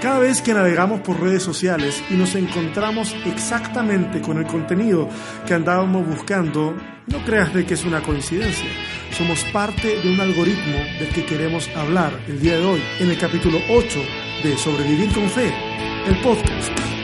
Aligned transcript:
Cada 0.00 0.20
vez 0.20 0.40
que 0.42 0.54
navegamos 0.54 1.00
por 1.00 1.20
redes 1.20 1.42
sociales 1.42 2.00
y 2.08 2.14
nos 2.14 2.36
encontramos 2.36 3.16
exactamente 3.26 4.20
con 4.20 4.38
el 4.38 4.46
contenido 4.46 5.08
que 5.44 5.54
andábamos 5.54 6.06
buscando, 6.06 6.76
no 7.08 7.24
creas 7.24 7.52
de 7.52 7.66
que 7.66 7.74
es 7.74 7.84
una 7.84 8.00
coincidencia. 8.00 8.68
Somos 9.10 9.42
parte 9.52 10.00
de 10.00 10.08
un 10.08 10.20
algoritmo 10.20 10.76
del 11.00 11.08
que 11.08 11.24
queremos 11.24 11.68
hablar 11.74 12.12
el 12.28 12.40
día 12.40 12.58
de 12.58 12.64
hoy, 12.64 12.82
en 13.00 13.10
el 13.10 13.18
capítulo 13.18 13.58
8 13.70 13.98
de 14.44 14.56
Sobrevivir 14.56 15.12
con 15.12 15.28
Fe, 15.28 15.52
el 16.06 16.20
podcast. 16.20 16.97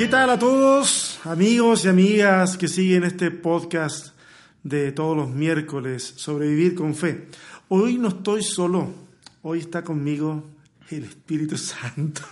¿Qué 0.00 0.08
tal 0.08 0.30
a 0.30 0.38
todos, 0.38 1.20
amigos 1.24 1.84
y 1.84 1.88
amigas 1.88 2.56
que 2.56 2.68
siguen 2.68 3.04
este 3.04 3.30
podcast 3.30 4.14
de 4.62 4.92
todos 4.92 5.14
los 5.14 5.28
miércoles, 5.28 6.14
Sobrevivir 6.16 6.74
con 6.74 6.94
Fe? 6.94 7.28
Hoy 7.68 7.98
no 7.98 8.08
estoy 8.08 8.42
solo, 8.42 8.94
hoy 9.42 9.58
está 9.58 9.84
conmigo 9.84 10.42
el 10.88 11.04
Espíritu 11.04 11.58
Santo. 11.58 12.22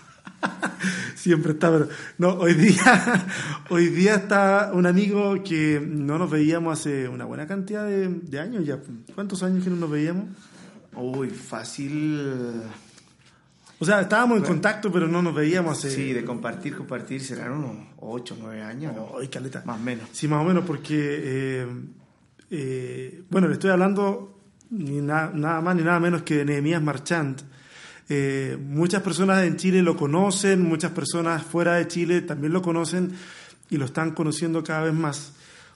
Siempre 1.14 1.52
está, 1.52 1.70
pero 1.70 1.88
no, 2.16 2.38
hoy 2.38 2.54
día, 2.54 3.26
hoy 3.68 3.88
día 3.88 4.14
está 4.14 4.70
un 4.72 4.86
amigo 4.86 5.34
que 5.44 5.78
no 5.78 6.16
nos 6.16 6.30
veíamos 6.30 6.80
hace 6.80 7.06
una 7.06 7.26
buena 7.26 7.46
cantidad 7.46 7.84
de, 7.84 8.08
de 8.08 8.40
años 8.40 8.64
ya. 8.64 8.78
¿Cuántos 9.14 9.42
años 9.42 9.62
que 9.62 9.68
no 9.68 9.76
nos 9.76 9.90
veíamos? 9.90 10.24
Uy, 10.94 11.28
fácil. 11.28 12.62
O 13.80 13.84
sea, 13.84 14.00
estábamos 14.00 14.38
en 14.38 14.44
contacto, 14.44 14.90
pero 14.90 15.06
no 15.06 15.22
nos 15.22 15.34
veíamos 15.34 15.78
hace... 15.78 15.90
Sí, 15.90 16.12
de 16.12 16.24
compartir, 16.24 16.76
compartir, 16.76 17.22
serán 17.22 17.52
unos 17.52 17.76
8, 18.00 18.36
9 18.40 18.62
años. 18.62 18.92
¿no? 18.94 19.12
Ay, 19.20 19.28
caleta. 19.28 19.62
Más 19.64 19.78
o 19.78 19.82
menos. 19.82 20.08
Sí, 20.12 20.26
más 20.26 20.42
o 20.42 20.44
menos, 20.48 20.64
porque, 20.64 20.96
eh, 20.98 21.66
eh, 22.50 23.22
bueno, 23.30 23.46
le 23.46 23.54
estoy 23.54 23.70
hablando 23.70 24.40
ni 24.70 25.00
na- 25.00 25.30
nada 25.32 25.60
más 25.60 25.76
ni 25.76 25.82
nada 25.82 26.00
menos 26.00 26.22
que 26.22 26.38
de 26.38 26.44
Nehemías 26.44 26.82
Marchand. 26.82 27.40
Eh, 28.08 28.56
muchas 28.60 29.02
personas 29.02 29.44
en 29.44 29.56
Chile 29.56 29.82
lo 29.82 29.96
conocen, 29.96 30.62
muchas 30.62 30.90
personas 30.92 31.42
fuera 31.42 31.74
de 31.74 31.86
Chile 31.86 32.22
también 32.22 32.52
lo 32.52 32.62
conocen 32.62 33.12
y 33.70 33.76
lo 33.76 33.84
están 33.84 34.12
conociendo 34.12 34.64
cada 34.64 34.84
vez 34.84 34.94
más, 34.94 35.34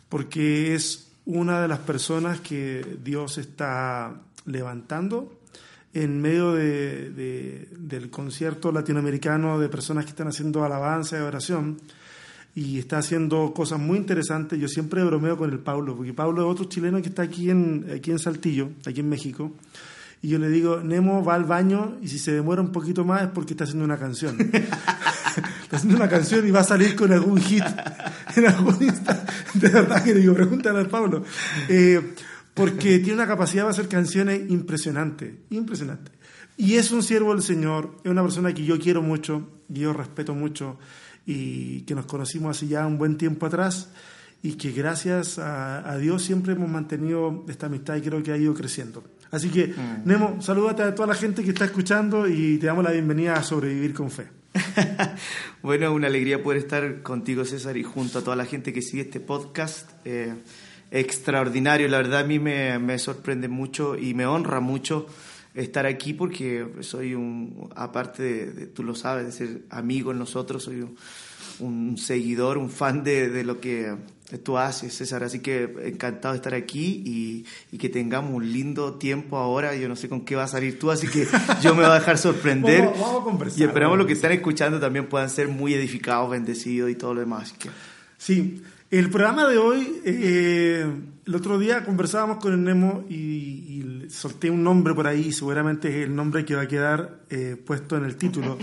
porque 0.08 0.74
es 0.74 1.12
una 1.26 1.60
de 1.60 1.68
las 1.68 1.78
personas 1.80 2.40
que 2.40 2.98
Dios 3.04 3.36
está 3.38 4.14
levantando 4.46 5.38
en 5.94 6.20
medio 6.20 6.52
de- 6.52 7.10
de- 7.10 7.68
del 7.78 8.08
concierto 8.10 8.72
latinoamericano 8.72 9.58
de 9.60 9.68
personas 9.68 10.04
que 10.04 10.10
están 10.10 10.28
haciendo 10.28 10.64
alabanza 10.64 11.18
y 11.18 11.20
oración 11.20 11.78
y 12.54 12.78
está 12.78 12.98
haciendo 12.98 13.52
cosas 13.54 13.78
muy 13.78 13.98
interesantes. 13.98 14.58
Yo 14.58 14.68
siempre 14.68 15.04
bromeo 15.04 15.36
con 15.36 15.50
el 15.50 15.58
Pablo, 15.58 15.96
porque 15.96 16.12
Pablo 16.14 16.42
es 16.42 16.48
otro 16.52 16.64
chileno 16.66 17.00
que 17.02 17.08
está 17.08 17.22
aquí 17.22 17.50
en, 17.50 17.86
aquí 17.94 18.10
en 18.10 18.18
Saltillo, 18.18 18.70
aquí 18.86 19.00
en 19.00 19.08
México. 19.08 19.52
Y 20.24 20.28
yo 20.28 20.38
le 20.38 20.48
digo, 20.50 20.80
Nemo 20.80 21.24
va 21.24 21.34
al 21.34 21.44
baño 21.44 21.96
y 22.00 22.08
si 22.08 22.18
se 22.18 22.32
demora 22.32 22.62
un 22.62 22.70
poquito 22.70 23.04
más 23.04 23.22
es 23.22 23.28
porque 23.28 23.54
está 23.54 23.64
haciendo 23.64 23.84
una 23.84 23.98
canción. 23.98 24.36
está 25.62 25.76
haciendo 25.76 25.96
una 25.96 26.08
canción 26.08 26.46
y 26.46 26.50
va 26.50 26.60
a 26.60 26.64
salir 26.64 26.94
con 26.94 27.12
algún 27.12 27.38
hit 27.40 27.64
en 28.36 28.46
algún 28.46 28.76
instante. 28.82 29.32
De 29.54 29.68
verdad 29.68 30.02
que 30.04 30.14
le 30.14 30.20
digo, 30.20 30.34
pregúntale 30.34 30.78
al 30.78 30.88
Pablo. 30.88 31.24
Eh, 31.68 32.14
porque 32.54 32.98
tiene 32.98 33.14
una 33.14 33.26
capacidad 33.26 33.64
de 33.64 33.70
hacer 33.70 33.88
canciones 33.88 34.50
impresionante, 34.50 35.40
impresionante. 35.50 36.12
Y 36.56 36.74
es 36.74 36.90
un 36.90 37.02
siervo 37.02 37.32
del 37.32 37.42
Señor, 37.42 37.96
es 38.04 38.10
una 38.10 38.22
persona 38.22 38.52
que 38.52 38.64
yo 38.64 38.78
quiero 38.78 39.02
mucho, 39.02 39.48
yo 39.68 39.92
respeto 39.92 40.34
mucho 40.34 40.78
y 41.24 41.82
que 41.82 41.94
nos 41.94 42.06
conocimos 42.06 42.56
hace 42.56 42.68
ya 42.68 42.86
un 42.86 42.98
buen 42.98 43.16
tiempo 43.16 43.46
atrás 43.46 43.90
y 44.42 44.54
que 44.54 44.72
gracias 44.72 45.38
a, 45.38 45.88
a 45.90 45.98
Dios 45.98 46.22
siempre 46.22 46.52
hemos 46.52 46.68
mantenido 46.68 47.44
esta 47.48 47.66
amistad 47.66 47.96
y 47.96 48.02
creo 48.02 48.22
que 48.22 48.32
ha 48.32 48.36
ido 48.36 48.52
creciendo. 48.54 49.02
Así 49.32 49.48
que, 49.48 49.74
Nemo, 50.04 50.42
salúdate 50.42 50.82
a 50.82 50.94
toda 50.94 51.08
la 51.08 51.14
gente 51.14 51.42
que 51.42 51.50
está 51.50 51.64
escuchando 51.64 52.28
y 52.28 52.58
te 52.58 52.66
damos 52.66 52.84
la 52.84 52.90
bienvenida 52.90 53.32
a 53.32 53.42
Sobrevivir 53.42 53.94
con 53.94 54.10
Fe. 54.10 54.28
bueno, 55.62 55.90
una 55.94 56.08
alegría 56.08 56.42
poder 56.42 56.58
estar 56.58 57.00
contigo, 57.00 57.46
César, 57.46 57.78
y 57.78 57.82
junto 57.82 58.18
a 58.18 58.22
toda 58.22 58.36
la 58.36 58.44
gente 58.44 58.74
que 58.74 58.82
sigue 58.82 59.04
este 59.04 59.20
podcast. 59.20 59.90
Eh, 60.04 60.34
extraordinario, 60.92 61.88
la 61.88 61.96
verdad 61.98 62.20
a 62.20 62.24
mí 62.24 62.38
me, 62.38 62.78
me 62.78 62.98
sorprende 62.98 63.48
mucho 63.48 63.96
y 63.96 64.14
me 64.14 64.26
honra 64.26 64.60
mucho 64.60 65.06
estar 65.54 65.86
aquí 65.86 66.12
porque 66.12 66.66
soy 66.80 67.14
un, 67.14 67.68
aparte 67.76 68.22
de, 68.22 68.46
de- 68.52 68.66
tú 68.66 68.82
lo 68.84 68.94
sabes, 68.94 69.26
de 69.26 69.32
ser 69.32 69.62
amigo 69.70 70.12
en 70.12 70.18
nosotros, 70.18 70.62
soy 70.64 70.82
un, 70.82 70.96
un 71.60 71.98
seguidor, 71.98 72.56
un 72.58 72.70
fan 72.70 73.02
de, 73.04 73.28
de 73.28 73.44
lo 73.44 73.60
que 73.60 73.94
tú 74.42 74.56
haces, 74.56 74.94
César. 74.94 75.22
Así 75.24 75.40
que 75.40 75.64
encantado 75.84 76.32
de 76.32 76.36
estar 76.38 76.54
aquí 76.54 77.02
y, 77.04 77.44
y 77.70 77.78
que 77.78 77.90
tengamos 77.90 78.32
un 78.32 78.50
lindo 78.50 78.94
tiempo 78.94 79.36
ahora. 79.36 79.74
Yo 79.76 79.88
no 79.88 79.96
sé 79.96 80.08
con 80.08 80.24
qué 80.24 80.36
va 80.36 80.44
a 80.44 80.48
salir 80.48 80.78
tú, 80.78 80.90
así 80.90 81.06
que 81.06 81.26
yo 81.62 81.74
me 81.74 81.82
voy 81.82 81.90
a 81.90 81.94
dejar 81.94 82.16
sorprender. 82.16 82.80
Vamos- 82.86 82.98
vamos 83.00 83.20
a 83.20 83.24
conversar, 83.24 83.60
y 83.60 83.64
esperamos 83.64 83.90
vamos 83.92 83.94
a 84.00 84.02
lo 84.04 84.06
que 84.06 84.12
están 84.14 84.32
escuchando 84.32 84.80
también 84.80 85.06
puedan 85.06 85.28
ser 85.28 85.48
muy 85.48 85.74
edificados, 85.74 86.30
bendecidos 86.30 86.90
y 86.90 86.94
todo 86.94 87.12
lo 87.14 87.20
demás. 87.20 87.52
Que, 87.58 87.68
Sí, 88.16 88.62
el 88.92 89.08
programa 89.08 89.48
de 89.48 89.56
hoy, 89.56 90.02
eh, 90.04 90.86
el 91.24 91.34
otro 91.34 91.58
día 91.58 91.82
conversábamos 91.82 92.36
con 92.36 92.52
el 92.52 92.62
Nemo 92.62 93.06
y, 93.08 93.14
y 93.14 94.10
solté 94.10 94.50
un 94.50 94.62
nombre 94.62 94.92
por 94.92 95.06
ahí, 95.06 95.32
seguramente 95.32 95.88
es 95.88 96.06
el 96.06 96.14
nombre 96.14 96.44
que 96.44 96.54
va 96.54 96.62
a 96.62 96.68
quedar 96.68 97.22
eh, 97.30 97.56
puesto 97.56 97.96
en 97.96 98.04
el 98.04 98.16
título, 98.16 98.58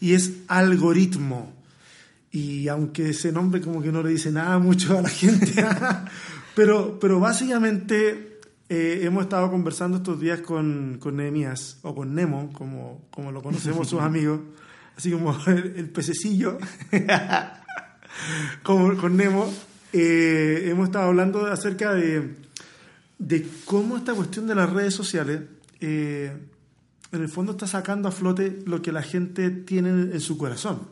y 0.00 0.14
es 0.14 0.32
algoritmo. 0.48 1.52
Y 2.30 2.66
aunque 2.68 3.10
ese 3.10 3.30
nombre 3.30 3.60
como 3.60 3.82
que 3.82 3.92
no 3.92 4.02
le 4.02 4.08
dice 4.08 4.32
nada 4.32 4.58
mucho 4.58 4.98
a 4.98 5.02
la 5.02 5.10
gente, 5.10 5.52
pero, 6.56 6.98
pero 6.98 7.20
básicamente 7.20 8.40
eh, 8.70 9.00
hemos 9.02 9.24
estado 9.24 9.50
conversando 9.50 9.98
estos 9.98 10.18
días 10.18 10.40
con, 10.40 10.96
con 10.98 11.16
Nehemías, 11.16 11.78
o 11.82 11.94
con 11.94 12.14
Nemo, 12.14 12.50
como, 12.54 13.06
como 13.10 13.32
lo 13.32 13.42
conocemos 13.42 13.86
sus 13.86 14.00
amigos, 14.00 14.40
así 14.96 15.10
como 15.10 15.36
el, 15.46 15.74
el 15.76 15.90
pececillo 15.90 16.56
con, 18.62 18.96
con 18.96 19.14
Nemo, 19.14 19.52
eh, 19.96 20.70
hemos 20.70 20.88
estado 20.88 21.06
hablando 21.06 21.46
acerca 21.46 21.94
de, 21.94 22.34
de 23.16 23.46
cómo 23.64 23.96
esta 23.96 24.12
cuestión 24.12 24.48
de 24.48 24.56
las 24.56 24.68
redes 24.72 24.92
sociales, 24.92 25.42
eh, 25.80 26.36
en 27.12 27.22
el 27.22 27.28
fondo 27.28 27.52
está 27.52 27.68
sacando 27.68 28.08
a 28.08 28.10
flote 28.10 28.58
lo 28.66 28.82
que 28.82 28.90
la 28.90 29.02
gente 29.02 29.50
tiene 29.50 29.90
en 29.90 30.20
su 30.20 30.36
corazón. 30.36 30.88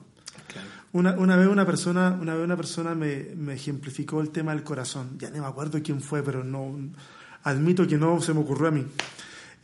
Una, 0.92 1.18
una 1.18 1.36
vez 1.36 1.48
una 1.48 1.66
persona, 1.66 2.16
una 2.20 2.34
vez 2.36 2.44
una 2.44 2.56
persona 2.56 2.94
me, 2.94 3.34
me 3.34 3.54
ejemplificó 3.54 4.20
el 4.20 4.30
tema 4.30 4.54
del 4.54 4.62
corazón. 4.62 5.18
Ya 5.18 5.30
no 5.30 5.40
me 5.40 5.48
acuerdo 5.48 5.82
quién 5.82 6.00
fue, 6.00 6.22
pero 6.22 6.44
no 6.44 6.72
admito 7.42 7.88
que 7.88 7.98
no 7.98 8.20
se 8.20 8.32
me 8.32 8.40
ocurrió 8.40 8.68
a 8.68 8.70
mí. 8.70 8.86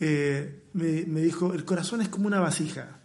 Eh, 0.01 0.65
me, 0.73 1.05
me 1.07 1.21
dijo, 1.21 1.55
el 1.55 1.65
corazón 1.65 2.01
es 2.01 2.09
como 2.09 2.27
una 2.27 2.41
vasija 2.41 2.99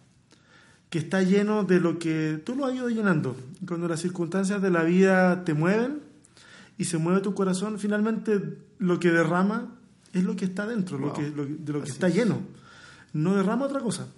que 0.90 0.98
está 0.98 1.22
lleno 1.22 1.62
de 1.62 1.78
lo 1.78 1.96
que 2.00 2.40
tú 2.44 2.56
lo 2.56 2.66
has 2.66 2.74
ido 2.74 2.88
llenando. 2.88 3.36
Cuando 3.68 3.86
las 3.86 4.00
circunstancias 4.00 4.60
de 4.60 4.70
la 4.70 4.82
vida 4.82 5.44
te 5.44 5.54
mueven 5.54 6.13
y 6.78 6.84
se 6.84 6.98
mueve 6.98 7.20
tu 7.20 7.34
corazón, 7.34 7.78
finalmente 7.78 8.58
lo 8.78 8.98
que 8.98 9.10
derrama 9.10 9.76
es 10.12 10.24
lo 10.24 10.36
que 10.36 10.44
está 10.44 10.66
dentro, 10.66 10.98
lo 10.98 11.12
que, 11.12 11.30
lo 11.30 11.44
de 11.44 11.72
lo 11.72 11.78
que 11.80 11.84
Así 11.84 11.92
está 11.92 12.08
es. 12.08 12.14
lleno. 12.14 12.40
No 13.12 13.34
derrama 13.34 13.66
otra 13.66 13.80
cosa. 13.80 14.08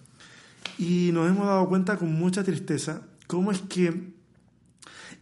Y 0.79 1.11
nos 1.13 1.29
hemos 1.29 1.47
dado 1.47 1.69
cuenta 1.69 1.97
con 1.97 2.13
mucha 2.13 2.43
tristeza 2.43 3.03
cómo 3.27 3.51
es 3.51 3.61
que 3.63 4.13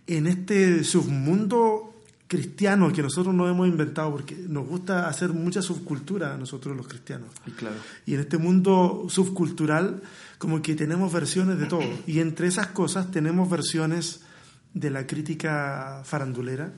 en 0.06 0.27
este 0.27 0.84
submundo 0.84 1.95
cristiano 2.27 2.93
que 2.93 3.03
nosotros 3.03 3.34
nos 3.34 3.51
hemos 3.51 3.69
inventado, 3.69 4.11
porque 4.11 4.34
nos 4.34 4.66
gusta 4.66 5.09
hacer 5.09 5.33
mucha 5.33 5.62
subcultura 5.62 6.34
a 6.34 6.37
nosotros 6.37 6.77
los 6.77 6.89
cristianos, 6.89 7.28
y 7.47 7.51
claro. 7.53 7.77
y 8.06 8.15
en 8.15 8.21
este 8.21 8.39
mundo 8.39 9.06
subcultural, 9.09 10.03
como 10.39 10.62
que 10.62 10.75
tenemos 10.75 11.12
versiones 11.12 11.59
de 11.59 11.66
todo. 11.66 11.84
Y 12.06 12.21
entre 12.21 12.49
esas 12.49 12.69
cosas 12.69 13.10
tenemos 13.10 13.48
versiones 13.48 14.22
de 14.72 14.91
la 14.91 15.07
crítica 15.07 16.03
farandulera, 16.04 16.72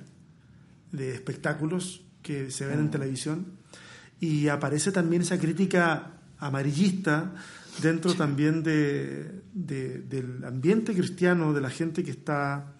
de 0.92 1.14
espectáculos 1.14 2.02
que 2.22 2.50
se 2.50 2.66
ven 2.66 2.80
en 2.80 2.90
televisión. 2.90 3.46
Y 4.20 4.48
aparece 4.48 4.92
también 4.92 5.22
esa 5.22 5.38
crítica 5.38 6.12
amarillista 6.38 7.32
dentro 7.82 8.14
también 8.14 8.62
de, 8.62 9.42
de- 9.52 10.00
del 10.00 10.42
ambiente 10.44 10.94
cristiano, 10.94 11.52
de 11.52 11.60
la 11.60 11.70
gente 11.70 12.02
que 12.02 12.10
está 12.12 12.72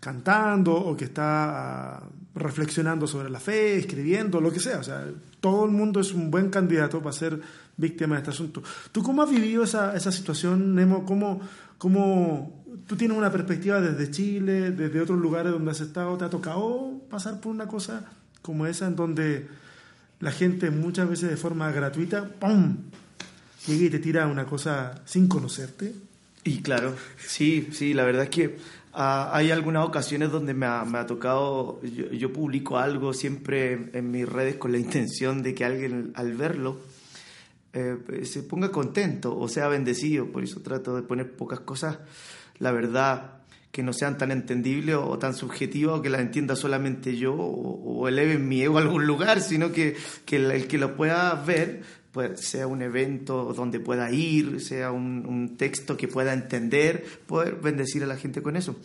cantando 0.00 0.74
o 0.74 0.94
que 0.96 1.06
está 1.06 1.96
ah, 1.96 2.08
reflexionando 2.34 3.06
sobre 3.06 3.30
la 3.30 3.40
fe, 3.40 3.76
escribiendo, 3.78 4.40
lo 4.40 4.52
que 4.52 4.60
sea. 4.60 4.78
O 4.78 4.82
sea, 4.82 5.06
todo 5.40 5.64
el 5.64 5.70
mundo 5.70 6.00
es 6.00 6.12
un 6.12 6.30
buen 6.30 6.50
candidato 6.50 7.00
para 7.00 7.12
ser 7.12 7.40
víctima 7.76 8.16
de 8.16 8.18
este 8.20 8.30
asunto. 8.30 8.62
¿Tú 8.92 9.02
cómo 9.02 9.22
has 9.22 9.30
vivido 9.30 9.64
esa, 9.64 9.96
esa 9.96 10.12
situación, 10.12 10.74
Nemo? 10.74 11.06
¿Cómo, 11.06 11.40
cómo 11.78 12.63
tú 12.86 12.96
tienes 12.96 13.16
una 13.16 13.30
perspectiva 13.30 13.80
desde 13.80 14.10
Chile, 14.10 14.70
desde 14.70 15.00
otros 15.00 15.18
lugares 15.18 15.52
donde 15.52 15.70
has 15.70 15.80
estado? 15.80 16.16
¿Te 16.16 16.24
ha 16.24 16.30
tocado 16.30 17.00
pasar 17.10 17.40
por 17.40 17.52
una 17.52 17.66
cosa 17.66 18.10
como 18.42 18.66
esa 18.66 18.86
en 18.86 18.96
donde 18.96 19.48
la 20.20 20.32
gente 20.32 20.70
muchas 20.70 21.08
veces 21.08 21.30
de 21.30 21.36
forma 21.36 21.70
gratuita, 21.72 22.28
¡pum!, 22.28 22.76
llega 23.66 23.84
y 23.84 23.90
te 23.90 23.98
tira 23.98 24.26
una 24.26 24.46
cosa 24.46 25.02
sin 25.04 25.28
conocerte? 25.28 25.94
Y 26.44 26.60
claro, 26.60 26.94
sí, 27.16 27.68
sí, 27.72 27.94
la 27.94 28.04
verdad 28.04 28.24
es 28.24 28.30
que 28.30 28.58
Ah, 28.96 29.30
hay 29.32 29.50
algunas 29.50 29.84
ocasiones 29.84 30.30
donde 30.30 30.54
me 30.54 30.66
ha, 30.66 30.84
me 30.84 30.98
ha 30.98 31.06
tocado, 31.06 31.82
yo, 31.82 32.12
yo, 32.12 32.32
publico 32.32 32.78
algo 32.78 33.12
siempre 33.12 33.90
en 33.92 34.12
mis 34.12 34.28
redes 34.28 34.54
con 34.54 34.70
la 34.70 34.78
intención 34.78 35.42
de 35.42 35.52
que 35.52 35.64
alguien 35.64 36.12
al 36.14 36.34
verlo 36.34 36.78
eh, 37.72 37.96
se 38.22 38.44
ponga 38.44 38.70
contento 38.70 39.36
o 39.36 39.48
sea 39.48 39.66
bendecido, 39.66 40.26
por 40.30 40.44
eso 40.44 40.60
trato 40.60 40.94
de 40.94 41.02
poner 41.02 41.34
pocas 41.34 41.58
cosas, 41.58 41.98
la 42.58 42.72
verdad, 42.72 43.34
que 43.74 43.82
no 43.82 43.92
sean 43.92 44.16
tan 44.16 44.30
entendibles 44.30 44.94
o 44.96 45.18
tan 45.18 45.34
subjetivas 45.34 45.98
o 45.98 46.02
que 46.02 46.08
las 46.08 46.20
entienda 46.20 46.54
solamente 46.54 47.16
yo 47.16 47.34
o, 47.34 48.00
o 48.02 48.08
eleven 48.08 48.48
mi 48.48 48.62
ego 48.62 48.78
a 48.78 48.82
algún 48.82 49.06
lugar, 49.06 49.40
sino 49.40 49.72
que, 49.72 49.96
que 50.24 50.36
el, 50.36 50.68
que 50.68 50.78
lo 50.78 50.94
pueda 50.94 51.34
ver 51.34 51.82
pues, 52.12 52.40
sea 52.40 52.68
un 52.68 52.82
evento 52.82 53.52
donde 53.52 53.80
pueda 53.80 54.12
ir, 54.12 54.60
sea 54.60 54.92
un, 54.92 55.26
un, 55.26 55.56
texto 55.56 55.96
que 55.96 56.06
pueda 56.06 56.32
entender, 56.32 57.04
poder 57.26 57.56
bendecir 57.56 58.04
a 58.04 58.06
la 58.06 58.16
gente 58.16 58.40
con 58.40 58.56
eso. 58.56 58.76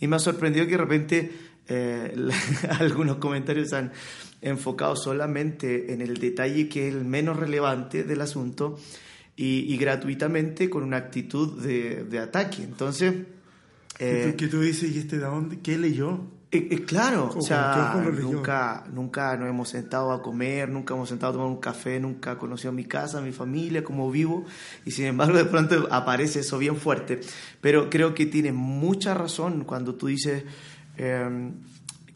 Y 0.00 0.06
me 0.06 0.16
ha 0.16 0.18
sorprendido 0.18 0.64
que 0.64 0.72
de 0.72 0.78
repente 0.78 1.32
eh, 1.68 2.14
algunos 2.80 3.18
comentarios 3.18 3.74
han 3.74 3.92
enfocado 4.40 4.96
solamente 4.96 5.92
en 5.92 6.00
el 6.00 6.16
detalle 6.16 6.70
que 6.70 6.88
es 6.88 6.94
el 6.94 7.04
menos 7.04 7.36
relevante 7.36 8.04
del 8.04 8.22
asunto 8.22 8.78
y, 9.38 9.72
y 9.72 9.76
gratuitamente 9.78 10.68
con 10.68 10.82
una 10.82 10.98
actitud 10.98 11.62
de, 11.62 12.04
de 12.04 12.18
ataque. 12.18 12.62
Entonces... 12.62 13.14
Eh, 14.00 14.34
¿Qué 14.36 14.46
tú 14.46 14.60
dices? 14.60 14.94
¿Y 14.94 14.98
este 14.98 15.16
de 15.16 15.24
dónde? 15.24 15.58
¿Qué 15.60 15.76
leyó? 15.76 16.20
Eh, 16.50 16.68
eh, 16.70 16.84
claro, 16.84 17.30
o 17.36 17.42
sea, 17.42 18.00
nunca, 18.22 18.84
nunca 18.90 19.36
nos 19.36 19.48
hemos 19.50 19.68
sentado 19.68 20.12
a 20.12 20.22
comer, 20.22 20.70
nunca 20.70 20.94
hemos 20.94 21.08
sentado 21.10 21.32
a 21.32 21.36
tomar 21.36 21.48
un 21.48 21.60
café, 21.60 22.00
nunca 22.00 22.30
ha 22.30 22.38
conocido 22.38 22.72
mi 22.72 22.84
casa, 22.84 23.20
mi 23.20 23.32
familia, 23.32 23.84
cómo 23.84 24.10
vivo, 24.10 24.46
y 24.86 24.92
sin 24.92 25.06
embargo 25.06 25.36
de 25.36 25.44
pronto 25.44 25.88
aparece 25.90 26.40
eso 26.40 26.56
bien 26.56 26.76
fuerte. 26.76 27.20
Pero 27.60 27.90
creo 27.90 28.14
que 28.14 28.24
tiene 28.24 28.52
mucha 28.52 29.12
razón 29.12 29.64
cuando 29.64 29.96
tú 29.96 30.06
dices 30.06 30.44
eh, 30.96 31.50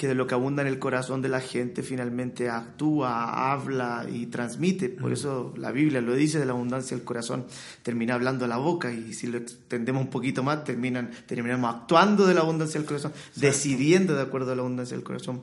que 0.03 0.09
de 0.09 0.17
lo 0.17 0.27
que 0.27 0.35
abunda 0.35 0.63
en 0.63 0.67
el 0.67 0.81
corazón 0.81 1.23
de 1.23 1.29
la 1.29 1.41
gente 1.41 1.85
finalmente 1.85 2.51
actúa, 2.51 3.53
habla 3.53 4.05
y 4.13 4.27
transmite. 4.27 4.89
Por 4.89 5.13
eso 5.13 5.55
la 5.57 5.71
Biblia 5.71 6.01
lo 6.01 6.13
dice, 6.17 6.41
de 6.41 6.45
la 6.45 6.55
abundancia 6.55 6.97
del 6.97 7.07
corazón 7.07 7.47
termina 7.85 8.15
hablando 8.15 8.49
la 8.49 8.57
boca 8.57 8.93
y 8.93 9.13
si 9.13 9.29
lo 9.29 9.39
extendemos 9.39 10.03
un 10.03 10.11
poquito 10.11 10.43
más, 10.43 10.65
terminan, 10.65 11.13
terminamos 11.29 11.73
actuando 11.73 12.27
de 12.27 12.35
la 12.35 12.41
abundancia 12.41 12.81
del 12.81 12.89
corazón, 12.89 13.13
decidiendo 13.37 14.17
de 14.17 14.23
acuerdo 14.23 14.51
a 14.51 14.57
la 14.57 14.63
abundancia 14.63 14.97
del 14.97 15.05
corazón. 15.05 15.43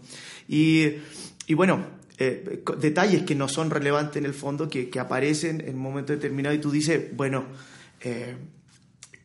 Y, 0.50 0.88
y 1.48 1.54
bueno, 1.54 1.86
eh, 2.18 2.62
detalles 2.80 3.24
que 3.24 3.36
no 3.36 3.48
son 3.48 3.70
relevantes 3.70 4.18
en 4.18 4.26
el 4.26 4.34
fondo, 4.34 4.68
que, 4.68 4.90
que 4.90 5.00
aparecen 5.00 5.62
en 5.62 5.78
un 5.78 5.84
momento 5.84 6.12
determinado 6.12 6.54
y 6.54 6.60
tú 6.60 6.70
dices, 6.70 7.16
bueno, 7.16 7.46
eh, 8.02 8.36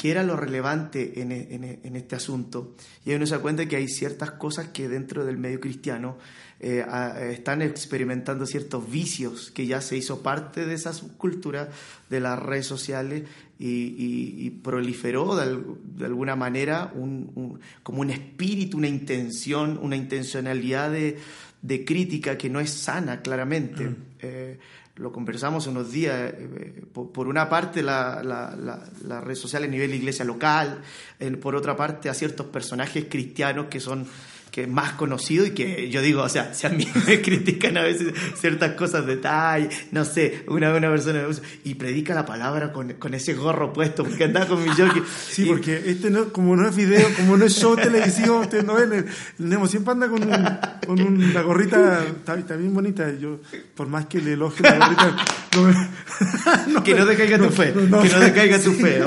qué 0.05 0.11
era 0.11 0.23
lo 0.23 0.37
relevante 0.37 1.23
en, 1.23 1.33
en, 1.33 1.81
en, 1.83 1.97
este 1.97 2.15
asunto. 2.15 2.75
Y 3.07 3.09
ahí 3.09 3.17
uno 3.17 3.25
se 3.25 3.37
da 3.37 3.41
cuenta 3.41 3.67
que 3.67 3.77
hay 3.77 3.89
ciertas 3.89 4.33
cosas 4.33 4.69
que 4.69 4.87
dentro 4.87 5.25
del 5.25 5.39
medio 5.39 5.61
cristiano 5.61 6.19
eh, 6.61 6.85
a, 6.87 7.25
están 7.25 7.63
experimentando 7.63 8.45
ciertos 8.45 8.91
vicios, 8.91 9.51
que 9.51 9.67
ya 9.67 9.81
se 9.81 9.97
hizo 9.97 10.23
parte 10.23 10.67
de 10.67 10.75
esa 10.75 10.93
subcultura 10.93 11.71
de 12.11 12.21
las 12.21 12.39
redes 12.39 12.67
sociales 12.67 13.23
y, 13.59 13.67
y, 13.67 14.37
y 14.41 14.51
proliferó 14.51 15.37
de, 15.37 15.59
de, 15.97 16.05
alguna 16.05 16.37
manera 16.37 16.93
un, 16.95 17.31
un, 17.35 17.61
como 17.83 18.03
un 18.03 18.11
espíritu, 18.11 18.77
una 18.77 18.89
intención, 18.89 19.81
una 19.81 19.97
intencionalidad 19.97 20.91
de, 20.91 21.17
de 21.63 21.85
crítica 21.87 22.37
que 22.37 22.51
no 22.51 22.61
es 22.61 22.69
sana, 22.69 23.23
claramente. 23.23 23.85
Mm. 23.85 23.97
Eh, 24.19 24.59
lo 24.97 25.11
conversamos 25.11 25.67
unos 25.67 25.91
días, 25.91 26.35
eh, 26.37 26.85
por, 26.93 27.11
por, 27.11 27.27
una 27.27 27.49
parte 27.49 27.83
la, 27.83 28.23
la, 28.23 28.55
la, 28.57 28.85
la, 29.07 29.21
red 29.21 29.35
social 29.35 29.65
a 29.65 29.67
nivel 29.67 29.93
iglesia 29.93 30.25
local, 30.25 30.83
eh, 31.19 31.31
por 31.33 31.57
otra 31.57 31.77
parte 31.77 32.09
a 32.09 32.15
ciertos 32.15 32.47
personajes 32.47 33.07
cristianos 33.09 33.67
que 33.67 33.81
son 33.81 34.07
que 34.55 34.69
más 34.69 34.93
conocido 34.93 35.45
y 35.45 35.51
que 35.51 35.91
yo 35.91 36.01
digo, 36.01 36.23
o 36.23 36.29
sea, 36.29 36.55
si 36.55 36.65
a 36.65 36.71
mí 36.71 36.87
me 37.09 37.21
critican 37.21 37.77
a 37.77 37.83
veces 37.83 38.15
ciertas 38.41 38.75
cosas, 38.75 39.05
detalles, 39.05 39.87
no 39.91 40.05
sé, 40.05 40.45
una, 40.47 40.73
una 40.73 40.91
persona 40.91 41.27
y 41.65 41.75
predica 41.75 42.15
la 42.15 42.25
palabra 42.25 42.71
con, 42.73 42.93
con 42.93 43.15
ese 43.15 43.35
gorro 43.35 43.73
puesto 43.73 44.05
porque 44.05 44.23
anda 44.23 44.47
con 44.47 44.63
mi 44.63 44.69
jockey. 44.69 45.03
Sí, 45.35 45.43
y, 45.43 45.47
porque 45.47 45.83
este 45.87 46.11
no, 46.11 46.29
como 46.29 46.55
no 46.55 46.69
es 46.69 46.77
video, 46.77 47.09
como 47.17 47.37
no 47.37 47.47
es 47.47 47.57
show 47.57 47.75
televisivo, 47.75 48.41
usted 48.41 48.65
no 48.65 48.75
ven, 48.75 49.07
Nemo 49.39 49.67
siempre 49.67 49.93
anda 49.93 50.09
con, 50.09 50.23
un, 50.23 50.59
con 50.87 51.01
una 51.01 51.43
gorrita, 51.43 52.05
está, 52.05 52.39
está, 52.39 52.55
bien 52.55 52.73
bonita, 52.73 53.13
yo, 53.19 53.41
por 53.75 53.89
más 53.89 54.07
que 54.07 54.21
le 54.21 54.35
elogio 54.35 54.63
la 54.63 54.79
gorrita, 54.79 55.17
no, 55.57 56.73
no, 56.75 56.85
que 56.85 56.95
no 56.95 57.07
decaiga 57.07 57.39
tu 57.39 57.51
fe, 57.51 57.73
que 57.73 57.81
no 57.81 58.03
decaiga 58.03 58.59
tu 58.61 58.73
fe, 58.73 59.03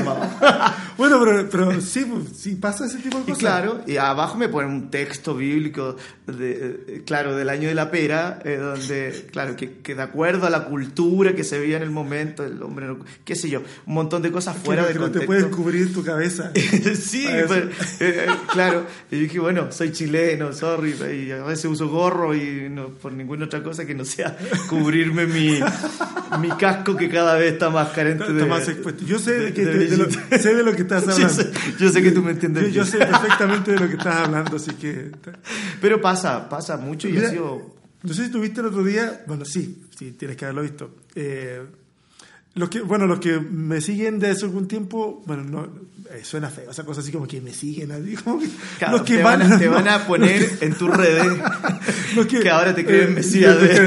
Bueno, 0.98 1.20
pero, 1.24 1.50
pero 1.50 1.82
sí, 1.82 2.06
sí 2.36 2.56
pasa 2.56 2.86
ese 2.86 2.98
tipo 2.98 3.20
de 3.20 3.24
cosas. 3.24 3.38
Y 3.38 3.40
claro, 3.40 3.82
y 3.86 3.98
abajo 3.98 4.38
me 4.38 4.50
ponen 4.50 4.72
un 4.72 4.90
texto 4.90 5.37
bíblico, 5.38 5.96
de, 6.26 6.84
eh, 6.88 7.04
claro, 7.06 7.36
del 7.36 7.50
año 7.50 7.68
de 7.68 7.76
la 7.76 7.92
pera, 7.92 8.40
eh, 8.44 8.58
donde, 8.58 9.28
claro, 9.32 9.56
que, 9.56 9.80
que, 9.80 9.96
de 9.96 10.02
acuerdo 10.02 10.48
a 10.48 10.50
la 10.50 10.66
cultura 10.66 11.34
que 11.36 11.44
se 11.44 11.60
veía 11.60 11.78
en 11.78 11.84
el 11.84 11.92
momento, 11.92 12.44
el 12.44 12.62
hombre, 12.62 12.88
no, 12.88 13.00
qué 13.24 13.36
sé 13.36 13.50
yo, 13.50 13.62
un 13.86 13.94
montón 13.94 14.22
de 14.22 14.32
cosas 14.32 14.58
fuera 14.58 14.84
que, 14.84 14.88
de 14.90 14.94
que 14.94 15.00
contexto. 15.00 15.20
te 15.20 15.26
puedes 15.26 15.46
cubrir 15.46 15.94
tu 15.94 16.04
cabeza. 16.04 16.52
sí, 16.96 17.26
pero, 17.28 17.70
eh, 18.00 18.28
claro. 18.52 18.86
Y 19.12 19.20
dije, 19.20 19.40
bueno, 19.40 19.72
soy 19.72 19.92
chileno, 19.92 20.54
sorry, 20.54 20.96
y 21.26 21.32
a 21.32 21.44
veces 21.44 21.66
uso 21.66 21.88
gorro 21.88 22.36
y 22.36 22.70
no 22.70 22.90
por 22.90 23.14
ninguna 23.14 23.46
otra 23.46 23.64
cosa 23.64 23.86
que 23.86 23.94
no 23.94 24.06
sea 24.06 24.36
cubrirme 24.70 25.26
mi, 25.26 25.60
mi 26.40 26.50
casco 26.58 26.96
que 26.96 27.10
cada 27.10 27.36
vez 27.36 27.54
está 27.54 27.70
más 27.70 27.90
carente 27.90 28.24
está 28.24 28.34
de... 28.34 28.46
más 28.46 28.68
expuesto. 28.68 29.06
Yo 29.06 29.20
sé 29.20 29.40
de, 29.40 29.54
que, 29.54 29.66
de, 29.66 29.88
de, 29.88 29.98
lo, 29.98 30.06
sé 30.10 30.56
de 30.56 30.64
lo 30.64 30.74
que 30.74 30.82
estás 30.82 31.04
hablando. 31.04 31.18
Yo 31.28 31.30
sé, 31.30 31.52
yo 31.80 31.90
sé 31.90 32.02
que 32.02 32.12
tú 32.12 32.22
me 32.22 32.32
entiendes. 32.32 32.66
Yo, 32.66 32.84
yo 32.84 32.86
sé 32.86 32.98
perfectamente 32.98 33.72
de 33.72 33.80
lo 33.80 33.88
que 33.88 33.96
estás 33.96 34.16
hablando, 34.16 34.58
así 34.58 34.72
que... 34.72 35.12
Pero 35.82 36.02
pasa, 36.02 36.50
pasa 36.50 36.78
mucho 36.78 37.08
y 37.08 37.14
Mira, 37.14 37.28
ha 37.28 37.32
sido... 37.32 37.76
No 38.04 38.14
sé 38.14 38.26
si 38.26 38.32
tuviste 38.32 38.62
el 38.62 38.68
otro 38.68 38.84
día, 38.84 39.24
bueno, 39.28 39.44
sí, 39.44 39.88
sí, 39.98 40.12
tienes 40.12 40.38
que 40.38 40.46
haberlo 40.46 40.62
visto. 40.62 40.96
Eh, 41.16 41.66
los 42.58 42.70
que, 42.70 42.82
bueno, 42.82 43.06
los 43.06 43.20
que 43.20 43.40
me 43.40 43.82
siguen 43.82 44.20
de 44.20 44.32
hace 44.32 44.46
algún 44.46 44.68
tiempo, 44.68 45.24
bueno, 45.26 45.44
no, 45.44 45.68
eh, 46.12 46.22
suena 46.24 46.50
feo, 46.50 46.72
esa 46.72 46.84
cosa 46.84 47.02
así 47.02 47.12
como 47.12 47.28
que 47.28 47.40
me 47.40 47.54
siguen, 47.54 47.92
así 47.92 48.16
como 48.16 48.40
que, 48.40 48.48
claro, 48.80 48.98
los 48.98 49.06
que 49.06 49.18
te, 49.18 49.24
van, 49.24 49.40
van 49.40 49.54
a, 49.54 49.60
te 49.60 49.68
van 49.68 49.88
a 49.88 50.08
poner 50.08 50.58
que, 50.58 50.66
en 50.66 50.74
tus 50.74 50.90
redes 50.90 51.26
los 52.16 52.26
que, 52.26 52.40
que, 52.40 52.50
ahora 52.50 52.74
te 52.74 52.84
creen 52.86 53.12
eh, 53.12 53.16
Mesías. 53.16 53.62
De... 53.62 53.70
Que, 53.70 53.82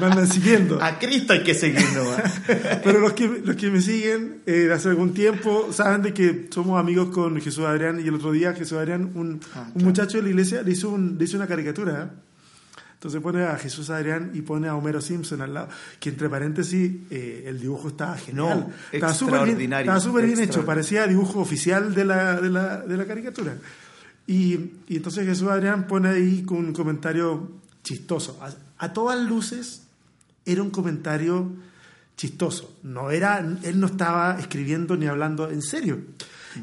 me 0.00 0.06
andan 0.06 0.26
siguiendo. 0.26 0.82
A 0.82 0.98
Cristo 0.98 1.34
hay 1.34 1.42
que 1.42 1.54
seguirlo. 1.54 2.04
Pero 2.84 3.00
los 3.00 3.12
que, 3.12 3.28
los 3.44 3.56
que 3.56 3.70
me 3.70 3.80
siguen 3.80 4.42
eh, 4.46 4.70
hace 4.72 4.88
algún 4.88 5.12
tiempo 5.12 5.72
saben 5.72 6.02
de 6.02 6.14
que 6.14 6.48
somos 6.50 6.80
amigos 6.80 7.10
con 7.10 7.40
Jesús 7.40 7.64
Adrián 7.64 8.00
y 8.02 8.08
el 8.08 8.14
otro 8.14 8.32
día 8.32 8.54
Jesús 8.54 8.78
Adrián, 8.78 9.12
un, 9.14 9.40
ah, 9.42 9.52
claro. 9.52 9.70
un 9.74 9.84
muchacho 9.84 10.16
de 10.16 10.22
la 10.22 10.28
iglesia, 10.30 10.62
le 10.62 10.72
hizo, 10.72 10.88
un, 10.88 11.16
le 11.18 11.24
hizo 11.24 11.36
una 11.36 11.46
caricatura. 11.46 12.14
Entonces 13.02 13.20
pone 13.20 13.42
a 13.42 13.58
Jesús 13.58 13.90
Adrián 13.90 14.30
y 14.32 14.42
pone 14.42 14.68
a 14.68 14.76
Homero 14.76 15.00
Simpson 15.00 15.42
al 15.42 15.52
lado, 15.52 15.68
que 15.98 16.10
entre 16.10 16.28
paréntesis 16.28 17.00
eh, 17.10 17.46
el 17.48 17.58
dibujo 17.58 17.88
estaba 17.88 18.16
genial. 18.16 18.68
No, 18.68 18.72
estaba 18.92 19.12
súper 19.12 19.44
bien, 19.44 19.72
estaba 19.72 19.98
super 19.98 20.24
bien 20.24 20.38
hecho, 20.38 20.64
parecía 20.64 21.08
dibujo 21.08 21.40
oficial 21.40 21.96
de 21.96 22.04
la, 22.04 22.40
de 22.40 22.48
la, 22.48 22.76
de 22.78 22.96
la 22.96 23.04
caricatura. 23.04 23.56
Y, 24.28 24.54
y, 24.86 24.98
entonces 24.98 25.26
Jesús 25.26 25.48
Adrián 25.48 25.88
pone 25.88 26.10
ahí 26.10 26.46
un 26.48 26.72
comentario 26.72 27.50
chistoso. 27.82 28.38
A, 28.40 28.52
a, 28.84 28.92
todas 28.92 29.20
luces 29.20 29.82
era 30.46 30.62
un 30.62 30.70
comentario 30.70 31.50
chistoso. 32.16 32.78
No 32.84 33.10
era, 33.10 33.40
él 33.64 33.80
no 33.80 33.86
estaba 33.88 34.38
escribiendo 34.38 34.96
ni 34.96 35.06
hablando 35.08 35.50
en 35.50 35.60
serio. 35.60 35.98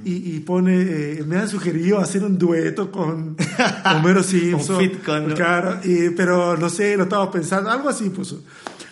Y, 0.03 0.35
y, 0.35 0.39
pone, 0.41 0.81
eh, 0.81 1.23
me 1.25 1.37
han 1.37 1.49
sugerido 1.49 1.99
hacer 1.99 2.23
un 2.23 2.37
dueto 2.37 2.91
con 2.91 3.35
Homero 3.85 4.21
Simpson. 4.21 4.75
un 4.75 4.81
fit 4.81 5.03
con, 5.03 5.33
claro, 5.33 5.79
y, 5.83 6.11
pero 6.11 6.55
no 6.57 6.69
sé, 6.69 6.95
lo 6.95 7.03
estaba 7.03 7.31
pensando, 7.31 7.69
algo 7.69 7.89
así 7.89 8.09
puso. 8.09 8.43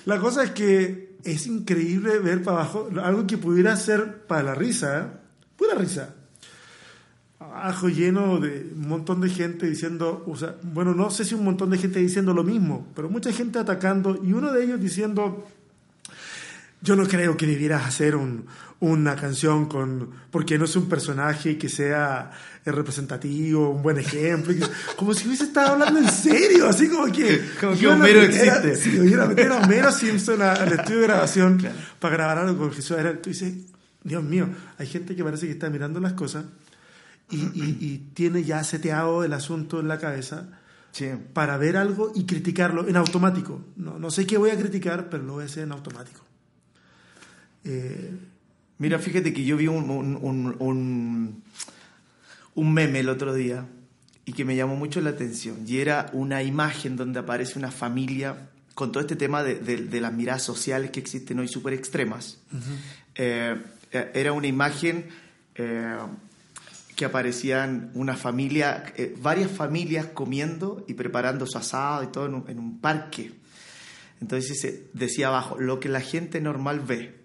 La 0.06 0.20
cosa 0.20 0.44
es 0.44 0.52
que 0.52 1.18
es 1.24 1.48
increíble 1.48 2.20
ver 2.20 2.42
para 2.42 2.62
abajo 2.62 2.90
algo 3.04 3.28
que 3.28 3.38
pudiera 3.38 3.76
ser 3.76 4.24
para 4.26 4.44
la 4.44 4.56
risa, 4.56 5.00
¿eh? 5.00 5.18
pura 5.58 5.76
risa. 5.76 6.16
Abajo 7.40 7.90
lleno 7.90 8.40
de 8.40 8.72
un 8.74 8.88
montón 8.88 9.22
de 9.22 9.30
gente 9.30 9.70
diciendo, 9.70 10.24
o 10.26 10.36
sea, 10.36 10.56
bueno, 10.64 10.94
no 10.94 11.12
sé 11.12 11.26
si 11.26 11.36
un 11.36 11.44
montón 11.44 11.70
de 11.70 11.78
gente 11.78 12.00
diciendo 12.00 12.34
lo 12.34 12.44
mismo, 12.44 12.88
pero 12.96 13.10
mucha 13.10 13.32
gente 13.32 13.60
atacando 13.60 14.20
y 14.24 14.34
uno 14.34 14.52
de 14.52 14.64
ellos 14.64 14.80
diciendo, 14.80 15.46
yo 16.82 16.96
no 16.96 17.06
creo 17.08 17.36
que 17.36 17.46
debieras 17.46 17.86
hacer 17.86 18.16
un, 18.16 18.46
una 18.80 19.16
canción 19.16 19.68
con 19.68 20.12
porque 20.30 20.58
no 20.58 20.66
es 20.66 20.76
un 20.76 20.88
personaje 20.88 21.58
que 21.58 21.68
sea 21.70 22.32
representativo, 22.66 23.70
un 23.70 23.82
buen 23.82 23.98
ejemplo, 23.98 24.54
como 24.96 25.14
si 25.14 25.28
hubiese 25.28 25.46
estado 25.46 25.74
hablando 25.74 26.00
en 26.00 26.10
serio, 26.10 26.68
así 26.68 26.90
como 26.90 27.12
que, 27.12 27.42
como 27.60 27.78
que 27.78 27.88
Homero 27.88 28.22
existe. 28.22 28.76
Si 28.76 29.00
hubiera 29.00 29.26
meter 29.26 29.52
a 29.52 29.58
Homero 29.58 29.92
Simpson 29.92 30.42
al 30.42 30.72
estudio 30.72 31.02
de 31.02 31.08
grabación 31.08 31.58
claro. 31.60 31.76
para 32.00 32.16
grabar 32.16 32.38
algo 32.40 32.58
con 32.58 32.72
Jesús, 32.72 32.98
tú 33.22 33.30
dices, 33.30 33.54
Dios 34.04 34.24
mío, 34.24 34.50
hay 34.78 34.88
gente 34.88 35.16
que 35.16 35.24
parece 35.24 35.48
que 35.48 35.54
está 35.54 35.70
mirando 35.70 36.00
las 36.00 36.14
cosas 36.14 36.46
y, 37.30 37.38
y, 37.38 37.78
y 37.80 37.98
tiene 38.14 38.44
ya 38.44 38.64
seteado 38.64 39.24
el 39.24 39.34
asunto 39.34 39.80
en 39.80 39.88
la 39.88 39.98
cabeza. 39.98 40.50
Sí. 40.90 41.12
para 41.34 41.58
ver 41.58 41.78
algo 41.78 42.12
y 42.16 42.26
criticarlo 42.26 42.88
en 42.88 42.96
automático. 42.96 43.62
No, 43.76 44.00
no 44.00 44.10
sé 44.10 44.26
qué 44.26 44.38
voy 44.38 44.50
a 44.50 44.58
criticar, 44.58 45.10
pero 45.12 45.22
lo 45.22 45.34
voy 45.34 45.44
a 45.44 45.46
hacer 45.46 45.64
en 45.64 45.72
automático. 45.72 46.22
Eh, 47.66 48.18
Mira, 48.80 49.00
fíjate 49.00 49.34
que 49.34 49.44
yo 49.44 49.58
vi 49.58 49.68
un, 49.68 49.90
un, 49.90 50.56
un, 50.60 51.44
un 52.54 52.74
meme 52.74 53.00
el 53.00 53.10
otro 53.10 53.34
día 53.34 53.66
y 54.26 54.34
que 54.34 54.46
me 54.46 54.56
llamó 54.56 54.76
mucho 54.76 55.02
la 55.02 55.12
atención. 55.12 55.64
Y 55.66 55.80
era 55.80 56.10
una 56.14 56.44
imagen 56.44 56.96
donde 56.96 57.20
aparece 57.20 57.58
una 57.58 57.72
familia 57.72 58.50
con 58.76 58.92
todo 58.92 59.02
este 59.02 59.16
tema 59.16 59.42
de, 59.42 59.56
de, 59.56 60.02
las 60.02 60.14
miradas 60.14 60.44
sociales 60.44 60.92
que 60.92 61.00
existen 61.00 61.40
hoy 61.40 61.48
súper 61.48 61.74
extremas. 61.74 62.38
Eh, 63.16 63.56
eh, 63.92 64.12
era 64.14 64.34
una 64.34 64.46
imagen 64.46 65.08
eh, 65.56 65.98
que 66.96 67.06
aparecían 67.06 67.90
una 67.96 68.16
familia, 68.16 68.94
varias 69.22 69.50
familias 69.50 70.06
comiendo 70.08 70.86
y 70.88 70.94
preparando 70.94 71.48
su 71.48 71.58
asado 71.58 72.04
y 72.04 72.08
todo 72.08 72.28
en 72.28 72.36
un, 72.36 72.50
en 72.50 72.60
un 72.60 72.80
parque. 72.80 73.32
Entonces 74.22 74.84
decía 74.94 75.30
abajo, 75.30 75.60
lo 75.60 75.80
que 75.80 75.90
la 75.90 76.02
gente 76.02 76.40
normal 76.40 76.82
ve 76.82 77.16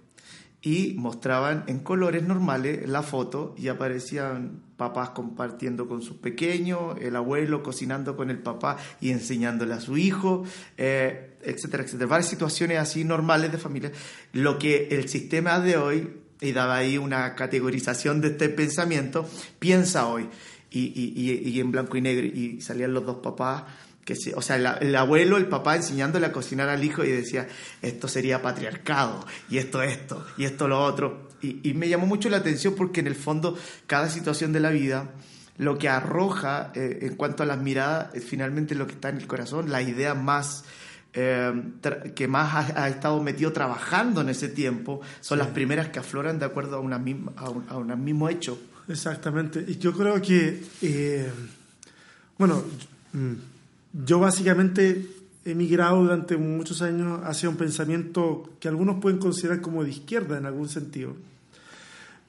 y 0.62 0.94
mostraban 0.96 1.64
en 1.66 1.80
colores 1.80 2.22
normales 2.22 2.88
la 2.88 3.02
foto 3.02 3.54
y 3.58 3.66
aparecían 3.66 4.62
papás 4.76 5.10
compartiendo 5.10 5.88
con 5.88 6.02
sus 6.02 6.16
pequeños, 6.16 6.96
el 7.00 7.16
abuelo 7.16 7.62
cocinando 7.64 8.16
con 8.16 8.30
el 8.30 8.38
papá 8.38 8.76
y 9.00 9.10
enseñándole 9.10 9.74
a 9.74 9.80
su 9.80 9.98
hijo, 9.98 10.44
eh, 10.76 11.36
etcétera, 11.42 11.82
etcétera. 11.82 12.08
Varias 12.08 12.30
situaciones 12.30 12.78
así 12.78 13.04
normales 13.04 13.50
de 13.50 13.58
familia. 13.58 13.92
Lo 14.32 14.58
que 14.58 14.88
el 14.92 15.08
sistema 15.08 15.58
de 15.58 15.76
hoy, 15.76 16.10
y 16.40 16.52
daba 16.52 16.76
ahí 16.76 16.96
una 16.96 17.34
categorización 17.34 18.20
de 18.20 18.28
este 18.28 18.48
pensamiento, 18.48 19.28
piensa 19.58 20.06
hoy. 20.06 20.28
Y, 20.70 20.92
y, 20.94 21.50
y 21.50 21.60
en 21.60 21.70
blanco 21.70 21.98
y 21.98 22.00
negro, 22.00 22.26
y 22.26 22.62
salían 22.62 22.94
los 22.94 23.04
dos 23.04 23.16
papás 23.16 23.64
que 24.04 24.16
o 24.34 24.42
sea, 24.42 24.56
el, 24.56 24.96
abuelo, 24.96 25.36
el 25.36 25.46
papá 25.46 25.76
enseñándole 25.76 26.26
a 26.26 26.32
cocinar 26.32 26.68
al 26.68 26.82
hijo 26.82 27.04
y 27.04 27.10
decía, 27.10 27.46
esto 27.82 28.08
sería 28.08 28.42
patriarcado, 28.42 29.24
y 29.48 29.58
esto, 29.58 29.82
esto, 29.82 30.26
y 30.36 30.44
esto, 30.44 30.66
lo 30.66 30.82
otro. 30.82 31.28
Y, 31.40 31.74
me 31.74 31.88
llamó 31.88 32.06
mucho 32.06 32.28
la 32.28 32.38
atención 32.38 32.74
porque 32.76 33.00
en 33.00 33.06
el 33.08 33.16
fondo 33.16 33.56
cada 33.86 34.08
situación 34.08 34.52
de 34.52 34.60
la 34.60 34.70
vida 34.70 35.10
lo 35.58 35.76
que 35.76 35.88
arroja 35.88 36.72
eh, 36.74 37.00
en 37.02 37.16
cuanto 37.16 37.42
a 37.42 37.46
las 37.46 37.58
miradas 37.58 38.14
es 38.14 38.24
finalmente 38.24 38.74
lo 38.74 38.86
que 38.86 38.94
está 38.94 39.08
en 39.08 39.18
el 39.18 39.26
corazón, 39.26 39.70
la 39.70 39.82
idea 39.82 40.14
más... 40.14 40.64
Eh, 41.14 41.52
que 42.14 42.26
más 42.26 42.70
ha, 42.74 42.88
estado 42.88 43.22
metido 43.22 43.52
trabajando 43.52 44.22
en 44.22 44.30
ese 44.30 44.48
tiempo 44.48 45.02
son 45.20 45.40
las 45.40 45.48
primeras 45.48 45.88
que 45.90 45.98
afloran 45.98 46.38
de 46.38 46.46
acuerdo 46.46 46.76
a, 46.76 46.80
una 46.80 46.98
misma, 46.98 47.32
a, 47.36 47.76
un, 47.76 48.02
mismo 48.02 48.30
hecho. 48.30 48.58
Exactamente. 48.88 49.62
Y 49.68 49.76
yo 49.76 49.92
creo 49.92 50.22
que, 50.22 50.64
eh, 50.80 51.30
bueno, 52.38 52.64
mm, 53.12 53.34
yo 53.92 54.20
básicamente 54.20 55.06
he 55.44 55.54
migrado 55.54 56.02
durante 56.02 56.36
muchos 56.36 56.82
años 56.82 57.20
hacia 57.24 57.48
un 57.48 57.56
pensamiento 57.56 58.54
que 58.60 58.68
algunos 58.68 59.00
pueden 59.00 59.18
considerar 59.18 59.60
como 59.60 59.84
de 59.84 59.90
izquierda 59.90 60.38
en 60.38 60.46
algún 60.46 60.68
sentido. 60.68 61.16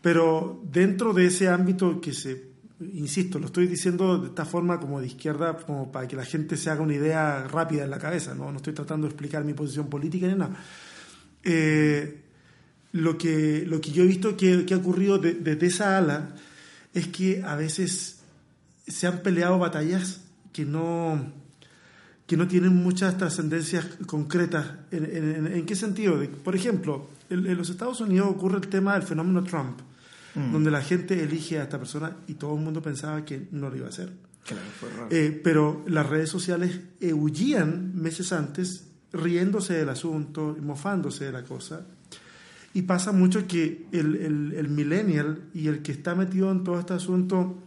Pero 0.02 0.62
dentro 0.70 1.14
de 1.14 1.28
ese 1.28 1.48
ámbito 1.48 2.02
que 2.02 2.12
se, 2.12 2.44
insisto, 2.94 3.40
lo 3.40 3.46
estoy 3.46 3.68
diciendo 3.68 4.18
de 4.18 4.28
esta 4.28 4.46
forma 4.46 4.80
como 4.80 5.00
de 5.00 5.08
izquierda, 5.08 5.56
como 5.58 5.92
para 5.92 6.08
que 6.08 6.16
la 6.16 6.26
gente 6.26 6.58
se 6.58 6.70
haga 6.70 6.82
una 6.82 6.96
idea 6.96 7.48
rápida 7.48 7.84
en 7.84 7.90
la 7.90 8.00
cabeza, 8.00 8.34
no, 8.34 8.52
no 8.52 8.58
estoy 8.58 8.74
tratando 8.74 9.08
de 9.08 9.12
explicar 9.12 9.46
mi 9.46 9.54
posición 9.54 9.88
política 9.88 10.28
ni 10.28 10.36
nada. 10.36 10.56
Eh, 11.44 12.22
lo, 12.94 13.18
que, 13.18 13.64
lo 13.66 13.80
que 13.80 13.92
yo 13.92 14.04
he 14.04 14.08
visto 14.08 14.36
que, 14.36 14.66
que 14.66 14.74
ha 14.74 14.78
ocurrido 14.78 15.20
desde 15.20 15.66
esa 15.66 15.98
ala 15.98 16.36
es 16.94 17.08
que 17.08 17.44
a 17.44 17.56
veces 17.56 18.20
se 18.88 19.08
han 19.08 19.20
peleado 19.20 19.58
batallas 19.60 20.22
que 20.52 20.66
no, 20.66 21.32
que 22.28 22.38
no 22.38 22.48
tienen 22.48 22.76
muchas 22.76 23.18
trascendencias 23.18 23.86
concretas. 24.06 24.66
¿En, 24.92 25.66
qué 25.66 25.76
sentido? 25.76 26.22
Por 26.44 26.56
ejemplo, 26.56 27.10
en, 27.30 27.58
los 27.58 27.70
Estados 27.70 28.00
Unidos 28.02 28.30
ocurre 28.30 28.58
el 28.58 28.68
tema 28.68 28.94
del 28.94 29.04
fenómeno 29.04 29.44
Trump, 29.44 29.80
mm. 30.36 30.52
donde 30.52 30.72
la 30.72 30.82
gente 30.82 31.22
elige 31.22 31.60
a 31.60 31.64
esta 31.64 31.78
persona 31.78 32.16
y 32.28 32.36
todo 32.36 32.56
el 32.56 32.62
mundo 32.62 32.82
pensaba 32.82 33.26
que 33.26 33.48
no 33.52 33.70
lo 33.70 33.76
iba 33.76 33.88
a 33.88 33.90
hacer. 33.90 34.14
Eh, 35.10 35.40
pero 35.44 35.84
las 35.88 36.06
redes 36.06 36.30
sociales 36.30 36.80
huían 37.02 37.96
meses 37.96 38.34
antes 38.34 38.88
riéndose 39.14 39.74
del 39.74 39.90
asunto, 39.90 40.58
mofándose 40.62 41.26
de 41.26 41.32
la 41.32 41.44
cosa. 41.44 41.86
Y 42.74 42.82
pasa 42.82 43.12
mucho 43.12 43.48
que 43.48 43.86
el, 43.92 44.16
el, 44.16 44.54
el 44.54 44.68
millennial 44.70 45.44
y 45.54 45.68
el 45.68 45.82
que 45.82 45.92
está 45.92 46.16
metido 46.16 46.52
en 46.52 46.64
todo 46.64 46.80
este 46.80 46.94
asunto 46.94 47.64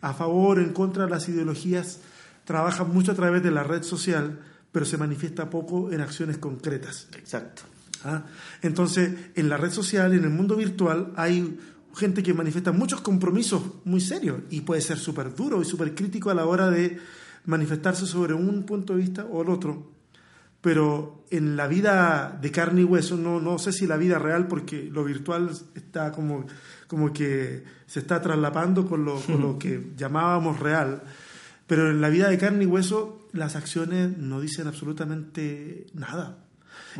a 0.00 0.14
favor 0.14 0.58
o 0.58 0.62
en 0.62 0.72
contra 0.72 1.04
de 1.04 1.10
las 1.10 1.28
ideologías 1.28 2.00
trabaja 2.44 2.84
mucho 2.84 3.12
a 3.12 3.14
través 3.14 3.42
de 3.42 3.50
la 3.50 3.62
red 3.62 3.82
social, 3.82 4.40
pero 4.70 4.84
se 4.84 4.98
manifiesta 4.98 5.50
poco 5.50 5.90
en 5.92 6.00
acciones 6.00 6.38
concretas. 6.38 7.08
Exacto. 7.16 7.62
¿Ah? 8.04 8.24
Entonces, 8.62 9.12
en 9.34 9.48
la 9.48 9.56
red 9.56 9.70
social, 9.70 10.12
en 10.12 10.24
el 10.24 10.30
mundo 10.30 10.56
virtual, 10.56 11.12
hay 11.16 11.58
gente 11.94 12.22
que 12.22 12.34
manifiesta 12.34 12.72
muchos 12.72 13.00
compromisos 13.00 13.62
muy 13.84 14.00
serios 14.00 14.40
y 14.50 14.60
puede 14.60 14.80
ser 14.80 14.98
súper 14.98 15.34
duro 15.34 15.62
y 15.62 15.64
súper 15.64 15.94
crítico 15.94 16.30
a 16.30 16.34
la 16.34 16.44
hora 16.44 16.70
de 16.70 16.98
manifestarse 17.46 18.06
sobre 18.06 18.34
un 18.34 18.64
punto 18.64 18.94
de 18.94 19.00
vista 19.00 19.24
o 19.24 19.42
el 19.42 19.48
otro. 19.48 19.92
Pero 20.60 21.24
en 21.30 21.56
la 21.56 21.66
vida 21.66 22.38
de 22.40 22.50
carne 22.50 22.80
y 22.80 22.84
hueso, 22.84 23.16
no, 23.16 23.40
no 23.40 23.58
sé 23.58 23.70
si 23.72 23.86
la 23.86 23.96
vida 23.96 24.18
real, 24.18 24.48
porque 24.48 24.88
lo 24.90 25.04
virtual 25.04 25.50
está 25.74 26.10
como, 26.10 26.46
como 26.88 27.12
que 27.12 27.64
se 27.86 28.00
está 28.00 28.20
traslapando 28.20 28.86
con 28.86 29.04
lo, 29.04 29.20
con 29.20 29.40
lo 29.40 29.58
que 29.58 29.92
llamábamos 29.96 30.58
real 30.58 31.02
pero 31.66 31.90
en 31.90 32.00
la 32.00 32.08
vida 32.08 32.28
de 32.28 32.38
carne 32.38 32.64
y 32.64 32.66
hueso, 32.66 33.28
las 33.32 33.56
acciones 33.56 34.16
no 34.18 34.40
dicen 34.40 34.66
absolutamente 34.66 35.86
nada. 35.94 36.38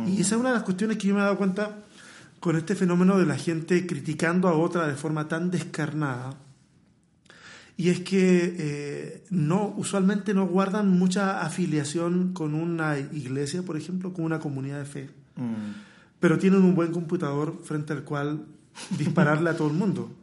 Y 0.06 0.20
esa 0.20 0.34
es 0.34 0.40
una 0.40 0.50
de 0.50 0.56
las 0.56 0.64
cuestiones 0.64 0.98
que 0.98 1.08
yo 1.08 1.14
me 1.14 1.20
he 1.20 1.24
dado 1.24 1.36
cuenta 1.36 1.78
con 2.40 2.56
este 2.56 2.74
fenómeno 2.74 3.18
de 3.18 3.26
la 3.26 3.36
gente 3.36 3.86
criticando 3.86 4.48
a 4.48 4.54
otra 4.54 4.86
de 4.86 4.94
forma 4.94 5.28
tan 5.28 5.50
descarnada. 5.50 6.34
Y 7.76 7.90
es 7.90 8.00
que 8.00 8.54
eh, 8.58 9.24
no, 9.30 9.74
usualmente 9.76 10.32
no 10.32 10.46
guardan 10.46 10.88
mucha 10.90 11.42
afiliación 11.42 12.32
con 12.32 12.54
una 12.54 12.98
iglesia, 12.98 13.62
por 13.62 13.76
ejemplo, 13.76 14.12
con 14.12 14.24
una 14.24 14.38
comunidad 14.38 14.78
de 14.78 14.84
fe. 14.84 15.10
Mm. 15.36 15.72
Pero 16.20 16.38
tienen 16.38 16.62
un 16.62 16.74
buen 16.74 16.92
computador 16.92 17.60
frente 17.64 17.92
al 17.92 18.04
cual 18.04 18.46
dispararle 18.96 19.50
a 19.50 19.56
todo 19.56 19.68
el 19.68 19.74
mundo. 19.74 20.10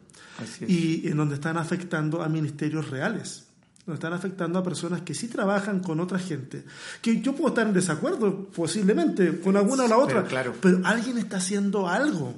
Y 0.66 1.06
en 1.06 1.18
donde 1.18 1.34
están 1.34 1.56
afectando 1.56 2.22
a 2.22 2.28
ministerios 2.28 2.90
reales 2.90 3.51
nos 3.86 3.94
están 3.94 4.12
afectando 4.12 4.58
a 4.58 4.62
personas 4.62 5.02
que 5.02 5.14
sí 5.14 5.28
trabajan 5.28 5.80
con 5.80 5.98
otra 5.98 6.18
gente. 6.18 6.64
Que 7.00 7.20
yo 7.20 7.34
puedo 7.34 7.48
estar 7.48 7.66
en 7.66 7.72
desacuerdo, 7.72 8.48
posiblemente, 8.48 9.40
con 9.40 9.56
alguna 9.56 9.84
o 9.84 9.88
la 9.88 9.98
otra, 9.98 10.24
pero, 10.60 10.80
alguien 10.84 11.18
está 11.18 11.38
haciendo 11.38 11.88
algo. 11.88 12.34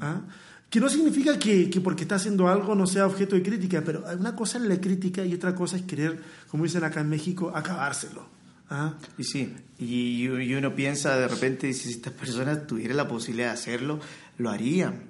¿ah? 0.00 0.22
Que 0.70 0.80
no 0.80 0.88
significa 0.88 1.38
que, 1.38 1.68
que, 1.68 1.82
porque 1.82 2.04
está 2.04 2.14
haciendo 2.14 2.48
algo 2.48 2.74
no 2.74 2.86
sea 2.86 3.06
objeto 3.06 3.36
de 3.36 3.42
crítica, 3.42 3.82
pero 3.84 4.04
una 4.18 4.34
cosa 4.34 4.56
es 4.56 4.64
la 4.64 4.80
crítica 4.80 5.22
y 5.24 5.34
otra 5.34 5.54
cosa 5.54 5.76
es 5.76 5.82
querer, 5.82 6.18
como 6.48 6.64
dicen 6.64 6.84
acá 6.84 7.00
en 7.00 7.10
México, 7.10 7.52
acabárselo. 7.54 8.26
¿ah? 8.70 8.94
Y 9.18 9.24
sí, 9.24 9.54
y, 9.78 10.24
y, 10.24 10.54
uno 10.54 10.74
piensa 10.74 11.18
de 11.18 11.28
repente, 11.28 11.70
si 11.74 11.90
estas 11.90 12.14
personas 12.14 12.66
tuvieran 12.66 12.96
la 12.96 13.06
posibilidad 13.06 13.48
de 13.48 13.52
hacerlo, 13.52 14.00
lo 14.38 14.48
harían, 14.48 15.02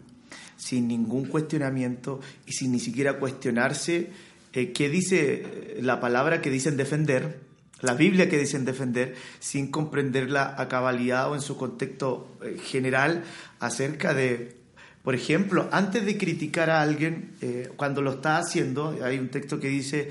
sin 0.57 0.89
ningún 0.89 1.27
cuestionamiento 1.27 2.19
y 2.47 2.53
sin 2.53 2.73
ni 2.73 2.81
siquiera 2.81 3.21
cuestionarse 3.21 4.11
eh, 4.53 4.73
qué 4.73 4.89
dice 4.89 5.77
la 5.81 6.01
palabra 6.01 6.41
que 6.41 6.51
dicen 6.51 6.77
defender, 6.77 7.41
la 7.81 7.95
Biblia 7.95 8.29
que 8.29 8.39
dicen 8.39 8.65
defender, 8.65 9.15
sin 9.41 9.71
comprenderla 9.71 10.55
a 10.57 10.69
cabalidad 10.69 11.31
o 11.31 11.35
en 11.35 11.41
su 11.41 11.57
contexto 11.57 12.37
eh, 12.43 12.59
general 12.63 13.25
acerca 13.59 14.15
de, 14.15 14.57
por 15.03 15.15
ejemplo, 15.15 15.69
antes 15.73 16.05
de 16.05 16.17
criticar 16.17 16.71
a 16.71 16.83
alguien, 16.83 17.33
eh, 17.41 17.71
cuando 17.77 18.03
lo 18.03 18.13
está 18.13 18.39
haciendo, 18.39 18.99
hay 19.03 19.19
un 19.19 19.29
texto 19.29 19.59
que 19.59 19.69
dice, 19.69 20.11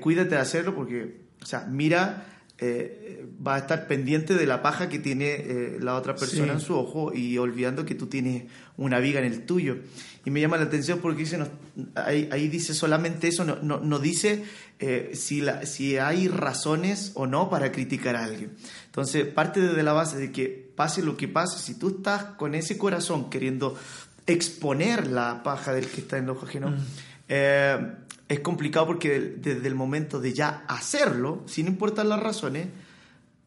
cuídate 0.00 0.34
de 0.34 0.40
hacerlo 0.42 0.74
porque, 0.74 1.20
o 1.40 1.46
sea, 1.46 1.64
mira 1.66 2.26
eh, 2.62 3.24
va 3.46 3.54
a 3.54 3.58
estar 3.58 3.86
pendiente 3.86 4.34
de 4.34 4.44
la 4.44 4.60
paja 4.60 4.90
que 4.90 4.98
tiene 4.98 5.30
eh, 5.30 5.78
la 5.80 5.94
otra 5.94 6.14
persona 6.14 6.52
en 6.52 6.60
su 6.60 6.76
ojo 6.76 7.10
y 7.14 7.38
olvidando 7.38 7.86
que 7.86 7.94
tú 7.94 8.06
tienes 8.06 8.44
una 8.76 8.98
viga 8.98 9.18
en 9.18 9.32
el 9.32 9.46
tuyo. 9.46 9.78
Y 10.24 10.30
me 10.30 10.40
llama 10.40 10.58
la 10.58 10.64
atención 10.64 10.98
porque 10.98 11.20
dice, 11.20 11.38
ahí, 11.94 12.48
dice 12.48 12.74
solamente 12.74 13.28
eso, 13.28 13.44
no, 13.44 13.80
no, 13.80 13.98
dice 13.98 14.44
eh, 14.78 15.12
si, 15.14 15.40
la, 15.40 15.64
si 15.64 15.96
hay 15.96 16.28
razones 16.28 17.12
o 17.14 17.26
no 17.26 17.48
para 17.48 17.72
criticar 17.72 18.16
a 18.16 18.24
alguien. 18.24 18.50
Entonces, 18.86 19.26
parte 19.26 19.60
de 19.60 19.82
la 19.82 19.92
base 19.92 20.18
de 20.18 20.30
que 20.30 20.70
pase 20.76 21.02
lo 21.02 21.16
que 21.16 21.28
pase, 21.28 21.58
si 21.58 21.78
tú 21.78 21.96
estás 21.96 22.24
con 22.36 22.54
ese 22.54 22.76
corazón 22.76 23.30
queriendo 23.30 23.78
exponer 24.26 25.06
la 25.06 25.42
paja 25.42 25.72
del 25.72 25.86
que 25.86 26.02
está 26.02 26.18
en 26.18 26.28
ojo 26.28 26.44
ajeno, 26.44 26.70
mm 26.70 26.76
es 28.30 28.40
complicado 28.40 28.86
porque 28.86 29.18
desde 29.18 29.66
el 29.66 29.74
momento 29.74 30.20
de 30.20 30.32
ya 30.32 30.62
hacerlo, 30.68 31.42
sin 31.46 31.66
importar 31.66 32.06
las 32.06 32.20
razones, 32.20 32.68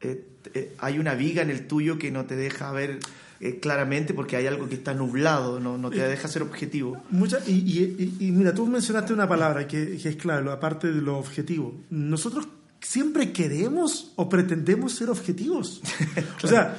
eh, 0.01 0.27
eh, 0.53 0.75
hay 0.80 1.00
una 1.00 1.13
viga 1.13 1.42
en 1.42 1.50
el 1.50 1.68
tuyo 1.68 1.98
que 1.98 2.12
no 2.12 2.25
te 2.25 2.36
deja 2.36 2.70
ver 2.74 3.00
eh, 3.45 3.59
claramente 3.59 4.13
porque 4.13 4.38
hay 4.38 4.47
algo 4.47 4.69
que 4.69 4.75
está 4.75 4.93
nublado, 4.93 5.59
no, 5.59 5.77
no 5.77 5.89
te 5.89 6.01
deja 6.07 6.29
ser 6.29 6.43
objetivo. 6.43 7.03
Mucha, 7.09 7.39
y, 7.45 8.15
y, 8.19 8.31
mira, 8.31 8.53
tú 8.53 8.65
mencionaste 8.65 9.12
una 9.12 9.27
palabra 9.27 9.67
que, 9.67 9.97
que 9.97 10.07
es 10.07 10.15
clave, 10.15 10.50
aparte 10.50 10.93
de 10.93 11.01
lo 11.01 11.17
objetivo. 11.17 11.75
Nosotros 11.89 12.47
siempre 12.79 13.33
queremos 13.33 14.13
o 14.15 14.29
pretendemos 14.29 14.93
ser 14.93 15.09
objetivos. 15.09 15.81
O 16.43 16.47
sea, 16.47 16.77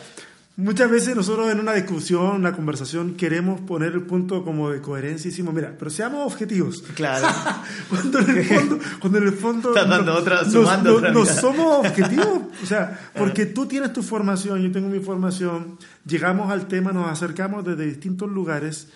Muchas 0.56 0.88
veces 0.88 1.16
nosotros 1.16 1.50
en 1.50 1.58
una 1.58 1.72
discusión, 1.72 2.36
una 2.36 2.52
conversación, 2.52 3.14
queremos 3.14 3.60
poner 3.62 3.92
el 3.92 4.02
punto 4.02 4.44
como 4.44 4.70
de 4.70 4.80
coherencia 4.80 5.26
y 5.26 5.30
decimos, 5.32 5.52
mira, 5.52 5.74
pero 5.76 5.90
seamos 5.90 6.24
objetivos. 6.32 6.82
Claro. 6.94 7.26
cuando 7.90 8.20
en 8.20 8.30
el 8.38 8.44
fondo, 8.44 8.78
cuando 9.00 9.18
en 9.18 9.24
el 9.24 9.32
fondo 9.32 9.68
Estás 9.70 9.88
dando 9.88 10.12
no, 10.12 10.18
otra- 10.20 10.44
sumando 10.48 10.96
otra 10.96 11.12
somos 11.26 11.78
objetivos. 11.86 12.38
O 12.62 12.66
sea, 12.66 13.00
porque 13.18 13.46
tú 13.46 13.66
tienes 13.66 13.92
tu 13.92 14.04
formación, 14.04 14.62
yo 14.62 14.70
tengo 14.70 14.88
mi 14.88 15.00
formación, 15.00 15.76
llegamos 16.06 16.48
al 16.52 16.68
tema, 16.68 16.92
nos 16.92 17.08
acercamos 17.08 17.64
desde 17.64 17.86
distintos 17.86 18.30
lugares 18.30 18.88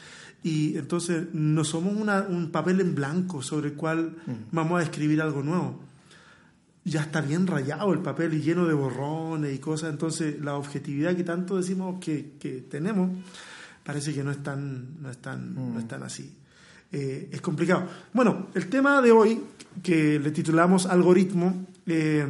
y 0.44 0.76
entonces 0.78 1.24
no 1.32 1.64
somos 1.64 1.92
una- 1.96 2.20
un 2.28 2.52
papel 2.52 2.80
en 2.80 2.94
blanco 2.94 3.42
sobre 3.42 3.70
el 3.70 3.74
cual 3.74 4.14
Mm. 4.26 4.32
vamos 4.52 4.78
a 4.78 4.84
escribir 4.84 5.20
algo 5.20 5.42
nuevo 5.42 5.80
ya 6.88 7.02
está 7.02 7.20
bien 7.20 7.46
rayado 7.46 7.92
el 7.92 8.00
papel 8.00 8.34
y 8.34 8.40
lleno 8.40 8.66
de 8.66 8.74
borrones 8.74 9.54
y 9.54 9.58
cosas, 9.58 9.90
entonces 9.90 10.40
la 10.40 10.54
objetividad 10.54 11.16
que 11.16 11.24
tanto 11.24 11.56
decimos 11.56 11.98
que, 12.00 12.32
que 12.38 12.62
tenemos 12.62 13.10
parece 13.84 14.12
que 14.12 14.22
no 14.22 14.30
es 14.30 14.42
tan, 14.42 15.00
no 15.00 15.10
es 15.10 15.18
tan, 15.18 15.54
no 15.54 15.78
es 15.78 15.88
tan 15.88 16.02
así. 16.02 16.34
Eh, 16.90 17.30
es 17.32 17.40
complicado. 17.40 17.86
Bueno, 18.12 18.48
el 18.54 18.68
tema 18.68 19.00
de 19.02 19.12
hoy, 19.12 19.40
que 19.82 20.18
le 20.18 20.30
titulamos 20.30 20.86
algoritmo, 20.86 21.66
eh, 21.86 22.26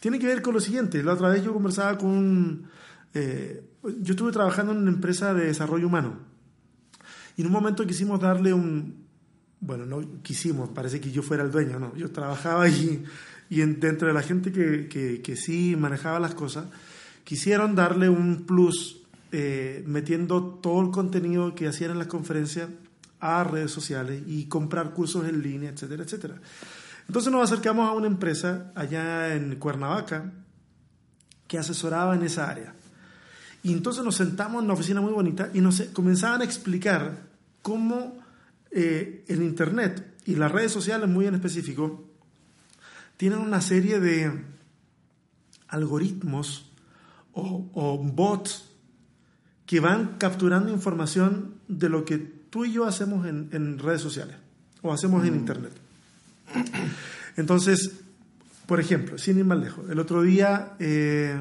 tiene 0.00 0.18
que 0.18 0.26
ver 0.26 0.42
con 0.42 0.54
lo 0.54 0.60
siguiente. 0.60 1.02
La 1.02 1.14
otra 1.14 1.28
vez 1.28 1.44
yo 1.44 1.52
conversaba 1.52 1.98
con... 1.98 2.10
un, 2.10 2.68
eh, 3.12 3.62
yo 4.00 4.12
estuve 4.12 4.32
trabajando 4.32 4.72
en 4.72 4.78
una 4.78 4.90
empresa 4.90 5.32
de 5.32 5.46
desarrollo 5.46 5.86
humano 5.86 6.18
y 7.36 7.42
en 7.42 7.46
un 7.46 7.52
momento 7.52 7.86
quisimos 7.86 8.20
darle 8.20 8.52
un, 8.52 9.06
bueno, 9.60 9.84
no 9.84 10.22
quisimos, 10.22 10.70
parece 10.70 11.00
que 11.00 11.10
yo 11.10 11.22
fuera 11.22 11.42
el 11.42 11.50
dueño, 11.50 11.78
no, 11.78 11.94
yo 11.94 12.10
trabajaba 12.10 12.64
ahí 12.64 13.04
y 13.48 13.60
en- 13.62 13.80
dentro 13.80 14.08
de 14.08 14.14
la 14.14 14.22
gente 14.22 14.52
que, 14.52 14.88
que, 15.22 15.36
sí 15.36 15.76
manejaba 15.76 16.18
las 16.20 16.34
cosas, 16.34 16.66
quisieron 17.24 17.74
darle 17.74 18.08
un 18.08 18.44
plus 18.46 19.02
eh, 19.32 19.82
metiendo 19.86 20.42
todo 20.42 20.80
el 20.82 20.90
contenido 20.90 21.54
que 21.54 21.66
hacían 21.68 21.90
en 21.92 21.98
las 21.98 22.06
conferencias 22.08 22.68
a 23.20 23.44
redes 23.44 23.70
sociales 23.70 24.22
y 24.26 24.46
comprar 24.46 24.92
cursos 24.92 25.26
en 25.28 25.42
línea, 25.42 25.70
etcétera, 25.70 26.04
etcétera. 26.04 26.34
Entonces 27.08 27.32
nos 27.32 27.50
acercamos 27.50 27.88
a 27.88 27.92
una 27.92 28.06
empresa 28.06 28.72
allá 28.74 29.34
en 29.34 29.56
Cuernavaca 29.56 30.32
que 31.46 31.58
asesoraba 31.58 32.14
en 32.14 32.22
esa 32.24 32.48
área. 32.50 32.74
Y 33.62 33.72
entonces 33.72 34.04
nos 34.04 34.16
sentamos 34.16 34.60
en 34.60 34.66
una 34.66 34.74
oficina 34.74 35.00
muy 35.00 35.12
bonita 35.12 35.50
y 35.54 35.60
nos 35.60 35.80
comenzaban 35.92 36.40
a 36.40 36.44
explicar 36.44 37.26
cómo 37.62 38.18
eh, 38.70 39.24
el 39.28 39.42
Internet 39.42 40.14
y 40.26 40.34
las 40.36 40.52
redes 40.52 40.72
sociales 40.72 41.08
muy 41.08 41.26
en 41.26 41.34
específico 41.34 42.04
tienen 43.16 43.38
una 43.38 43.60
serie 43.60 44.00
de 44.00 44.32
algoritmos 45.68 46.70
o, 47.32 47.68
o 47.74 47.98
bots 47.98 48.70
que 49.66 49.80
van 49.80 50.16
capturando 50.18 50.72
información 50.72 51.54
de 51.68 51.88
lo 51.88 52.04
que 52.04 52.18
tú 52.18 52.64
y 52.64 52.72
yo 52.72 52.86
hacemos 52.86 53.26
en, 53.26 53.48
en 53.52 53.78
redes 53.78 54.00
sociales 54.00 54.36
o 54.82 54.92
hacemos 54.92 55.26
en 55.26 55.34
Internet. 55.34 55.72
Entonces, 57.36 57.92
por 58.66 58.80
ejemplo, 58.80 59.18
sin 59.18 59.38
ir 59.38 59.44
más 59.44 59.58
lejos, 59.58 59.88
el 59.90 59.98
otro 59.98 60.22
día, 60.22 60.74
eh, 60.78 61.40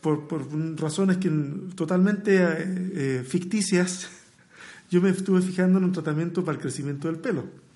por, 0.00 0.28
por 0.28 0.46
razones 0.80 1.18
que 1.18 1.30
totalmente 1.74 2.36
eh, 2.36 2.90
eh, 2.94 3.24
ficticias, 3.26 4.08
yo 4.90 5.00
me 5.00 5.10
estuve 5.10 5.42
fijando 5.42 5.78
en 5.78 5.84
un 5.84 5.92
tratamiento 5.92 6.44
para 6.44 6.56
el 6.56 6.62
crecimiento 6.62 7.08
del 7.08 7.18
pelo. 7.18 7.67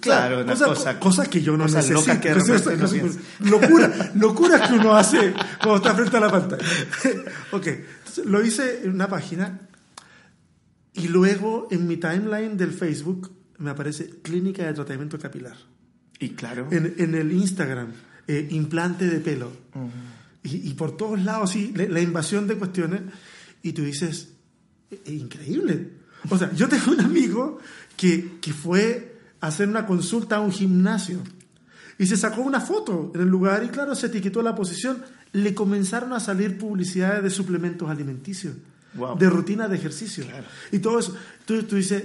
Claro, 0.00 0.42
una 0.42 0.52
cosas, 0.52 0.68
cosa- 0.68 1.00
cosas 1.00 1.28
que 1.28 1.42
yo 1.42 1.56
no 1.56 1.64
necesito. 1.66 2.00
locas 2.00 2.18
que 2.18 2.34
repente 2.34 2.76
no 2.76 3.50
locura, 3.50 4.12
locuras 4.14 4.68
que 4.68 4.74
uno 4.76 4.94
hace 4.96 5.32
cuando 5.58 5.76
está 5.76 5.94
frente 5.94 6.16
a 6.16 6.20
la 6.20 6.30
pantalla. 6.30 6.64
ok, 7.52 7.66
entonces, 7.66 8.26
lo 8.26 8.44
hice 8.44 8.82
en 8.84 8.90
una 8.90 9.08
página 9.08 9.60
y 10.94 11.08
luego 11.08 11.68
en 11.70 11.86
mi 11.86 11.96
timeline 11.96 12.56
del 12.56 12.72
Facebook 12.72 13.32
me 13.58 13.70
aparece 13.70 14.10
clínica 14.22 14.64
de 14.66 14.72
tratamiento 14.74 15.18
capilar. 15.18 15.56
Y 16.18 16.30
claro. 16.30 16.68
En, 16.70 16.94
en 16.98 17.14
el 17.14 17.32
Instagram, 17.32 17.92
eh, 18.26 18.46
implante 18.50 19.06
de 19.06 19.20
pelo. 19.20 19.52
y, 20.42 20.68
y 20.70 20.74
por 20.74 20.96
todos 20.96 21.20
lados, 21.22 21.50
sí, 21.50 21.72
la, 21.74 21.84
la 21.88 22.00
invasión 22.00 22.46
de 22.46 22.56
cuestiones. 22.56 23.02
Y 23.62 23.72
tú 23.72 23.82
dices, 23.84 24.30
"Es 24.90 25.12
increíble. 25.12 25.88
O 26.28 26.36
sea, 26.38 26.52
yo 26.54 26.68
tengo 26.68 26.92
un 26.92 27.00
amigo 27.00 27.58
que, 27.96 28.38
que 28.40 28.52
fue 28.52 29.09
hacer 29.40 29.68
una 29.68 29.86
consulta 29.86 30.36
a 30.36 30.40
un 30.40 30.52
gimnasio 30.52 31.18
y 31.98 32.06
se 32.06 32.16
sacó 32.16 32.42
una 32.42 32.60
foto 32.60 33.12
en 33.14 33.20
el 33.22 33.28
lugar 33.28 33.62
y 33.64 33.68
claro, 33.68 33.94
se 33.94 34.06
etiquetó 34.06 34.42
la 34.42 34.54
posición. 34.54 35.02
Le 35.32 35.54
comenzaron 35.54 36.12
a 36.12 36.20
salir 36.20 36.58
publicidades 36.58 37.22
de 37.22 37.30
suplementos 37.30 37.88
alimenticios, 37.88 38.54
Wow. 38.94 39.16
de 39.18 39.30
rutinas 39.30 39.70
de 39.70 39.76
ejercicio. 39.76 40.24
Y 40.72 40.80
todo 40.80 40.98
eso. 40.98 41.14
Tú, 41.44 41.62
tú 41.62 41.76
dices, 41.76 42.02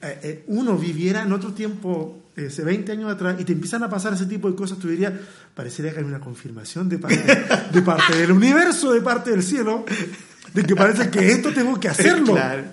eh, 0.00 0.20
eh, 0.22 0.44
uno 0.46 0.78
viviera 0.78 1.22
en 1.22 1.32
otro 1.32 1.52
tiempo, 1.52 2.22
eh, 2.36 2.46
hace 2.46 2.62
20 2.64 2.92
años 2.92 3.10
atrás, 3.12 3.38
y 3.40 3.44
te 3.44 3.52
empiezan 3.52 3.82
a 3.82 3.90
pasar 3.90 4.14
ese 4.14 4.24
tipo 4.26 4.48
de 4.48 4.56
cosas, 4.56 4.78
tú 4.78 4.88
dirías, 4.88 5.12
parecería 5.54 5.92
que 5.92 5.98
hay 5.98 6.04
una 6.04 6.20
confirmación 6.20 6.88
de 6.88 6.98
parte, 6.98 7.44
de 7.72 7.82
parte 7.82 8.16
del 8.16 8.30
universo, 8.32 8.92
de 8.92 9.02
parte 9.02 9.32
del 9.32 9.42
cielo, 9.42 9.84
de 10.54 10.62
que 10.64 10.74
parece 10.76 11.10
que 11.10 11.30
esto 11.32 11.52
tengo 11.52 11.78
que 11.78 11.88
hacerlo. 11.90 12.34
Claro. 12.34 12.64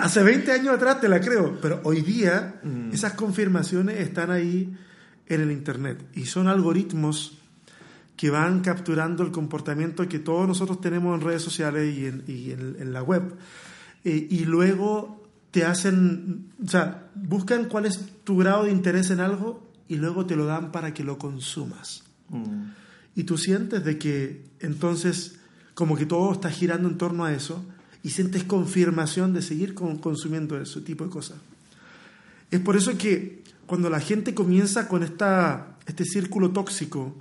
Hace 0.00 0.22
20 0.22 0.52
años 0.52 0.74
atrás 0.74 1.00
te 1.00 1.08
la 1.08 1.20
creo, 1.20 1.58
pero 1.60 1.80
hoy 1.84 2.02
día 2.02 2.60
esas 2.92 3.14
confirmaciones 3.14 3.98
están 4.00 4.30
ahí 4.30 4.72
en 5.26 5.40
el 5.40 5.50
Internet 5.50 6.04
y 6.14 6.26
son 6.26 6.46
algoritmos 6.48 7.38
que 8.16 8.30
van 8.30 8.60
capturando 8.60 9.22
el 9.22 9.30
comportamiento 9.30 10.08
que 10.08 10.18
todos 10.18 10.46
nosotros 10.48 10.80
tenemos 10.80 11.18
en 11.18 11.24
redes 11.26 11.42
sociales 11.42 11.96
y 11.96 12.06
en, 12.06 12.24
y 12.26 12.50
en- 12.52 12.76
en 12.80 12.92
la 12.92 13.02
web. 13.02 13.34
Eh, 14.04 14.26
y 14.30 14.44
luego 14.44 15.24
te 15.50 15.64
hacen, 15.64 16.46
o 16.64 16.68
sea, 16.68 17.08
buscan 17.14 17.64
cuál 17.66 17.86
es 17.86 18.00
tu 18.24 18.36
grado 18.38 18.64
de 18.64 18.70
interés 18.72 19.10
en 19.10 19.20
algo 19.20 19.68
y 19.88 19.96
luego 19.96 20.26
te 20.26 20.36
lo 20.36 20.46
dan 20.46 20.70
para 20.72 20.92
que 20.94 21.02
lo 21.04 21.16
consumas. 21.18 22.04
Mm. 22.28 22.70
Y 23.16 23.24
tú 23.24 23.36
sientes 23.38 23.84
de 23.84 23.98
que 23.98 24.44
entonces 24.60 25.37
como 25.78 25.96
que 25.96 26.06
todo 26.06 26.32
está 26.32 26.50
girando 26.50 26.88
en 26.88 26.98
torno 26.98 27.24
a 27.24 27.32
eso 27.32 27.64
y 28.02 28.10
sientes 28.10 28.42
confirmación 28.42 29.32
de 29.32 29.42
seguir 29.42 29.74
con- 29.74 29.98
consumiendo 29.98 30.60
ese 30.60 30.80
tipo 30.80 31.04
de 31.04 31.10
cosas. 31.10 31.36
Es 32.50 32.58
por 32.58 32.76
eso 32.76 32.98
que 32.98 33.44
cuando 33.64 33.88
la 33.88 34.00
gente 34.00 34.34
comienza 34.34 34.88
con 34.88 35.04
esta, 35.04 35.76
este 35.86 36.04
círculo 36.04 36.50
tóxico, 36.50 37.14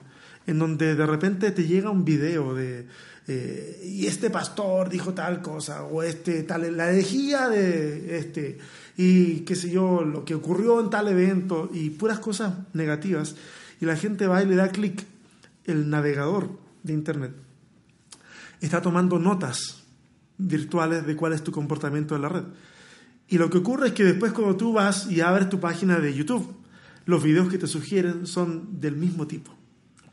en 0.47 0.57
donde 0.57 0.95
de 0.95 1.05
repente 1.05 1.51
te 1.51 1.67
llega 1.67 1.91
un 1.91 2.03
video 2.03 2.55
de, 2.55 2.87
eh, 3.27 3.79
y 3.85 4.07
este 4.07 4.31
pastor 4.31 4.89
dijo 4.89 5.13
tal 5.13 5.43
cosa, 5.43 5.83
o 5.83 6.01
este, 6.01 6.41
tal, 6.41 6.75
la 6.75 6.89
herejía 6.89 7.49
de 7.49 8.17
este, 8.17 8.57
y 8.97 9.41
qué 9.41 9.55
sé 9.55 9.69
yo, 9.69 10.03
lo 10.03 10.25
que 10.25 10.33
ocurrió 10.33 10.81
en 10.81 10.89
tal 10.89 11.07
evento, 11.09 11.69
y 11.71 11.91
puras 11.91 12.17
cosas 12.17 12.55
negativas, 12.73 13.35
y 13.79 13.85
la 13.85 13.95
gente 13.95 14.25
va 14.25 14.41
y 14.41 14.47
le 14.47 14.55
da 14.55 14.69
clic, 14.69 15.05
el 15.65 15.91
navegador 15.91 16.49
de 16.81 16.93
Internet 16.93 17.46
está 18.65 18.81
tomando 18.81 19.19
notas 19.19 19.83
virtuales 20.37 21.05
de 21.05 21.15
cuál 21.15 21.33
es 21.33 21.43
tu 21.43 21.51
comportamiento 21.51 22.15
en 22.15 22.21
la 22.21 22.29
red. 22.29 22.43
Y 23.27 23.37
lo 23.37 23.49
que 23.49 23.57
ocurre 23.57 23.87
es 23.87 23.93
que 23.93 24.03
después 24.03 24.31
cuando 24.31 24.55
tú 24.55 24.73
vas 24.73 25.09
y 25.11 25.21
abres 25.21 25.49
tu 25.49 25.59
página 25.59 25.99
de 25.99 26.13
YouTube, 26.13 26.55
los 27.05 27.23
videos 27.23 27.49
que 27.49 27.57
te 27.57 27.67
sugieren 27.67 28.25
son 28.27 28.79
del 28.79 28.95
mismo 28.95 29.27
tipo. 29.27 29.53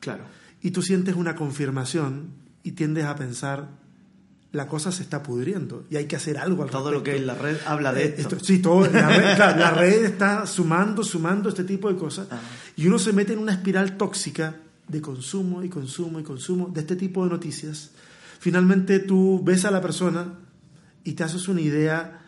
Claro. 0.01 0.25
Y 0.63 0.71
tú 0.71 0.83
sientes 0.83 1.15
una 1.15 1.35
confirmación 1.37 2.31
y 2.63 2.73
tiendes 2.73 3.05
a 3.05 3.15
pensar, 3.17 3.69
la 4.53 4.67
cosa 4.69 4.91
se 4.93 5.03
está 5.03 5.23
pudriendo 5.23 5.85
y 5.91 5.97
hay 5.97 6.07
que 6.07 6.17
hacer 6.17 6.39
algo 6.39 6.63
al 6.63 6.71
Todo 6.71 6.91
lo 6.93 7.03
que 7.03 7.13
respecto. 7.13 7.33
es 7.33 7.37
la 7.39 7.43
red 7.43 7.57
habla 7.67 7.93
de 7.93 8.05
Eh, 8.05 8.15
esto. 8.19 8.39
sí, 8.41 8.61
todo, 8.61 8.89
la, 8.89 9.09
red, 9.09 9.35
claro, 9.37 9.59
la 9.61 9.71
red 9.73 10.05
está 10.05 10.47
sumando, 10.47 11.03
sumando 11.05 11.49
este 11.49 11.65
tipo 11.65 11.93
de 11.93 11.99
cosas 11.99 12.29
Ajá. 12.31 12.41
y 12.77 12.87
uno 12.87 12.99
se 12.99 13.13
mete 13.13 13.33
en 13.33 13.41
una 13.41 13.53
espiral 13.53 13.97
tóxica 13.97 14.57
de 14.89 15.01
consumo 15.01 15.63
y 15.63 15.69
consumo 15.69 16.21
y 16.21 16.23
consumo 16.23 16.69
de 16.73 16.81
este 16.81 16.97
tipo 16.97 17.25
de 17.25 17.31
noticias. 17.31 17.91
Finalmente 18.45 18.99
tú 18.99 19.41
ves 19.43 19.65
a 19.65 19.71
la 19.71 19.81
persona 19.81 20.35
y 21.03 21.15
te 21.15 21.25
haces 21.25 21.49
una 21.49 21.63
idea 21.63 22.21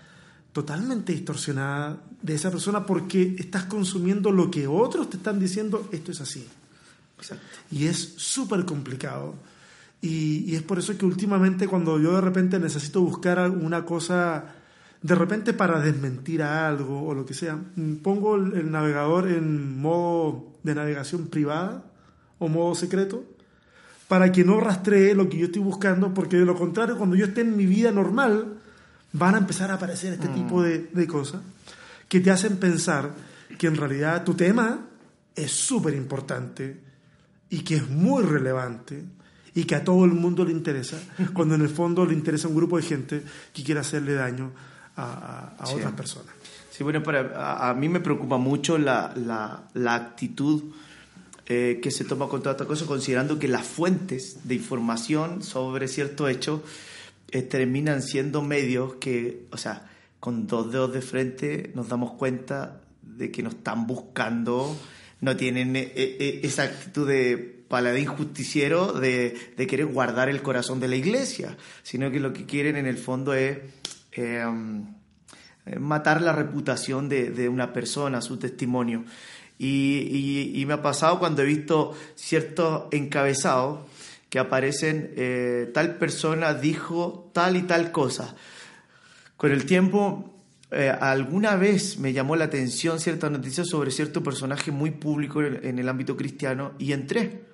totalmente 0.51 1.13
distorsionada 1.13 2.05
de 2.23 2.35
esa 2.35 2.51
persona 2.51 2.87
porque 2.87 3.37
estás 3.39 3.65
consumiendo 3.65 4.33
lo 4.33 4.51
que 4.51 4.67
otros 4.67 5.11
te 5.11 5.19
están 5.19 5.39
diciendo, 5.39 5.91
esto 5.93 6.13
es 6.13 6.23
así. 6.23 6.49
Y 7.71 7.85
es 7.85 8.15
súper 8.17 8.65
complicado. 8.65 9.35
Y, 10.01 10.55
es 10.55 10.63
por 10.63 10.79
eso 10.79 10.97
que 10.97 11.05
últimamente 11.05 11.69
cuando 11.69 12.01
yo 12.01 12.15
de 12.15 12.23
repente 12.23 12.59
necesito 12.59 13.03
buscar 13.03 13.39
alguna 13.39 13.85
cosa, 13.85 14.55
de 15.03 15.15
repente 15.15 15.53
para 15.53 15.81
desmentir 15.81 16.43
algo 16.43 17.09
o 17.09 17.13
lo 17.13 17.27
que 17.27 17.35
sea, 17.35 17.57
mm, 17.57 17.97
pongo 17.97 18.37
el 18.37 18.71
navegador 18.71 19.29
en 19.29 19.79
modo 19.79 20.55
de 20.63 20.75
navegación 20.75 21.27
privada 21.27 21.85
o 22.39 22.49
modo 22.49 22.75
secreto 22.75 23.36
para 24.09 24.31
que 24.31 24.45
no 24.45 24.61
rastree 24.61 25.15
lo 25.15 25.29
que 25.29 25.39
yo 25.39 25.47
estoy 25.47 25.63
buscando, 25.63 26.15
porque 26.15 26.37
de 26.37 26.45
lo 26.45 26.55
contrario, 26.55 26.97
cuando 26.97 27.17
yo 27.17 27.27
esté 27.27 27.41
en 27.41 27.57
mi 27.57 27.67
vida 27.67 27.91
normal, 27.91 28.59
van 29.13 29.35
a 29.35 29.39
empezar 29.39 29.71
a 29.71 29.75
aparecer 29.75 30.13
este 30.13 30.29
tipo 30.29 30.63
de, 30.63 30.91
de 30.93 31.07
cosas 31.07 31.41
que 32.09 32.21
te 32.21 32.31
hacen 32.31 32.57
pensar 32.59 33.13
que 33.59 33.67
en 33.67 33.77
realidad 33.77 34.25
tu 34.25 34.35
tema 34.35 34.81
es 35.35 35.51
súper 35.51 35.95
importante 35.95 36.81
y 37.51 37.61
que 37.61 37.77
es 37.77 37.89
muy 37.89 38.23
relevante 38.25 39.05
y 39.55 39.65
que 39.65 39.75
a 39.75 39.83
todo 39.83 40.05
el 40.05 40.13
mundo 40.13 40.45
le 40.45 40.53
interesa, 40.53 40.99
cuando 41.33 41.55
en 41.55 41.63
el 41.63 41.69
fondo 41.69 42.05
le 42.05 42.15
interesa 42.15 42.49
un 42.49 42.55
grupo 42.55 42.77
de 42.77 42.83
gente 42.83 43.23
que 43.53 43.65
quiere 43.65 43.81
hacerle 43.81 44.15
daño 44.15 44.53
a, 44.97 45.55
otras 45.61 45.93
personas. 45.93 46.35
Sí, 46.71 46.85
bueno, 46.85 47.03
para, 47.03 47.69
a, 47.69 47.75
mí 47.75 47.89
me 47.89 48.01
preocupa 48.01 48.37
mucho 48.37 48.77
la, 48.77 49.15
la, 49.75 49.95
actitud 49.95 50.63
eh, 51.49 51.79
que 51.81 51.93
se 51.93 52.05
toma 52.05 52.29
con 52.29 52.41
toda 52.43 52.53
esta 52.53 52.65
cosa, 52.65 52.87
considerando 52.87 53.39
que 53.39 53.47
las 53.47 53.65
fuentes 53.65 54.49
de 54.49 54.57
información 54.57 55.45
sobre 55.45 55.87
cierto 55.87 56.27
hecho 56.27 56.65
eh, 57.31 57.43
terminan 57.43 58.03
siendo 58.03 58.43
medios 58.43 58.97
que, 58.97 59.47
o 59.53 59.57
sea, 59.57 59.89
con 60.19 60.49
dos 60.49 60.73
dedos 60.73 60.93
de 60.93 61.03
frente 61.03 61.71
nos 61.77 61.89
damos 61.89 62.15
cuenta 62.15 62.81
de 63.01 63.31
que 63.31 63.45
nos 63.45 63.55
están 63.55 63.87
buscando, 63.87 64.77
no 65.21 65.37
tienen 65.37 65.77
eh, 65.77 66.41
esa 66.43 66.65
actitud 66.65 67.07
de 67.07 67.37
paladín 67.69 68.07
justiciero 68.07 68.93
de, 68.93 69.37
de, 69.57 69.67
querer 69.69 69.87
guardar 69.87 70.29
el 70.29 70.43
corazón 70.43 70.81
de 70.81 70.89
la 70.89 70.97
iglesia, 70.97 71.57
sino 71.85 72.11
que 72.11 72.19
lo 72.19 72.33
que 72.33 72.45
quieren 72.45 72.75
en 72.75 72.87
el 72.87 72.99
fondo 72.99 73.35
es 73.35 73.59
em, 74.11 74.85
matar 75.79 76.23
la 76.23 76.33
reputación 76.33 77.09
de, 77.09 77.31
de, 77.31 77.49
una 77.49 77.73
persona, 77.73 78.21
su 78.21 78.37
testimonio. 78.37 79.05
Y, 79.59 80.53
y, 80.55 80.67
me 80.67 80.75
ha 80.75 80.83
pasado 80.83 81.19
cuando 81.19 81.43
he 81.43 81.47
visto 81.47 81.97
ciertos 82.15 82.85
encabezados 82.91 83.81
que 84.29 84.39
aparecen, 84.39 85.15
eh, 85.17 85.71
tal 85.73 85.97
persona 85.97 86.53
dijo 86.53 87.31
tal 87.33 87.57
y 87.57 87.63
tal 87.63 87.91
cosa. 87.91 88.35
Con 89.39 89.53
el 89.53 89.65
tiempo 89.65 90.35
eh, 90.71 90.91
alguna 90.91 91.57
vez 91.57 91.99
me 91.99 92.13
llamó 92.13 92.37
la 92.37 92.47
atención 92.47 93.01
cierta 93.01 93.31
noticia 93.31 93.65
sobre 93.65 93.91
cierto 93.91 94.23
personaje 94.23 94.73
muy 94.73 94.91
público 94.91 95.43
en 95.43 95.79
el 95.79 95.89
ámbito 95.89 96.17
cristiano 96.17 96.73
y 96.79 96.93
entré 96.93 97.47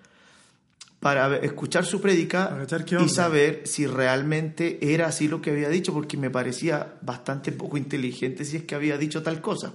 para 1.03 1.37
escuchar 1.39 1.85
su 1.85 2.01
prédica 2.01 2.57
y 3.01 3.09
saber 3.09 3.63
si 3.65 3.89
realmente 3.89 4.95
era 4.95 5.09
así 5.09 5.27
lo 5.27 5.43
que 5.43 5.51
había 5.51 5.69
dicho, 5.69 5.93
porque 5.93 6.17
me 6.17 6.31
parecía 6.31 6.95
bastante 7.03 7.51
poco 7.51 7.77
inteligente 7.77 8.45
si 8.45 8.59
es 8.59 8.63
que 8.63 8.77
había 8.77 8.97
dicho 8.97 9.21
tal 9.21 9.41
cosa. 9.41 9.75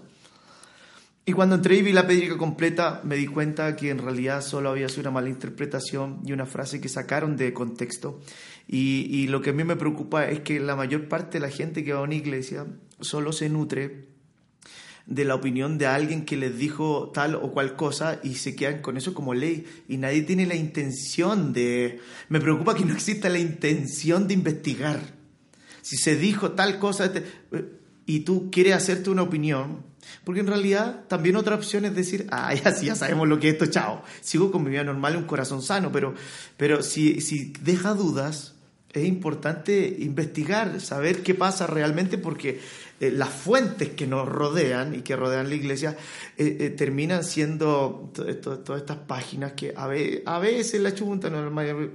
Y 1.30 1.34
cuando 1.34 1.56
entré 1.56 1.76
y 1.76 1.82
vi 1.82 1.92
la 1.92 2.08
prédica 2.08 2.38
completa, 2.38 3.02
me 3.04 3.18
di 3.18 3.28
cuenta 3.28 3.76
que 3.76 3.90
en 3.90 3.98
realidad 3.98 4.42
solo 4.42 4.70
había 4.70 4.88
sido 4.88 5.02
una 5.02 5.12
mala 5.12 5.28
interpretación 5.28 6.22
y 6.24 6.32
una 6.32 6.46
frase 6.46 6.80
que 6.80 6.88
sacaron 6.88 7.36
de 7.36 7.52
contexto. 7.52 8.22
Y, 8.66 9.10
y 9.12 9.28
lo 9.28 9.42
que 9.42 9.50
a 9.50 9.54
mí 9.54 9.66
me 9.66 9.76
preocupa 9.76 10.30
es 10.30 10.40
que 10.40 10.62
la 10.62 10.78
mayor 10.78 11.10
parte 11.10 11.38
de 11.38 11.46
la 11.46 11.52
gente 11.52 11.84
que 11.84 11.92
va 11.92 12.00
a 12.00 12.04
una 12.04 12.16
iglesia 12.16 12.66
solo 13.02 13.34
se 13.34 13.50
nutre 13.50 14.08
de 15.06 15.26
la 15.26 15.36
opinión 15.36 15.78
de 15.78 15.88
alguien 15.88 16.24
que 16.24 16.38
les 16.38 16.58
dijo 16.58 17.12
tal 17.14 17.36
o 17.36 17.52
cual 17.52 17.76
cosa 17.76 18.22
y 18.24 18.36
se 18.36 18.56
quedan 18.56 18.82
con 18.82 18.96
eso 18.96 19.14
como 19.14 19.34
ley 19.34 19.66
y 19.90 19.98
nadie 19.98 20.22
tiene 20.22 20.46
la 20.46 20.56
intención 20.56 21.52
de... 21.52 22.00
Me 22.30 22.40
preocupa 22.40 22.74
que 22.74 22.86
no 22.86 22.94
exista 22.94 23.28
la 23.28 23.40
intención 23.40 24.30
de 24.30 24.34
investigar. 24.34 25.02
Si 25.82 25.98
se 25.98 26.16
dijo 26.16 26.52
tal 26.52 26.80
cosa 26.80 27.04
este, 27.04 27.26
y 28.06 28.22
tú 28.22 28.50
quieres 28.50 28.76
hacerte 28.76 29.10
una 29.10 29.24
opinión, 29.24 29.87
porque 30.24 30.42
en 30.42 30.48
realidad 30.48 31.02
también 31.08 31.36
otra 31.36 31.56
opción 31.56 31.86
es 31.86 31.96
decir, 31.96 32.28
ah, 32.32 32.54
ya, 32.54 32.74
ya 32.80 32.96
sabemos 32.96 33.28
lo 33.28 33.40
que 33.40 33.50
es 33.50 33.54
esto, 33.54 33.68
chao, 33.68 34.04
sigo 34.22 34.52
con 34.52 34.64
mi 34.64 34.70
vida 34.70 34.84
normal 34.84 35.16
un 35.16 35.24
corazón 35.26 35.62
sano, 35.62 35.92
pero, 35.92 36.14
pero 36.58 36.84
si, 36.84 37.22
si 37.22 37.54
deja 37.62 37.94
dudas, 37.94 38.54
es 38.94 39.06
importante 39.06 39.96
investigar, 40.00 40.80
saber 40.82 41.24
qué 41.24 41.36
pasa 41.36 41.68
realmente, 41.68 42.18
porque 42.18 42.60
eh, 43.00 43.12
las 43.12 43.30
fuentes 43.30 43.90
que 43.90 44.08
nos 44.08 44.28
rodean 44.28 44.96
y 44.96 45.02
que 45.02 45.16
rodean 45.16 45.50
la 45.50 45.56
iglesia 45.56 45.96
eh, 46.36 46.58
eh, 46.60 46.70
terminan 46.72 47.24
siendo 47.24 48.12
todas 48.12 48.82
estas 48.82 48.98
páginas 48.98 49.52
que 49.52 49.72
a, 49.78 49.84
a 49.86 50.40
veces 50.40 50.82
la 50.82 50.96
chuntan, 50.96 51.34
la 51.34 51.52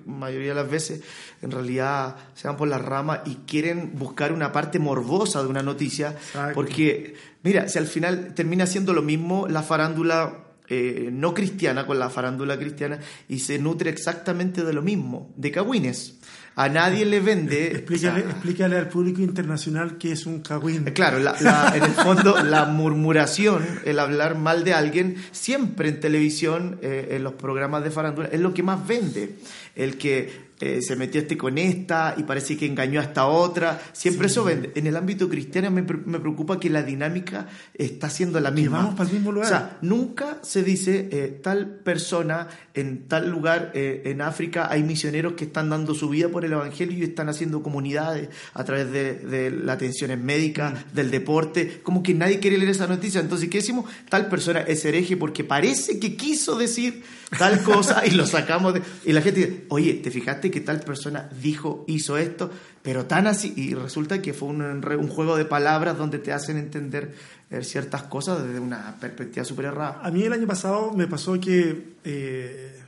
mayoría 0.07 0.51
de 0.51 0.55
las 0.55 0.71
veces 0.71 1.03
en 1.43 1.51
realidad 1.51 2.15
se 2.35 2.47
van 2.47 2.57
por 2.57 2.69
las 2.69 2.81
ramas 2.81 3.23
y 3.27 3.35
quieren 3.47 3.99
buscar 3.99 4.33
una 4.33 4.53
parte 4.53 4.79
morbosa 4.79 5.43
de 5.43 5.49
una 5.49 5.65
noticia, 5.65 6.17
porque 6.55 7.17
mira, 7.43 7.69
si 7.69 7.79
al 7.79 7.89
final 7.89 8.33
termina 8.35 8.67
siendo 8.67 8.93
lo 8.93 9.03
mismo 9.03 9.49
la 9.49 9.65
farándula 9.65 10.39
no 10.71 11.35
cristiana 11.35 11.85
con 11.85 11.99
la 11.99 12.09
farándula 12.09 12.57
cristiana 12.59 12.99
y 13.29 13.41
se 13.41 13.59
nutre 13.59 13.91
exactamente 13.91 14.65
de 14.65 14.73
lo 14.73 14.83
mismo, 14.83 15.31
de 15.37 15.51
cagüines 15.51 16.21
a 16.55 16.69
nadie 16.69 17.05
le 17.05 17.21
vende. 17.21 17.73
Explícale, 17.73 18.77
al 18.77 18.89
público 18.89 19.21
internacional 19.23 19.99
que 19.99 20.13
es 20.13 20.27
un 20.27 20.41
cagüín. 20.41 20.85
Claro, 20.85 21.19
en 21.19 21.83
el 21.83 21.93
fondo, 21.93 22.43
la 22.43 22.67
murmuración, 22.67 23.65
el 23.85 23.99
hablar 23.99 24.37
mal 24.37 24.65
de 24.65 24.75
alguien, 24.75 25.17
siempre 25.31 25.89
en 25.89 26.01
televisión, 26.01 26.79
eh, 26.83 27.09
en 27.13 27.25
los 27.25 27.35
programas 27.35 27.85
de 27.85 27.91
farándula, 27.91 28.29
es 28.29 28.41
lo 28.41 28.53
que 28.53 28.63
más 28.63 28.87
vende. 28.87 29.37
El 29.75 29.97
que 29.97 30.52
eh, 30.65 30.81
se 30.81 30.95
metió 30.95 31.21
este 31.21 31.37
con 31.37 31.59
esta 31.59 32.15
y 32.17 32.23
parece 32.23 32.57
que 32.57 32.67
engañó 32.67 33.01
a 33.01 33.03
esta 33.03 33.27
otra. 33.27 33.83
Siempre 33.93 34.29
eso 34.29 34.45
vende. 34.45 34.71
En 34.77 34.87
el 34.87 34.97
ámbito 34.97 35.29
cristiano 35.29 35.73
me, 35.73 35.83
me, 35.83 36.21
preocupa 36.21 36.61
que 36.61 36.71
la 36.71 36.85
dinámica 36.85 37.49
está 37.75 38.09
siendo 38.09 38.39
la 38.39 38.53
misma. 38.53 38.79
vamos 38.79 38.95
para 38.95 39.09
el 39.09 39.17
mismo 39.17 39.33
lugar. 39.33 39.47
O 39.47 39.49
sea, 39.49 39.79
nunca 39.83 40.39
se 40.43 40.63
dice 40.63 41.09
eh, 41.11 41.41
tal 41.43 41.67
persona 41.67 42.47
en 42.75 43.09
tal 43.09 43.29
lugar 43.29 43.73
eh, 43.75 44.03
en 44.05 44.21
África 44.21 44.69
hay 44.71 44.85
misioneros 44.85 45.33
que 45.33 45.47
están 45.47 45.69
dando 45.69 45.97
su 45.97 46.09
vida 46.09 46.29
por 46.29 46.45
el 46.45 46.53
Evangelio 46.53 46.97
y 46.97 47.03
están 47.03 47.29
haciendo 47.29 47.61
comunidades 47.65 48.29
a 48.55 48.63
través 48.63 48.93
de, 48.93 49.15
de 49.15 49.51
la 49.51 49.73
atención 49.73 50.13
médica, 50.25 50.71
mm. 50.71 50.95
del 50.95 51.11
deporte. 51.11 51.81
Como 51.83 52.05
que 52.05 52.15
nadie 52.15 52.39
quiere 52.39 52.57
leer 52.57 52.71
esa 52.71 52.87
noticia. 52.87 53.21
Entonces, 53.21 53.49
¿qué 53.49 53.59
decimos? 53.59 53.87
Tal 54.09 54.29
persona 54.29 54.61
es 54.61 54.85
hereje 54.85 55.17
porque 55.17 55.43
parece 55.43 55.99
que 55.99 56.15
quiso 56.15 56.57
decir 56.57 57.03
tal 57.37 57.63
cosa 57.65 58.07
y 58.07 58.11
lo 58.11 58.27
sacamos 58.27 58.75
de... 58.75 58.83
Y 59.05 59.13
la 59.13 59.23
gente 59.23 59.41
dice, 59.41 59.65
oye, 59.69 59.95
¿te 59.95 60.13
fijaste 60.13 60.52
que 60.53 60.61
tal 60.61 60.79
persona 60.79 61.29
dijo, 61.43 61.85
hizo 61.89 62.17
esto? 62.17 62.49
Pero 62.83 63.07
tan 63.07 63.27
así, 63.27 63.53
y 63.57 63.75
resulta 63.75 64.23
que 64.23 64.33
fue 64.33 64.51
un, 64.51 64.63
un 64.63 65.09
juego 65.09 65.37
de 65.37 65.45
palabras 65.45 65.99
donde 65.99 66.21
te 66.21 66.33
hacen 66.33 66.57
entender 66.57 67.13
eh, 67.51 67.65
ciertas 67.65 68.05
cosas 68.05 68.47
desde 68.47 68.61
una 68.61 68.97
perspectiva 69.01 69.45
súper 69.45 69.67
errada. 69.67 70.01
A 70.03 70.11
mí 70.13 70.23
el 70.23 70.33
año 70.33 70.47
pasado 70.47 70.93
me 70.93 71.09
pasó 71.09 71.41
que 71.41 71.97
eh, 72.05 72.81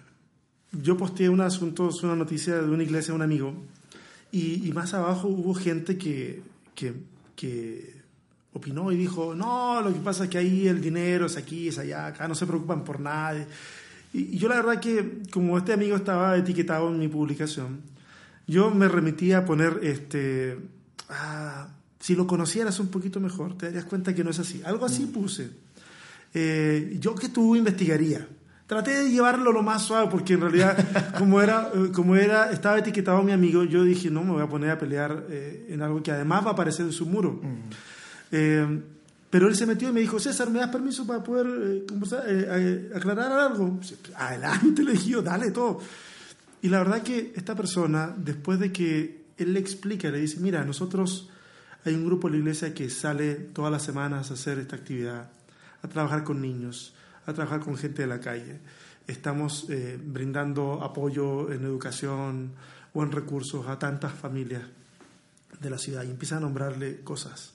yo 0.70 0.96
posteé 0.96 1.28
un 1.28 1.40
asunto, 1.40 1.90
una 2.04 2.14
noticia 2.14 2.62
de 2.62 2.70
una 2.70 2.84
iglesia 2.84 3.12
de 3.12 3.16
un 3.16 3.22
amigo, 3.22 3.54
y, 4.32 4.72
más 4.72 4.94
abajo 4.94 5.28
hubo 5.28 5.54
gente 5.54 5.96
que, 5.96 6.42
que, 6.74 6.92
que 7.36 7.94
opinó 8.52 8.90
y 8.90 8.96
dijo, 8.96 9.32
no, 9.32 9.80
lo 9.80 9.92
que 9.92 10.00
pasa 10.00 10.24
es 10.24 10.30
que 10.30 10.38
ahí 10.38 10.66
el 10.66 10.80
dinero 10.80 11.26
es 11.26 11.36
aquí, 11.36 11.68
es 11.68 11.78
allá, 11.78 12.06
acá 12.06 12.26
no 12.26 12.34
se 12.34 12.46
preocupan 12.46 12.82
por 12.82 12.98
nada. 12.98 13.46
Y, 14.14 14.38
yo 14.38 14.48
la 14.48 14.54
verdad 14.54 14.80
que 14.80 15.22
como 15.30 15.58
este 15.58 15.72
amigo 15.72 15.96
estaba 15.96 16.36
etiquetado 16.38 16.88
en 16.88 16.98
mi 16.98 17.08
publicación, 17.08 17.80
yo 18.46 18.70
me 18.70 18.88
remitía 18.88 19.38
a 19.38 19.44
poner, 19.44 19.80
este, 19.82 20.56
ah, 21.10 21.68
si 21.98 22.14
lo 22.14 22.26
conocieras 22.26 22.78
un 22.80 22.88
poquito 22.88 23.18
mejor, 23.20 23.58
te 23.58 23.66
darías 23.66 23.84
cuenta 23.84 24.14
que 24.14 24.22
no 24.22 24.30
es 24.30 24.38
así. 24.38 24.62
Algo 24.64 24.86
así 24.86 25.04
mm. 25.04 25.12
puse. 25.12 25.50
Eh, 26.32 26.96
yo 27.00 27.14
que 27.14 27.28
tú 27.28 27.56
investigaría. 27.56 28.26
Traté 28.66 29.04
de 29.04 29.10
llevarlo 29.10 29.52
lo 29.52 29.62
más 29.62 29.82
suave 29.82 30.08
porque 30.10 30.34
en 30.34 30.40
realidad, 30.40 30.76
como 31.18 31.40
era, 31.40 31.70
eh, 31.74 31.90
como 31.92 32.16
era, 32.16 32.50
estaba 32.50 32.78
etiquetado 32.78 33.22
mi 33.22 33.32
amigo, 33.32 33.64
yo 33.64 33.84
dije, 33.84 34.10
no 34.10 34.22
me 34.22 34.32
voy 34.32 34.42
a 34.42 34.48
poner 34.48 34.70
a 34.70 34.78
pelear 34.78 35.26
eh, 35.28 35.66
en 35.70 35.82
algo 35.82 36.02
que 36.02 36.12
además 36.12 36.44
va 36.44 36.50
a 36.50 36.52
aparecer 36.52 36.86
en 36.86 36.92
su 36.92 37.06
muro. 37.06 37.40
Mm. 37.42 38.94
Pero 39.34 39.48
él 39.48 39.56
se 39.56 39.66
metió 39.66 39.88
y 39.88 39.92
me 39.92 40.00
dijo, 40.00 40.20
César, 40.20 40.48
¿me 40.48 40.60
das 40.60 40.70
permiso 40.70 41.04
para 41.04 41.20
poder 41.20 41.48
eh, 41.48 41.86
eh, 41.88 42.24
eh, 42.28 42.90
aclarar 42.94 43.32
algo? 43.32 43.80
Adelante, 44.14 44.80
le 44.84 44.92
dije 44.92 45.20
dale 45.22 45.50
todo. 45.50 45.80
Y 46.62 46.68
la 46.68 46.78
verdad 46.78 47.02
que 47.02 47.32
esta 47.34 47.56
persona, 47.56 48.14
después 48.16 48.60
de 48.60 48.70
que 48.70 49.24
él 49.36 49.52
le 49.52 49.58
explica, 49.58 50.08
le 50.08 50.20
dice, 50.20 50.38
mira, 50.38 50.64
nosotros 50.64 51.30
hay 51.84 51.96
un 51.96 52.06
grupo 52.06 52.28
en 52.28 52.34
la 52.34 52.38
iglesia 52.38 52.72
que 52.72 52.88
sale 52.88 53.34
todas 53.34 53.72
las 53.72 53.82
semanas 53.82 54.30
a 54.30 54.34
hacer 54.34 54.60
esta 54.60 54.76
actividad, 54.76 55.28
a 55.82 55.88
trabajar 55.88 56.22
con 56.22 56.40
niños, 56.40 56.94
a 57.26 57.32
trabajar 57.32 57.58
con 57.58 57.76
gente 57.76 58.02
de 58.02 58.08
la 58.08 58.20
calle. 58.20 58.60
Estamos 59.08 59.66
brindando 60.04 60.80
apoyo 60.80 61.50
en 61.52 61.64
educación 61.64 62.52
o 62.92 63.02
en 63.02 63.10
recursos 63.10 63.66
a 63.66 63.80
tantas 63.80 64.12
familias 64.12 64.62
de 65.60 65.70
la 65.70 65.78
ciudad 65.78 66.04
y 66.04 66.10
empieza 66.10 66.36
a 66.36 66.40
nombrarle 66.40 67.00
cosas 67.00 67.53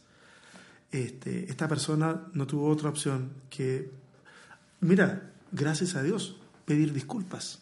este, 0.92 1.50
esta 1.50 1.68
persona 1.68 2.22
no 2.34 2.48
tuvo 2.48 2.68
otra 2.70 2.90
opción 2.90 3.30
que, 3.50 3.90
mira, 4.82 5.32
gracias 5.52 5.96
a 5.96 6.04
Dios, 6.04 6.38
pedir 6.66 6.94
disculpas. 6.94 7.60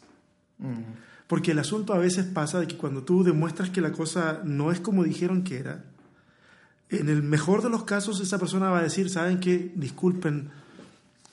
Porque 1.27 1.51
el 1.51 1.59
asunto 1.59 1.93
a 1.93 1.97
veces 1.97 2.25
pasa 2.25 2.59
de 2.59 2.67
que 2.67 2.77
cuando 2.77 3.03
tú 3.03 3.23
demuestras 3.23 3.69
que 3.69 3.81
la 3.81 3.91
cosa 3.91 4.41
no 4.43 4.71
es 4.71 4.79
como 4.79 5.03
dijeron 5.03 5.43
que 5.43 5.59
era, 5.59 5.83
en 6.89 7.09
el 7.09 7.21
mejor 7.21 7.61
de 7.61 7.69
los 7.69 7.83
casos 7.83 8.19
esa 8.21 8.39
persona 8.39 8.69
va 8.69 8.79
a 8.79 8.83
decir, 8.83 9.09
¿saben 9.09 9.39
qué? 9.39 9.71
Disculpen, 9.75 10.49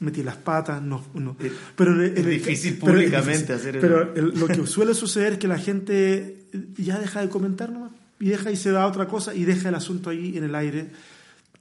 metí 0.00 0.22
las 0.22 0.36
patas, 0.36 0.82
no, 0.82 1.04
no. 1.14 1.36
Pero 1.76 2.02
es 2.02 2.26
difícil 2.26 2.76
públicamente 2.76 3.52
hacer 3.52 3.76
eso. 3.76 3.86
Pero 3.86 4.12
lo 4.14 4.48
que 4.48 4.66
suele 4.66 4.94
suceder 4.94 5.34
es 5.34 5.38
que 5.38 5.48
la 5.48 5.58
gente 5.58 6.48
ya 6.76 6.98
deja 6.98 7.20
de 7.20 7.28
comentar 7.28 7.70
nomás 7.70 7.92
y 8.18 8.28
deja 8.28 8.50
y 8.50 8.56
se 8.56 8.70
da 8.70 8.82
a 8.82 8.86
otra 8.86 9.06
cosa 9.06 9.34
y 9.34 9.44
deja 9.44 9.68
el 9.68 9.74
asunto 9.74 10.10
ahí 10.10 10.36
en 10.36 10.44
el 10.44 10.54
aire 10.54 10.90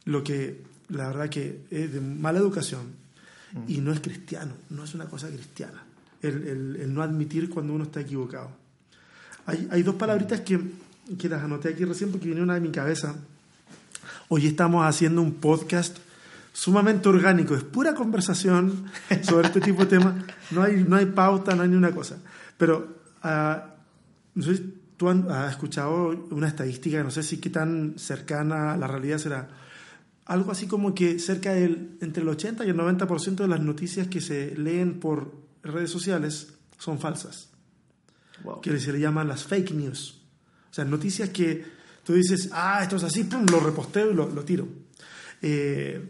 lo 0.06 0.24
que 0.24 0.64
la 0.90 1.08
verdad 1.08 1.30
que 1.30 1.62
es 1.70 1.94
de 1.94 2.02
mala 2.02 2.40
educación 2.40 3.04
y 3.68 3.80
no 3.80 3.92
es 3.92 4.00
cristiano, 4.00 4.54
no 4.70 4.84
es 4.84 4.96
una 4.96 5.06
cosa 5.06 5.28
cristiana, 5.28 5.84
el, 6.22 6.78
el, 6.80 6.94
no 6.94 7.04
admitir 7.04 7.50
cuando 7.50 7.74
uno 7.74 7.84
está 7.84 8.02
equivocado. 8.02 8.50
Hay, 9.46 9.68
hay 9.72 9.84
dos 9.84 9.96
palabritas 9.96 10.42
que, 10.42 10.60
que 11.18 11.30
las 11.30 11.44
anoté 11.44 11.70
aquí 11.70 11.86
recién 11.86 12.12
porque 12.12 12.32
una 12.32 12.56
de 12.56 12.62
mi 12.62 12.72
cabeza. 12.72 13.16
Hoy 14.30 14.48
estamos 14.48 14.86
haciendo 14.86 15.22
un 15.22 15.36
podcast 15.36 15.98
sumamente 16.52 17.10
orgánico, 17.10 17.56
es 17.56 17.64
pura 17.64 17.94
conversación 17.94 18.86
sobre 19.22 19.48
este 19.48 19.60
tipo 19.60 19.82
de 19.82 19.98
temas, 19.98 20.16
no 20.52 20.64
hay, 20.64 20.84
no 20.88 20.96
hay 20.96 21.08
pauta, 21.08 21.56
no 21.56 21.64
hay 21.64 21.70
ni 21.70 21.76
una 21.76 21.92
cosa. 21.92 22.18
Pero, 22.58 22.96
uh, 23.24 24.42
tú 24.98 25.10
has 25.10 25.52
escuchado 25.52 26.28
una 26.32 26.48
estadística, 26.48 27.04
no 27.04 27.12
sé 27.12 27.24
si 27.24 27.38
qué 27.38 27.50
tan 27.50 27.96
cercana 27.98 28.74
a 28.74 28.78
la 28.78 28.88
realidad 28.88 29.18
será, 29.18 29.50
algo 30.26 30.52
así 30.52 30.68
como 30.68 30.94
que 30.96 31.20
cerca 31.20 31.54
del, 31.54 31.98
entre 32.02 32.24
el 32.24 32.30
80 32.30 32.66
y 32.66 32.70
el 32.70 32.78
90% 32.78 33.36
de 33.36 33.48
las 33.48 33.60
noticias 33.60 34.08
que 34.08 34.22
se 34.22 34.56
leen 34.56 35.00
por 35.00 35.34
redes 35.64 35.90
sociales 35.90 36.54
son 36.78 37.00
falsas. 37.00 37.50
Wow. 38.44 38.62
Que 38.62 38.80
se 38.80 38.92
le 38.92 39.00
llaman 39.00 39.28
las 39.28 39.44
fake 39.44 39.72
news. 39.72 40.22
O 40.72 40.74
sea, 40.74 40.86
noticias 40.86 41.30
que 41.30 41.64
tú 42.04 42.14
dices, 42.14 42.50
ah, 42.52 42.80
esto 42.82 42.96
es 42.96 43.04
así, 43.04 43.26
pum, 43.26 43.46
lo 43.50 43.60
reposteo 43.60 44.12
y 44.12 44.14
lo, 44.14 44.30
lo 44.30 44.44
tiro. 44.44 44.68
Eh, 45.42 46.02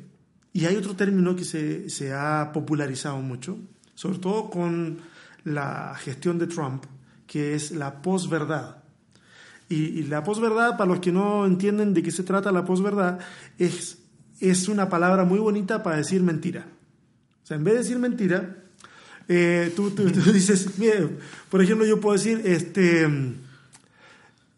y 0.53 0.65
hay 0.65 0.75
otro 0.75 0.95
término 0.95 1.35
que 1.35 1.43
se, 1.43 1.89
se, 1.89 2.13
ha 2.13 2.51
popularizado 2.53 3.17
mucho, 3.17 3.57
sobre 3.95 4.19
todo 4.19 4.49
con 4.49 4.99
la 5.43 5.95
gestión 5.95 6.37
de 6.37 6.47
Trump, 6.47 6.85
que 7.25 7.55
es 7.55 7.71
la 7.71 8.01
posverdad. 8.01 8.83
Y, 9.69 9.75
y 9.75 10.03
la 10.03 10.23
posverdad, 10.23 10.77
para 10.77 10.91
los 10.91 10.99
que 10.99 11.11
no 11.11 11.45
entienden 11.45 11.93
de 11.93 12.03
qué 12.03 12.11
se 12.11 12.23
trata 12.23 12.51
la 12.51 12.63
posverdad, 12.63 13.19
es, 13.57 14.02
es 14.39 14.67
una 14.67 14.89
palabra 14.89 15.25
muy 15.25 15.39
bonita 15.39 15.83
para 15.83 15.97
decir 15.97 16.21
mentira. 16.21 16.65
O 17.43 17.47
sea, 17.47 17.57
en 17.57 17.63
vez 17.63 17.73
de 17.73 17.79
decir 17.79 17.99
mentira, 17.99 18.57
eh, 19.27 19.71
tú, 19.75 19.91
tú, 19.91 20.09
tú, 20.11 20.31
dices, 20.33 20.77
mira, 20.77 21.07
por 21.49 21.61
ejemplo, 21.61 21.85
yo 21.85 21.99
puedo 21.99 22.13
decir, 22.17 22.41
este, 22.45 23.07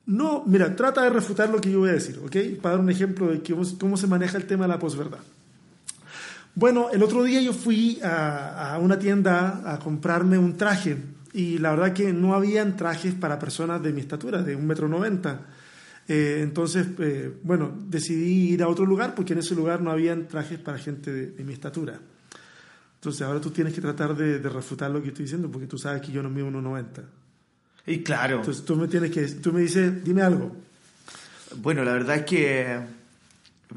no, 0.06 0.44
mira, 0.46 0.76
trata 0.76 1.04
de 1.04 1.10
refutar 1.10 1.50
lo 1.50 1.60
que 1.60 1.72
yo 1.72 1.80
voy 1.80 1.90
a 1.90 1.94
decir, 1.94 2.20
¿ok? 2.24 2.62
Para 2.62 2.76
dar 2.76 2.84
un 2.84 2.90
ejemplo 2.90 3.28
de 3.28 3.42
cómo, 3.42 3.64
cómo 3.80 3.98
se 3.98 4.08
maneja 4.08 4.38
el 4.38 4.46
tema 4.46 4.66
de 4.66 4.70
la 4.70 4.80
posverdad. 4.80 5.20
Bueno, 6.54 6.90
el 6.92 7.04
otro 7.04 7.24
día 7.24 7.42
yo 7.42 7.54
fui 7.54 8.00
a, 8.02 8.76
a, 8.76 8.80
una 8.80 8.98
tienda 8.98 9.62
a 9.66 9.80
comprarme 9.80 10.38
un 10.38 10.56
traje 10.56 10.98
y 11.34 11.58
la 11.58 11.72
verdad 11.72 11.94
que 11.94 12.14
no 12.14 12.34
habían 12.34 12.78
trajes 12.78 13.14
para 13.14 13.40
personas 13.40 13.84
de 13.84 13.92
mi 13.92 14.00
estatura, 14.00 14.42
de 14.42 14.56
un 14.56 14.66
metro 14.66 14.88
noventa. 14.88 15.42
Eh, 16.08 16.40
entonces, 16.42 16.88
eh, 17.00 17.34
bueno, 17.44 17.76
decidí 17.88 18.52
ir 18.54 18.64
a 18.64 18.68
otro 18.68 18.86
lugar 18.86 19.16
porque 19.16 19.34
en 19.34 19.40
ese 19.40 19.56
lugar 19.56 19.82
no 19.82 19.92
habían 19.92 20.28
trajes 20.28 20.60
para 20.60 20.78
gente 20.78 21.12
de, 21.12 21.32
de 21.32 21.44
mi 21.44 21.54
estatura. 21.54 22.00
Entonces 22.96 23.22
ahora 23.22 23.42
tú 23.42 23.52
tienes 23.52 23.74
que 23.74 23.82
tratar 23.82 24.16
de, 24.16 24.40
de, 24.40 24.50
refutar 24.50 24.92
lo 24.92 25.02
que 25.02 25.10
estoy 25.10 25.26
diciendo 25.26 25.50
porque 25.52 25.68
tú 25.68 25.78
sabes 25.78 26.02
que 26.02 26.12
yo 26.12 26.22
no 26.22 26.30
mido 26.30 26.48
1,90. 26.48 27.04
Y 27.88 28.04
claro. 28.04 28.38
Entonces 28.38 28.66
tú 28.66 28.76
me 28.76 28.88
tienes 28.88 29.12
que, 29.12 29.28
tú 29.28 29.54
me 29.54 29.62
dices, 29.62 30.04
dime 30.04 30.22
algo. 30.22 30.56
Bueno, 31.58 31.84
la 31.84 31.94
verdad 31.94 32.18
es 32.18 32.26
que 32.26 32.80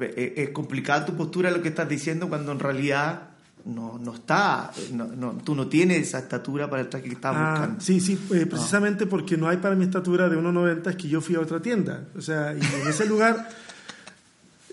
es 0.01 0.51
complicada 0.51 1.07
tu 1.07 1.15
postura 1.15 1.51
lo 1.51 1.63
que 1.63 1.69
estás 1.69 1.89
diciendo 1.89 2.29
cuando 2.29 2.53
en 2.53 2.59
realidad 2.59 3.28
no, 3.69 3.99
no 4.03 4.15
está, 4.15 4.73
no, 4.93 5.07
no, 5.07 5.33
tú 5.45 5.55
no 5.55 5.67
tienes 5.67 6.09
esa 6.09 6.21
estatura 6.21 6.69
para 6.71 6.83
el 6.83 6.89
traje 6.89 7.07
que 7.07 7.15
estás 7.15 7.35
ah, 7.37 7.51
buscando. 7.51 7.81
Sí, 7.81 8.01
sí, 8.01 8.19
eh, 8.33 8.47
precisamente 8.47 9.07
porque 9.07 9.37
no 9.37 9.47
hay 9.49 9.59
para 9.59 9.75
mi 9.75 9.85
estatura 9.85 10.29
de 10.29 10.37
1,90 10.39 10.91
es 10.91 10.97
que 10.97 11.09
yo 11.09 11.21
fui 11.21 11.35
a 11.35 11.41
otra 11.41 11.61
tienda. 11.61 12.05
O 12.17 12.21
sea, 12.21 12.55
y 12.55 12.61
en 12.61 12.89
ese 12.89 13.07
lugar... 13.07 13.49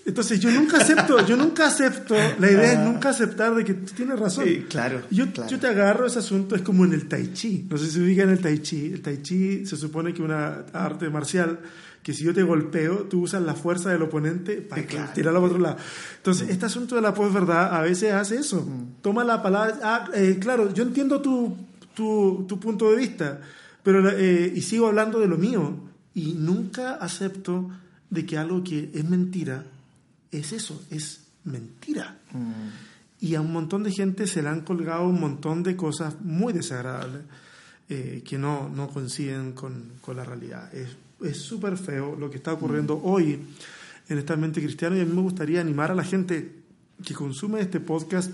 Entonces 0.06 0.40
yo 0.40 0.52
nunca 0.52 0.78
acepto, 0.78 1.26
yo 1.26 1.36
nunca 1.36 1.66
acepto, 1.66 2.14
la 2.38 2.52
idea 2.52 2.74
es 2.74 2.80
nunca 2.80 3.10
aceptar 3.10 3.56
de 3.56 3.66
que 3.66 3.74
tú 3.74 3.92
tienes 3.96 4.20
razón. 4.20 4.46
Sí, 4.46 4.66
claro, 4.70 5.02
yo, 5.10 5.32
claro. 5.32 5.50
yo 5.50 5.60
te 5.60 5.66
agarro 5.66 6.06
ese 6.06 6.20
asunto, 6.20 6.56
es 6.56 6.62
como 6.62 6.86
en 6.86 6.94
el 6.94 7.08
tai 7.08 7.34
chi, 7.34 7.66
no 7.68 7.76
sé 7.76 7.88
si 7.88 7.94
se 7.94 8.02
ubica 8.02 8.22
en 8.22 8.30
el 8.30 8.40
tai 8.40 8.60
chi, 8.60 8.94
el 8.94 9.02
tai 9.02 9.24
chi 9.24 9.66
se 9.66 9.76
supone 9.76 10.14
que 10.14 10.22
una 10.22 10.66
arte 10.74 11.10
marcial 11.10 11.58
que 12.06 12.14
si 12.14 12.24
yo 12.24 12.36
te 12.36 12.44
golpeo, 12.44 13.08
tú 13.10 13.24
usas 13.24 13.42
la 13.42 13.56
fuerza 13.56 13.90
del 13.90 14.04
oponente 14.04 14.58
para 14.58 14.84
sí, 14.84 14.88
claro. 14.90 15.12
tirarlo 15.16 15.42
para 15.42 15.52
otro 15.52 15.64
lado. 15.64 15.78
Entonces, 16.18 16.50
este 16.50 16.68
asunto 16.68 16.94
de 16.94 17.02
la 17.02 17.16
posverdad 17.16 17.74
a 17.74 17.82
veces 17.82 18.14
hace 18.14 18.38
eso. 18.38 18.64
Toma 19.02 19.24
la 19.24 19.42
palabra, 19.42 19.80
ah, 19.82 20.10
eh, 20.14 20.38
claro, 20.40 20.72
yo 20.72 20.84
entiendo 20.84 21.20
tu, 21.20 21.58
tu, 21.96 22.46
tu, 22.48 22.60
punto 22.60 22.92
de 22.92 22.98
vista, 22.98 23.42
pero, 23.82 24.08
eh, 24.08 24.54
y 24.56 24.62
sigo 24.62 24.86
hablando 24.86 25.20
de 25.20 25.26
lo 25.26 25.38
mío, 25.38 25.80
y 26.14 26.34
nunca 26.34 26.94
acepto 26.94 27.72
de 28.12 28.24
que 28.24 28.38
algo 28.38 28.64
que 28.64 28.92
es 28.94 29.10
mentira 29.10 29.64
es 30.32 30.54
eso, 30.54 30.80
es 30.92 31.22
mentira. 31.44 32.20
Mm. 32.34 33.26
Y 33.26 33.34
a 33.34 33.42
un 33.42 33.52
montón 33.52 33.82
de 33.82 33.92
gente 33.92 34.28
se 34.28 34.44
le 34.44 34.50
han 34.50 34.62
colgado 34.62 35.08
un 35.08 35.20
montón 35.20 35.64
de 35.64 35.76
cosas 35.76 36.22
muy 36.22 36.54
desagradables 36.54 37.24
eh, 37.90 38.22
que 38.24 38.38
no, 38.38 38.70
no 38.70 38.90
coinciden 38.90 39.54
con, 39.54 39.94
con 40.02 40.18
la 40.18 40.24
realidad. 40.24 40.72
Es 40.72 40.90
es 41.30 41.38
súper 41.38 41.78
feo 41.78 42.16
lo 42.16 42.30
que 42.30 42.38
está 42.38 42.54
ocurriendo 42.54 42.98
mm. 42.98 43.02
hoy 43.04 43.40
en 44.08 44.18
esta 44.18 44.36
mente 44.36 44.62
cristiana 44.62 44.98
y 44.98 45.02
a 45.02 45.06
mí 45.06 45.14
me 45.14 45.22
gustaría 45.22 45.62
animar 45.62 45.92
a 45.92 45.96
la 45.96 46.04
gente 46.04 46.64
que 47.04 47.14
consume 47.14 47.62
este 47.62 47.80
podcast, 47.80 48.32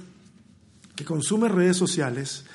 que 0.95 1.05
consume 1.05 1.47
redes 1.47 1.77
sociales, 1.77 2.45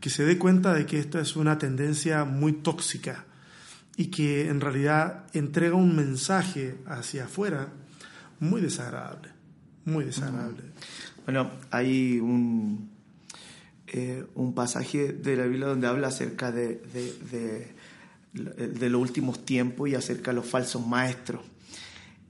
que 0.00 0.10
se 0.10 0.24
dé 0.24 0.38
cuenta 0.38 0.74
de 0.74 0.86
que 0.86 0.98
esta 0.98 1.20
es 1.20 1.36
una 1.36 1.58
tendencia 1.58 2.24
muy 2.24 2.52
tóxica 2.52 3.24
y 3.96 4.06
que 4.06 4.48
en 4.48 4.60
realidad 4.60 5.26
entrega 5.32 5.74
un 5.74 5.94
mensaje 5.94 6.76
hacia 6.86 7.24
afuera 7.24 7.68
muy 8.40 8.60
desagradable, 8.60 9.30
muy 9.84 10.04
desagradable. 10.04 10.62
Mm. 10.62 11.24
Bueno, 11.24 11.50
hay 11.70 12.18
un, 12.20 12.90
eh, 13.86 14.24
un 14.34 14.54
pasaje 14.54 15.12
de 15.12 15.36
la 15.36 15.44
Biblia 15.44 15.66
donde 15.68 15.86
habla 15.86 16.08
acerca 16.08 16.52
de, 16.52 16.80
de, 16.92 17.12
de 17.30 17.75
de 18.36 18.90
los 18.90 19.00
últimos 19.00 19.44
tiempos 19.44 19.88
y 19.88 19.94
acerca 19.94 20.30
de 20.30 20.36
los 20.36 20.46
falsos 20.46 20.86
maestros. 20.86 21.42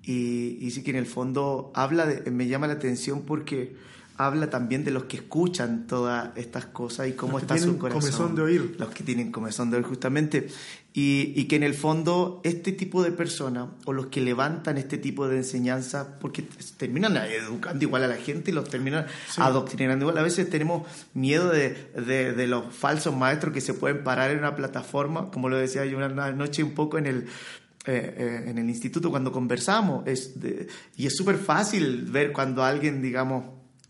Y, 0.03 0.59
y 0.61 0.71
sí 0.71 0.83
que 0.83 0.91
en 0.91 0.97
el 0.97 1.07
fondo 1.07 1.73
habla 1.75 2.07
de, 2.07 2.31
me 2.31 2.47
llama 2.47 2.69
la 2.69 2.75
atención 2.75 3.23
porque 3.23 3.77
habla 4.19 4.49
también 4.49 4.85
de 4.85 4.91
los 4.91 5.05
que 5.05 5.17
escuchan 5.19 5.87
todas 5.87 6.31
estas 6.37 6.67
cosas 6.67 7.09
y 7.09 7.13
cómo 7.13 7.39
está 7.39 7.59
su 7.59 7.79
corazón. 7.79 8.01
Comezón 8.01 8.35
de 8.35 8.43
oír. 8.43 8.77
Los 8.79 8.91
que 8.91 9.05
tienen 9.05 9.31
comezón 9.31 9.71
de 9.71 9.77
oír, 9.77 9.87
justamente. 9.87 10.49
Y, 10.99 11.35
y, 11.37 11.45
que 11.45 11.57
en 11.57 11.63
el 11.63 11.75
fondo 11.75 12.41
este 12.43 12.73
tipo 12.73 13.03
de 13.03 13.13
personas 13.13 13.69
o 13.85 13.93
los 13.93 14.07
que 14.07 14.23
levantan 14.23 14.79
este 14.79 14.97
tipo 14.97 15.29
de 15.29 15.37
enseñanza, 15.37 16.19
porque 16.19 16.43
terminan 16.79 17.19
educando 17.19 17.85
igual 17.85 18.05
a 18.05 18.09
la 18.09 18.17
gente 18.17 18.51
y 18.51 18.55
los 18.55 18.71
terminan 18.71 19.07
sí. 19.29 19.43
adoctrinando 19.43 20.07
igual. 20.07 20.17
A 20.17 20.23
veces 20.23 20.49
tenemos 20.49 20.89
miedo 21.13 21.51
de, 21.51 21.91
de, 21.95 22.33
de, 22.33 22.47
los 22.47 22.75
falsos 22.75 23.15
maestros 23.15 23.53
que 23.53 23.61
se 23.61 23.75
pueden 23.75 24.05
parar 24.05 24.31
en 24.31 24.39
una 24.39 24.57
plataforma, 24.57 25.31
como 25.31 25.51
lo 25.51 25.59
decía 25.59 25.85
yo 25.85 25.99
una 25.99 26.33
noche 26.33 26.63
un 26.63 26.73
poco 26.73 26.97
en 26.97 27.05
el 27.05 27.27
eh, 27.89 28.15
eh, 28.19 28.51
en 28.51 28.59
el 28.59 28.69
instituto 28.69 29.11
cuando 29.11 29.31
conversamos. 29.31 30.05
Es 30.09 30.41
de, 30.41 30.67
y 30.97 31.07
es 31.07 31.15
súper 31.15 31.37
fácil 31.37 32.03
ver 32.11 32.33
cuando 32.33 32.65
alguien, 32.65 33.01
digamos, 33.01 33.45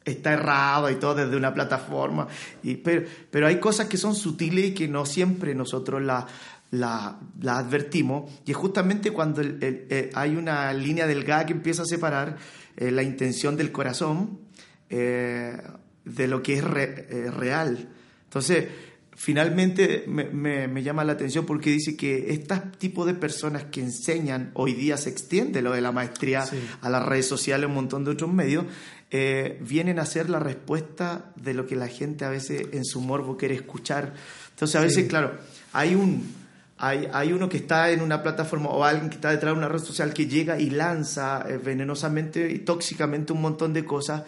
está 0.04 0.34
errado 0.34 0.90
y 0.90 0.96
todo 0.96 1.14
desde 1.14 1.34
una 1.34 1.54
plataforma. 1.54 2.28
Y, 2.62 2.76
pero, 2.76 3.06
pero 3.30 3.46
hay 3.46 3.58
cosas 3.58 3.86
que 3.86 3.96
son 3.96 4.14
sutiles 4.14 4.66
y 4.66 4.74
que 4.74 4.86
no 4.86 5.06
siempre 5.06 5.54
nosotros 5.54 6.02
las 6.02 6.26
la, 6.70 7.18
la 7.40 7.58
advertimos. 7.58 8.30
Y 8.44 8.52
es 8.52 8.56
justamente 8.56 9.10
cuando 9.10 9.40
el, 9.40 9.58
el, 9.62 9.86
el, 9.90 10.10
hay 10.14 10.36
una 10.36 10.72
línea 10.72 11.06
delgada 11.06 11.46
que 11.46 11.52
empieza 11.52 11.82
a 11.82 11.86
separar 11.86 12.36
eh, 12.76 12.90
la 12.90 13.02
intención 13.02 13.56
del 13.56 13.72
corazón 13.72 14.40
eh, 14.90 15.56
de 16.04 16.28
lo 16.28 16.42
que 16.42 16.54
es 16.54 16.64
re, 16.64 17.06
eh, 17.10 17.30
real. 17.30 17.88
Entonces, 18.24 18.66
finalmente 19.14 20.04
me, 20.06 20.24
me, 20.24 20.68
me, 20.68 20.82
llama 20.82 21.02
la 21.04 21.12
atención 21.12 21.46
porque 21.46 21.70
dice 21.70 21.96
que 21.96 22.32
este 22.32 22.54
tipo 22.78 23.06
de 23.06 23.14
personas 23.14 23.64
que 23.64 23.80
enseñan, 23.80 24.50
hoy 24.54 24.74
día 24.74 24.96
se 24.96 25.10
extiende 25.10 25.62
lo 25.62 25.72
de 25.72 25.80
la 25.80 25.90
maestría 25.90 26.44
sí. 26.44 26.58
a 26.82 26.90
las 26.90 27.04
redes 27.04 27.26
sociales, 27.26 27.66
un 27.66 27.74
montón 27.74 28.04
de 28.04 28.12
otros 28.12 28.32
medios, 28.32 28.66
eh, 29.10 29.58
vienen 29.62 29.98
a 29.98 30.06
ser 30.06 30.28
la 30.28 30.38
respuesta 30.38 31.32
de 31.36 31.54
lo 31.54 31.66
que 31.66 31.76
la 31.76 31.88
gente 31.88 32.24
a 32.24 32.28
veces 32.28 32.68
en 32.72 32.84
su 32.84 33.00
morbo 33.00 33.36
quiere 33.36 33.54
escuchar. 33.54 34.14
Entonces 34.50 34.76
a 34.76 34.80
veces, 34.80 35.04
sí. 35.04 35.08
claro, 35.08 35.38
hay 35.72 35.94
un, 35.94 36.24
hay, 36.78 37.08
hay, 37.12 37.32
uno 37.32 37.48
que 37.48 37.56
está 37.56 37.90
en 37.90 38.02
una 38.02 38.22
plataforma 38.22 38.68
o 38.68 38.84
alguien 38.84 39.08
que 39.08 39.16
está 39.16 39.30
detrás 39.30 39.54
de 39.54 39.58
una 39.58 39.68
red 39.68 39.78
social 39.78 40.12
que 40.12 40.26
llega 40.26 40.60
y 40.60 40.70
lanza 40.70 41.44
eh, 41.48 41.58
venenosamente 41.58 42.50
y 42.50 42.58
tóxicamente 42.58 43.32
un 43.32 43.40
montón 43.40 43.72
de 43.72 43.84
cosas, 43.84 44.24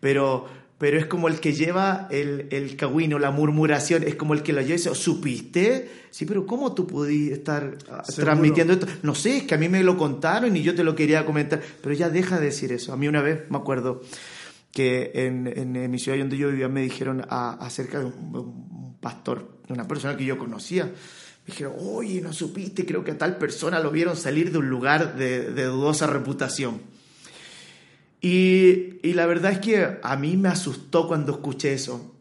pero, 0.00 0.46
pero 0.78 0.98
es 0.98 1.06
como 1.06 1.28
el 1.28 1.40
que 1.40 1.52
lleva 1.52 2.08
el, 2.10 2.48
el 2.50 2.76
cagüino, 2.76 3.18
la 3.18 3.30
murmuración, 3.30 4.02
es 4.02 4.14
como 4.14 4.32
el 4.32 4.42
que 4.42 4.54
lo 4.54 4.60
lleva 4.62 4.74
y 4.74 4.76
dice, 4.78 4.94
¿supiste? 4.94 5.90
Sí, 6.10 6.24
pero 6.24 6.46
¿cómo 6.46 6.74
tú 6.74 6.86
pudiste 6.86 7.34
estar 7.34 7.76
ah, 7.90 8.02
Seguro. 8.04 8.24
transmitiendo 8.24 8.72
esto? 8.72 8.86
No 9.02 9.14
sé, 9.14 9.38
es 9.38 9.42
que 9.42 9.54
a 9.54 9.58
mí 9.58 9.68
me 9.68 9.82
lo 9.82 9.98
contaron 9.98 10.56
y 10.56 10.62
yo 10.62 10.74
te 10.74 10.84
lo 10.84 10.94
quería 10.94 11.26
comentar, 11.26 11.60
pero 11.82 11.94
ya 11.94 12.08
deja 12.08 12.38
de 12.38 12.46
decir 12.46 12.72
eso. 12.72 12.94
A 12.94 12.96
mí 12.96 13.08
una 13.08 13.20
vez 13.20 13.50
me 13.50 13.58
acuerdo 13.58 14.00
que 14.72 15.10
en, 15.14 15.46
en 15.46 15.90
mi 15.90 15.98
ciudad 15.98 16.16
donde 16.16 16.38
yo 16.38 16.48
vivía 16.48 16.68
me 16.68 16.80
dijeron 16.80 17.26
a, 17.28 17.52
acerca 17.64 17.98
de 17.98 18.06
un, 18.06 18.14
un 18.34 18.96
pastor, 19.00 19.60
una 19.68 19.86
persona 19.86 20.16
que 20.16 20.24
yo 20.24 20.38
conocía, 20.38 20.90
dijeron, 21.50 21.74
oye, 21.78 22.20
no 22.20 22.32
supiste, 22.32 22.86
creo 22.86 23.04
que 23.04 23.12
a 23.12 23.18
tal 23.18 23.36
persona 23.36 23.80
lo 23.80 23.90
vieron 23.90 24.16
salir 24.16 24.52
de 24.52 24.58
un 24.58 24.68
lugar 24.68 25.16
de, 25.16 25.64
dudosa 25.64 26.06
reputación. 26.06 26.80
Y, 28.20 28.98
y, 29.02 29.14
la 29.14 29.26
verdad 29.26 29.52
es 29.52 29.58
que 29.60 29.98
a 30.02 30.16
mí 30.16 30.36
me 30.36 30.48
asustó 30.48 31.08
cuando 31.08 31.32
escuché 31.32 31.72
eso. 31.72 32.14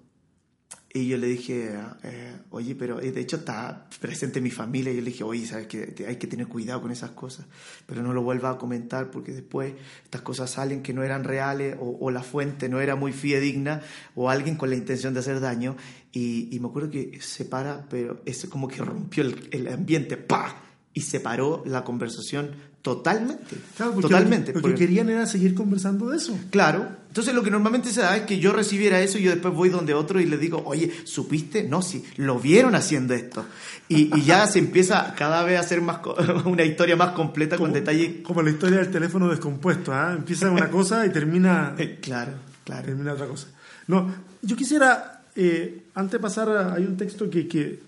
Y 0.91 1.07
yo 1.07 1.17
le 1.17 1.27
dije, 1.27 1.75
eh, 2.03 2.33
oye, 2.49 2.73
pero 2.73 2.99
eh, 2.99 3.11
de 3.11 3.21
hecho 3.21 3.37
está 3.37 3.87
presente 3.99 4.41
mi 4.41 4.49
familia. 4.49 4.91
Y 4.91 4.95
yo 4.95 5.01
le 5.03 5.11
dije, 5.11 5.23
oye, 5.23 5.45
sabes 5.45 5.67
que 5.67 5.93
hay 6.07 6.15
que 6.15 6.25
tener 6.25 6.47
cuidado 6.47 6.81
con 6.81 6.91
esas 6.91 7.11
cosas, 7.11 7.45
pero 7.85 8.01
no 8.01 8.11
lo 8.11 8.23
vuelva 8.23 8.49
a 8.49 8.57
comentar 8.57 9.11
porque 9.11 9.31
después 9.31 9.73
estas 10.03 10.21
cosas 10.21 10.49
salen 10.49 10.81
que 10.81 10.93
no 10.93 11.03
eran 11.03 11.23
reales 11.23 11.77
o, 11.79 12.09
la 12.09 12.23
fuente 12.23 12.69
no 12.69 12.79
era 12.81 12.95
muy 12.95 13.13
fidedigna 13.13 13.81
o 14.15 14.31
alguien 14.31 14.55
con 14.55 14.71
la 14.71 14.75
intención 14.75 15.13
de 15.13 15.19
hacer 15.19 15.39
daño. 15.39 15.77
Y, 16.11 16.57
me 16.59 16.67
acuerdo 16.67 16.89
que 16.89 17.19
se 17.21 17.45
para, 17.45 17.87
pero 17.87 18.21
es 18.25 18.45
como 18.47 18.67
que 18.67 18.77
rompió 18.77 19.23
el, 19.23 19.47
el 19.51 19.67
ambiente, 19.67 20.17
¡pah! 20.17 20.55
y 20.93 21.01
separó 21.01 21.63
la 21.65 21.83
conversación 21.83 22.51
totalmente. 22.81 23.57
totalmente. 23.77 24.53
Lo, 24.53 24.61
que 24.61 24.75
querían 24.75 25.09
era 25.09 25.25
seguir 25.25 25.53
conversando 25.53 26.09
de 26.09 26.17
eso. 26.17 26.37
Claro. 26.49 26.87
Entonces 27.07 27.33
lo 27.33 27.43
que 27.43 27.51
normalmente 27.51 27.89
se 27.91 28.01
da 28.01 28.17
es 28.17 28.23
que 28.23 28.39
yo 28.39 28.53
recibiera 28.53 29.01
eso 29.01 29.17
y 29.17 29.23
yo 29.23 29.31
después 29.31 29.53
voy 29.53 29.69
donde 29.69 29.93
otro 29.93 30.19
y 30.19 30.25
le 30.25 30.37
digo, 30.37 30.61
oye, 30.65 30.91
¿supiste? 31.05 31.63
No, 31.63 31.81
sí, 31.81 32.03
lo 32.17 32.39
vieron 32.39 32.75
haciendo 32.75 33.13
esto. 33.13 33.45
Y, 33.87 34.21
ya 34.21 34.45
se 34.47 34.59
empieza 34.59 35.13
cada 35.15 35.43
vez 35.43 35.57
a 35.57 35.61
hacer 35.61 35.81
más 35.81 35.99
una 36.45 36.63
historia 36.63 36.95
más 36.95 37.11
completa 37.11 37.57
con 37.57 37.73
detalle. 37.73 38.21
Como 38.21 38.41
la 38.41 38.51
historia 38.51 38.77
del 38.79 38.91
teléfono 38.91 39.29
descompuesto, 39.29 39.93
¿ah? 39.93 40.13
Empieza 40.17 40.51
una 40.51 40.69
cosa 40.71 41.05
y 41.05 41.11
termina... 41.11 41.75
claro, 42.01 42.33
claro. 42.63 42.85
Termina 42.85 43.13
otra 43.13 43.27
cosa. 43.27 43.47
No, 43.87 44.13
yo 44.41 44.55
quisiera, 44.55 45.18
eh, 45.41 45.83
antes 45.95 46.11
de 46.11 46.19
pasar, 46.19 46.49
hay 46.75 46.83
un 46.83 46.97
texto 46.97 47.29
que, 47.29 47.47
que, 47.47 47.79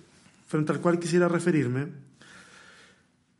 frente 0.48 0.72
al 0.72 0.80
cual 0.80 1.00
quisiera 1.00 1.28
referirme 1.28 1.88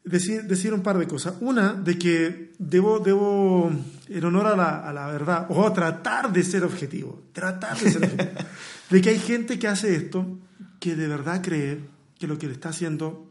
decir, 0.04 0.44
decir 0.44 0.74
un 0.74 0.82
par 0.82 0.98
de 0.98 1.08
cosas. 1.08 1.36
Una, 1.40 1.74
de 1.74 1.98
que 1.98 2.52
debo, 2.58 3.00
debo 3.00 3.72
en 4.10 4.26
honor 4.26 4.48
a 4.48 4.56
la, 4.56 4.88
a 4.88 4.94
la 4.94 5.08
verdad, 5.08 5.46
o 5.50 5.72
tratar 5.72 6.32
de 6.32 6.44
ser 6.44 6.64
objetivo, 6.64 7.24
tratar 7.32 7.80
de 7.80 7.92
ser 7.92 8.04
objetivo, 8.04 8.50
de 8.90 9.02
que 9.02 9.10
hay 9.10 9.20
gente 9.20 9.60
que 9.60 9.68
hace 9.68 9.96
esto, 9.96 10.40
que 10.80 10.96
de 10.96 11.08
verdad 11.08 11.42
cree 11.42 11.80
que 12.20 12.28
lo 12.28 12.38
que 12.38 12.48
le 12.48 12.54
está 12.54 12.70
haciendo 12.70 13.28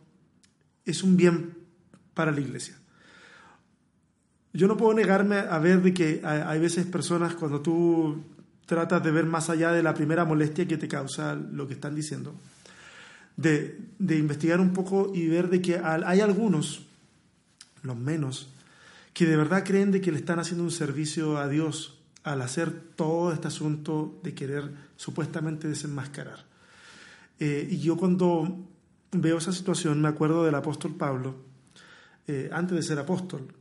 es 0.84 1.02
un 1.02 1.16
bien 1.16 1.54
para 2.14 2.32
la 2.32 2.40
iglesia. 2.40 2.76
Yo 4.52 4.66
no 4.66 4.76
puedo 4.76 4.94
negarme 4.94 5.36
a 5.36 5.58
ver 5.58 5.80
de 5.80 5.94
que 5.94 6.22
hay 6.24 6.58
veces 6.58 6.84
personas 6.86 7.34
cuando 7.34 7.60
tú 7.60 8.20
tratas 8.70 9.02
de 9.02 9.10
ver 9.10 9.26
más 9.26 9.50
allá 9.50 9.72
de 9.72 9.82
la 9.82 9.94
primera 9.94 10.24
molestia 10.24 10.64
que 10.68 10.78
te 10.78 10.86
causa 10.86 11.34
lo 11.34 11.66
que 11.66 11.74
están 11.74 11.96
diciendo, 11.96 12.36
de, 13.36 13.80
investigar 13.98 14.60
un 14.60 14.72
poco 14.72 15.10
y 15.12 15.26
ver 15.26 15.48
de 15.48 15.60
que 15.60 15.76
hay 15.82 16.20
algunos, 16.20 16.86
los 17.82 17.96
menos, 17.96 18.48
que 19.12 19.26
de 19.26 19.36
verdad 19.36 19.64
creen 19.64 19.90
de 19.90 20.00
que 20.00 20.12
le 20.12 20.18
están 20.18 20.38
haciendo 20.38 20.62
un 20.62 20.70
servicio 20.70 21.38
a 21.38 21.48
Dios 21.48 21.98
al 22.22 22.42
hacer 22.42 22.70
todo 22.94 23.32
este 23.32 23.48
asunto 23.48 24.20
de 24.22 24.34
querer 24.34 24.70
supuestamente 24.94 25.66
desenmascarar. 25.66 26.44
Eh, 27.40 27.66
y 27.72 27.80
yo 27.80 27.96
cuando 27.96 28.68
veo 29.10 29.38
esa 29.38 29.52
situación 29.52 30.00
me 30.00 30.06
acuerdo 30.06 30.44
del 30.44 30.54
apóstol 30.54 30.94
Pablo, 30.94 31.34
eh, 32.28 32.48
antes 32.52 32.76
de 32.76 32.82
ser 32.84 33.00
apóstol, 33.00 33.52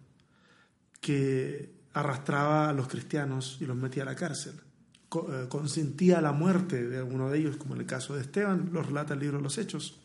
que 1.01 1.71
arrastraba 1.93 2.69
a 2.69 2.73
los 2.73 2.87
cristianos 2.87 3.57
y 3.59 3.65
los 3.65 3.75
metía 3.75 4.03
a 4.03 4.05
la 4.05 4.15
cárcel. 4.15 4.68
Eh, 5.11 5.47
consentía 5.49 6.21
la 6.21 6.33
muerte 6.33 6.87
de 6.87 6.97
alguno 6.97 7.31
de 7.31 7.39
ellos, 7.39 7.57
como 7.57 7.73
en 7.73 7.81
el 7.81 7.87
caso 7.87 8.13
de 8.13 8.21
Esteban, 8.21 8.69
lo 8.71 8.83
relata 8.83 9.15
el 9.15 9.19
libro 9.21 9.37
de 9.37 9.43
los 9.43 9.57
Hechos, 9.57 9.97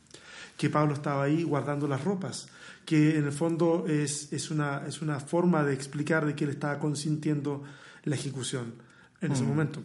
que 0.56 0.70
Pablo 0.70 0.94
estaba 0.94 1.24
ahí 1.24 1.42
guardando 1.42 1.86
las 1.86 2.02
ropas, 2.02 2.48
que 2.86 3.18
en 3.18 3.24
el 3.24 3.32
fondo 3.32 3.84
es, 3.86 4.32
es, 4.32 4.50
una, 4.50 4.86
es 4.86 5.02
una 5.02 5.20
forma 5.20 5.62
de 5.62 5.74
explicar 5.74 6.24
de 6.24 6.34
que 6.34 6.44
él 6.44 6.50
estaba 6.50 6.78
consintiendo 6.78 7.62
la 8.04 8.14
ejecución 8.14 8.72
en 9.20 9.32
ese 9.32 9.42
mm. 9.42 9.46
momento. 9.46 9.82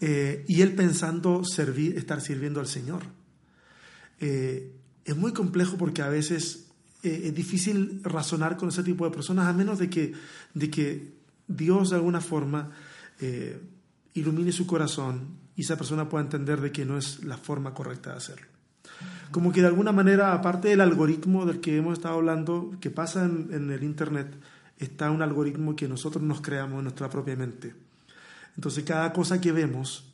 Eh, 0.00 0.44
y 0.48 0.62
él 0.62 0.74
pensando 0.74 1.44
servir, 1.44 1.96
estar 1.96 2.20
sirviendo 2.20 2.58
al 2.58 2.66
Señor. 2.66 3.02
Eh, 4.18 4.72
es 5.04 5.16
muy 5.16 5.32
complejo 5.32 5.76
porque 5.76 6.02
a 6.02 6.08
veces 6.08 6.66
es 7.02 7.34
difícil 7.34 8.00
razonar 8.02 8.56
con 8.56 8.70
ese 8.70 8.82
tipo 8.82 9.04
de 9.04 9.10
personas 9.10 9.46
a 9.46 9.52
menos 9.52 9.78
de 9.78 9.90
que, 9.90 10.14
de 10.54 10.70
que 10.70 11.12
Dios 11.46 11.90
de 11.90 11.96
alguna 11.96 12.22
forma 12.22 12.72
ilumine 14.14 14.52
su 14.52 14.66
corazón 14.66 15.38
y 15.56 15.62
esa 15.62 15.76
persona 15.76 16.08
pueda 16.08 16.24
entender 16.24 16.60
de 16.60 16.72
que 16.72 16.84
no 16.84 16.96
es 16.96 17.24
la 17.24 17.36
forma 17.36 17.74
correcta 17.74 18.10
de 18.10 18.16
hacerlo. 18.16 18.46
Como 19.30 19.52
que 19.52 19.60
de 19.60 19.66
alguna 19.66 19.92
manera, 19.92 20.32
aparte 20.32 20.68
del 20.68 20.80
algoritmo 20.80 21.46
del 21.46 21.60
que 21.60 21.76
hemos 21.76 21.94
estado 21.94 22.14
hablando, 22.14 22.72
que 22.80 22.90
pasa 22.90 23.24
en, 23.24 23.70
el 23.70 23.82
Internet, 23.82 24.34
está 24.78 25.10
un 25.10 25.22
algoritmo 25.22 25.74
que 25.74 25.88
nosotros 25.88 26.22
nos 26.22 26.40
creamos 26.40 26.78
en 26.78 26.84
nuestra 26.84 27.10
propia 27.10 27.36
mente. 27.36 27.74
Entonces 28.56 28.84
cada 28.84 29.12
cosa 29.12 29.40
que 29.40 29.52
vemos 29.52 30.12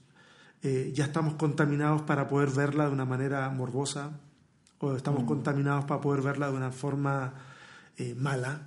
eh, 0.62 0.92
ya 0.94 1.04
estamos 1.04 1.34
contaminados 1.34 2.02
para 2.02 2.28
poder 2.28 2.50
verla 2.50 2.86
de 2.86 2.92
una 2.92 3.04
manera 3.04 3.48
morbosa 3.50 4.12
o 4.78 4.94
estamos 4.94 5.24
mm. 5.24 5.26
contaminados 5.26 5.84
para 5.84 6.00
poder 6.00 6.22
verla 6.22 6.50
de 6.50 6.56
una 6.56 6.70
forma 6.70 7.34
eh, 7.98 8.14
mala 8.14 8.62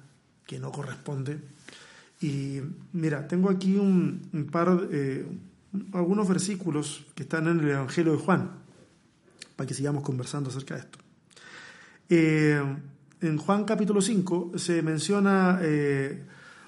que 0.45 0.59
no 0.59 0.71
corresponde. 0.71 1.39
Y 2.23 2.61
mira, 2.93 3.27
tengo 3.27 3.49
aquí 3.49 3.75
un, 3.75 4.47
par, 4.49 4.87
eh, 4.89 5.25
algunos 5.91 6.25
versículos 6.25 7.05
que 7.15 7.23
están 7.23 7.49
en 7.49 7.59
el 7.59 7.69
Evangelio 7.71 8.13
de 8.13 8.17
Juan, 8.17 8.49
para 9.57 9.67
que 9.67 9.73
sigamos 9.73 10.03
conversando 10.03 10.49
acerca 10.49 10.75
de 10.75 10.79
esto. 10.79 10.99
Eh, 12.07 12.63
en 13.19 13.37
Juan 13.37 13.65
capítulo 13.65 14.01
5 14.01 14.53
se 14.55 14.81
menciona 14.81 15.59
eh, 15.63 16.23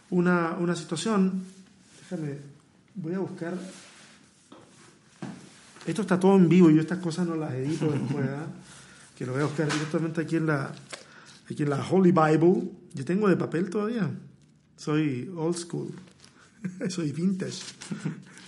una, 0.09 0.57
una, 0.59 0.75
situación, 0.75 1.45
déjame, 2.01 2.37
voy 2.95 3.13
a 3.13 3.19
buscar, 3.19 3.57
esto 5.85 6.01
está 6.01 6.19
todo 6.19 6.35
en 6.35 6.49
vivo 6.49 6.69
yo 6.69 6.81
estas 6.81 6.99
cosas 6.99 7.27
no 7.27 7.35
las 7.37 7.53
edito 7.53 7.89
después, 7.89 8.27
¿ah? 8.27 8.47
que 9.17 9.25
lo 9.25 9.31
voy 9.31 9.43
a 9.43 9.45
buscar 9.45 9.71
directamente 9.71 10.19
aquí 10.19 10.35
en 10.35 10.47
la, 10.47 10.73
aquí 11.49 11.63
en 11.63 11.69
la 11.69 11.87
Holy 11.89 12.11
Bible, 12.11 12.71
yo 12.93 13.05
tengo 13.05 13.29
de 13.29 13.37
papel 13.37 13.69
todavía. 13.69 14.11
Soy 14.75 15.31
old 15.35 15.55
school. 15.55 15.91
Soy 16.89 17.11
vintage. 17.11 17.61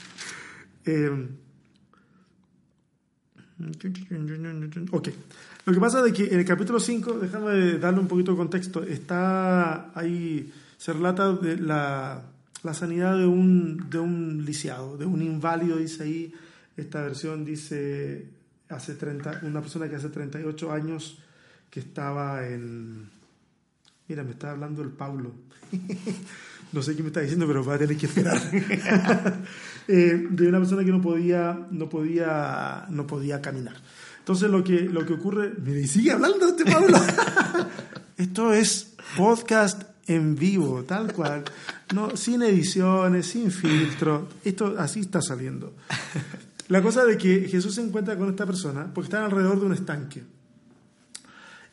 eh, 0.86 1.28
ok. 4.92 5.08
Lo 5.66 5.74
que 5.74 5.80
pasa 5.80 6.06
es 6.06 6.14
que 6.14 6.28
en 6.28 6.40
el 6.40 6.46
capítulo 6.46 6.80
5, 6.80 7.20
déjame 7.20 7.78
darle 7.78 8.00
un 8.00 8.08
poquito 8.08 8.32
de 8.32 8.38
contexto, 8.38 8.84
está 8.84 9.92
ahí, 9.98 10.52
se 10.78 10.94
relata 10.94 11.34
de 11.34 11.58
la, 11.58 12.24
la 12.64 12.74
sanidad 12.74 13.18
de 13.18 13.26
un, 13.26 13.90
de 13.90 14.00
un 14.00 14.46
lisiado, 14.46 14.98
de 14.98 15.06
un 15.06 15.22
inválido, 15.22 15.78
dice 15.78 16.04
ahí, 16.04 16.34
esta 16.78 17.02
versión 17.02 17.44
dice, 17.44 18.30
hace 18.70 18.94
30, 18.94 19.42
una 19.44 19.62
persona 19.62 19.90
que 19.90 19.96
hace 19.96 20.10
38 20.10 20.72
años 20.72 21.18
que 21.70 21.82
estaba 21.82 22.48
en 22.48 23.10
Mira, 24.08 24.24
me 24.24 24.32
está 24.32 24.52
hablando 24.52 24.82
el 24.82 24.90
Pablo. 24.90 25.34
no 26.72 26.82
sé 26.82 26.96
qué 26.96 27.02
me 27.02 27.10
está 27.10 27.22
diciendo, 27.22 27.46
pero 27.48 27.64
va 27.64 27.76
a 27.76 27.78
tener 27.80 27.98
que 27.98 28.06
esperar. 28.06 28.42
Eh, 29.90 30.28
de 30.32 30.50
una 30.50 30.58
persona 30.58 30.84
que 30.84 30.92
no 30.92 31.02
podía, 31.02 31.66
no 31.72 31.88
podía, 31.88 32.88
no 32.90 33.08
podía 33.08 33.42
caminar. 33.42 33.78
Entonces 34.20 34.52
lo 34.52 34.62
que, 34.62 34.82
lo 34.82 35.06
que 35.06 35.14
ocurre, 35.14 35.54
mire, 35.64 35.88
sigue 35.88 36.12
hablando 36.12 36.46
este 36.46 36.66
Pablo. 36.70 36.98
Esto 38.18 38.52
es 38.52 38.96
podcast 39.16 39.84
en 40.06 40.36
vivo, 40.36 40.84
tal 40.84 41.14
cual. 41.14 41.46
No, 41.96 42.18
sin 42.18 42.42
ediciones, 42.42 43.28
sin 43.28 43.50
filtro. 43.50 44.28
Esto 44.44 44.76
así 44.78 45.00
está 45.00 45.22
saliendo. 45.22 45.74
La 46.68 46.82
cosa 46.82 47.06
de 47.06 47.18
que 47.18 47.48
Jesús 47.48 47.76
se 47.76 47.82
encuentra 47.82 48.18
con 48.18 48.30
esta 48.30 48.46
persona 48.46 48.92
porque 48.94 49.06
están 49.08 49.24
alrededor 49.24 49.62
de 49.62 49.66
un 49.68 49.74
estanque. 49.74 50.24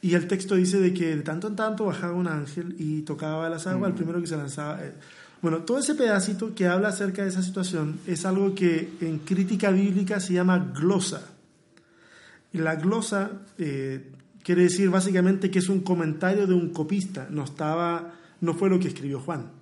Y 0.05 0.15
el 0.15 0.27
texto 0.27 0.55
dice 0.55 0.79
de 0.81 0.93
que 0.93 1.17
de 1.17 1.23
tanto 1.23 1.49
en 1.49 1.57
tanto 1.57 1.87
bajaba 1.87 2.13
un 2.13 2.29
ángel 2.29 2.77
y 2.79 3.01
tocaba 3.01 3.49
las 3.49 3.67
aguas, 3.67 3.89
el 3.89 3.95
mm. 3.95 3.97
primero 3.97 4.21
que 4.21 4.27
se 4.27 4.37
lanzaba. 4.37 4.85
Eh, 4.85 4.93
bueno, 5.41 5.63
todo 5.63 5.79
ese 5.79 5.95
pedacito 5.95 6.55
que 6.55 6.67
habla 6.67 6.89
acerca 6.89 7.23
de 7.23 7.31
esa 7.31 7.43
situación 7.43 8.01
es 8.07 8.27
algo 8.27 8.55
que 8.55 8.91
en 9.01 9.21
crítica 9.21 9.71
bíblica 9.71 10.21
se 10.21 10.35
llama 10.35 10.59
glosa. 10.59 11.23
Y 12.53 12.59
la 12.59 12.77
glosa 12.77 13.31
eh, 13.57 14.13
quiere 14.43 14.65
decir 14.65 14.91
básicamente 14.91 15.51
que 15.51 15.61
es 15.61 15.71
un 15.71 15.81
comentario 15.81 16.47
de 16.47 16.53
un 16.53 16.69
copista, 16.69 17.27
no, 17.31 17.45
estaba, 17.45 18.13
no 18.43 18.53
fue 18.53 18.69
lo 18.69 18.79
que 18.79 18.89
escribió 18.89 19.21
Juan, 19.21 19.53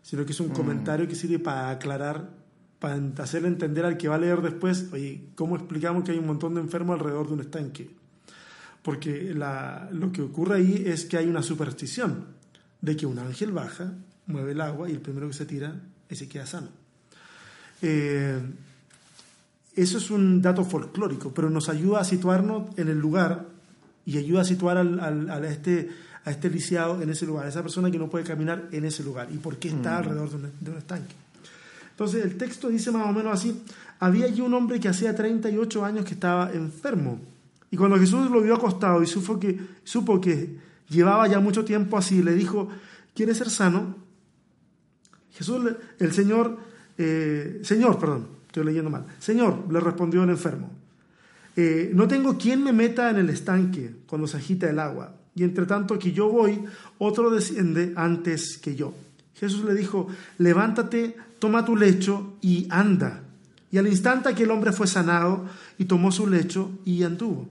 sino 0.00 0.24
que 0.24 0.32
es 0.32 0.40
un 0.40 0.48
mm. 0.48 0.54
comentario 0.54 1.06
que 1.06 1.14
sirve 1.14 1.40
para 1.40 1.68
aclarar, 1.68 2.30
para 2.78 2.98
hacerle 3.18 3.48
entender 3.48 3.84
al 3.84 3.98
que 3.98 4.08
va 4.08 4.14
a 4.14 4.18
leer 4.18 4.40
después, 4.40 4.88
oye, 4.94 5.26
¿cómo 5.34 5.56
explicamos 5.56 6.04
que 6.04 6.12
hay 6.12 6.18
un 6.18 6.26
montón 6.26 6.54
de 6.54 6.62
enfermos 6.62 6.98
alrededor 6.98 7.26
de 7.26 7.34
un 7.34 7.40
estanque? 7.40 8.03
Porque 8.84 9.32
lo 9.34 10.12
que 10.12 10.20
ocurre 10.20 10.56
ahí 10.58 10.84
es 10.86 11.06
que 11.06 11.16
hay 11.16 11.26
una 11.26 11.42
superstición 11.42 12.26
de 12.82 12.94
que 12.94 13.06
un 13.06 13.18
ángel 13.18 13.50
baja, 13.50 13.94
mueve 14.26 14.52
el 14.52 14.60
agua 14.60 14.90
y 14.90 14.92
el 14.92 15.00
primero 15.00 15.26
que 15.26 15.32
se 15.32 15.46
tira, 15.46 15.74
ese 16.06 16.28
queda 16.28 16.44
sano. 16.44 16.68
Eh, 17.80 18.38
eso 19.74 19.96
es 19.96 20.10
un 20.10 20.42
dato 20.42 20.66
folclórico, 20.66 21.32
pero 21.32 21.48
nos 21.48 21.70
ayuda 21.70 22.00
a 22.00 22.04
situarnos 22.04 22.78
en 22.78 22.88
el 22.88 22.98
lugar 22.98 23.46
y 24.04 24.18
ayuda 24.18 24.42
a 24.42 24.44
situar 24.44 24.76
al, 24.76 25.30
a, 25.30 25.38
este, 25.48 25.88
a 26.26 26.30
este 26.30 26.50
lisiado 26.50 27.00
en 27.00 27.08
ese 27.08 27.24
lugar, 27.24 27.46
a 27.46 27.48
esa 27.48 27.62
persona 27.62 27.90
que 27.90 27.98
no 27.98 28.10
puede 28.10 28.26
caminar 28.26 28.68
en 28.70 28.84
ese 28.84 29.02
lugar 29.02 29.28
y 29.32 29.38
por 29.38 29.56
qué 29.56 29.68
está 29.68 29.92
mm. 29.92 29.96
alrededor 29.96 30.28
de 30.60 30.70
un, 30.70 30.76
estanque. 30.76 31.14
Entonces 31.90 32.22
el 32.22 32.36
texto 32.36 32.68
dice 32.68 32.90
más 32.90 33.08
o 33.08 33.12
menos 33.14 33.32
así, 33.32 33.62
había 33.98 34.26
allí 34.26 34.42
un 34.42 34.52
hombre 34.52 34.78
que 34.78 34.88
hacía 34.88 35.16
38 35.16 35.82
años 35.82 36.04
que 36.04 36.12
estaba 36.12 36.52
enfermo. 36.52 37.18
Y 37.74 37.76
cuando 37.76 37.98
Jesús 37.98 38.30
lo 38.30 38.40
vio 38.40 38.54
acostado 38.54 39.02
y 39.02 39.06
supo 39.08 39.40
que, 39.40 39.58
supo 39.82 40.20
que 40.20 40.58
llevaba 40.88 41.26
ya 41.26 41.40
mucho 41.40 41.64
tiempo 41.64 41.98
así, 41.98 42.22
le 42.22 42.32
dijo, 42.32 42.68
¿quieres 43.16 43.36
ser 43.36 43.50
sano? 43.50 43.96
Jesús, 45.32 45.72
el 45.98 46.12
Señor, 46.12 46.56
eh, 46.96 47.58
Señor, 47.64 47.98
perdón, 47.98 48.28
estoy 48.46 48.64
leyendo 48.64 48.90
mal. 48.90 49.06
Señor, 49.18 49.64
le 49.68 49.80
respondió 49.80 50.22
el 50.22 50.30
enfermo, 50.30 50.70
eh, 51.56 51.90
no 51.92 52.06
tengo 52.06 52.38
quien 52.38 52.62
me 52.62 52.72
meta 52.72 53.10
en 53.10 53.16
el 53.16 53.28
estanque 53.28 53.92
cuando 54.06 54.28
se 54.28 54.36
agita 54.36 54.70
el 54.70 54.78
agua. 54.78 55.12
Y 55.34 55.42
entre 55.42 55.66
tanto 55.66 55.98
que 55.98 56.12
yo 56.12 56.28
voy, 56.28 56.62
otro 56.98 57.28
desciende 57.28 57.92
antes 57.96 58.56
que 58.58 58.76
yo. 58.76 58.94
Jesús 59.34 59.64
le 59.64 59.74
dijo, 59.74 60.06
levántate, 60.38 61.16
toma 61.40 61.64
tu 61.64 61.76
lecho 61.76 62.34
y 62.40 62.68
anda. 62.70 63.24
Y 63.72 63.78
al 63.78 63.88
instante 63.88 64.32
que 64.32 64.44
el 64.44 64.52
hombre 64.52 64.70
fue 64.70 64.86
sanado 64.86 65.46
y 65.76 65.86
tomó 65.86 66.12
su 66.12 66.28
lecho 66.28 66.70
y 66.84 67.02
anduvo. 67.02 67.48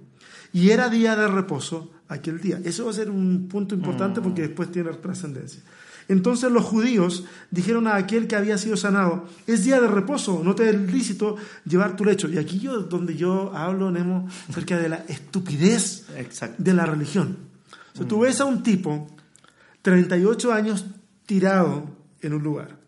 Y 0.54 0.70
era 0.70 0.88
día 0.88 1.16
de 1.16 1.28
reposo 1.28 1.91
aquel 2.08 2.39
día. 2.39 2.62
Eso 2.64 2.86
va 2.86 2.91
a 2.91 2.93
ser 2.93 3.10
un 3.10 3.47
punto 3.47 3.76
importante 3.76 4.22
porque 4.22 4.43
mm. 4.43 4.45
después 4.45 4.72
tiene 4.72 4.91
trascendencia. 4.93 5.62
Entonces 6.08 6.51
los 6.51 6.64
judíos 6.64 7.26
dijeron 7.49 7.88
a 7.88 7.95
aquel 7.95 8.28
que 8.28 8.36
había 8.36 8.58
sido 8.58 8.78
sanado, 8.78 9.28
es 9.47 9.64
día 9.64 9.80
de 9.80 9.88
reposo, 9.88 10.41
no 10.43 10.54
te 10.54 10.70
es 10.70 10.91
lícito 10.91 11.38
llevar 11.66 11.95
tu 11.95 12.06
lecho. 12.06 12.30
Y 12.30 12.38
aquí 12.38 12.60
yo 12.60 12.82
donde 12.82 13.16
yo 13.16 13.56
hablo, 13.56 13.89
Nemo, 13.89 14.28
acerca 14.49 14.78
de 14.78 14.89
la 14.89 14.97
estupidez 15.08 16.06
de 16.58 16.74
la 16.74 16.86
religión. 16.86 17.38
O 17.99 18.06
tú 18.06 18.22
ves 18.22 18.41
a 18.41 18.45
un 18.45 18.64
tipo, 18.64 19.08
38 19.82 20.51
años 20.54 20.86
tirado 21.26 21.86
en 22.22 22.34
un 22.34 22.43
lugar, 22.43 22.80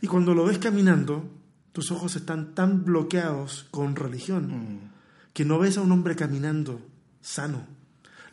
y 0.00 0.06
cuando 0.06 0.34
lo 0.34 0.44
ves 0.44 0.58
caminando, 0.58 1.24
tus 1.72 1.90
ojos 1.90 2.14
están 2.14 2.54
tan 2.54 2.84
bloqueados 2.84 3.66
con 3.70 3.96
religión 3.96 4.46
mm. 4.46 4.93
Que 5.34 5.44
no 5.44 5.58
ves 5.58 5.76
a 5.76 5.82
un 5.82 5.92
hombre 5.92 6.16
caminando 6.16 6.80
sano. 7.20 7.66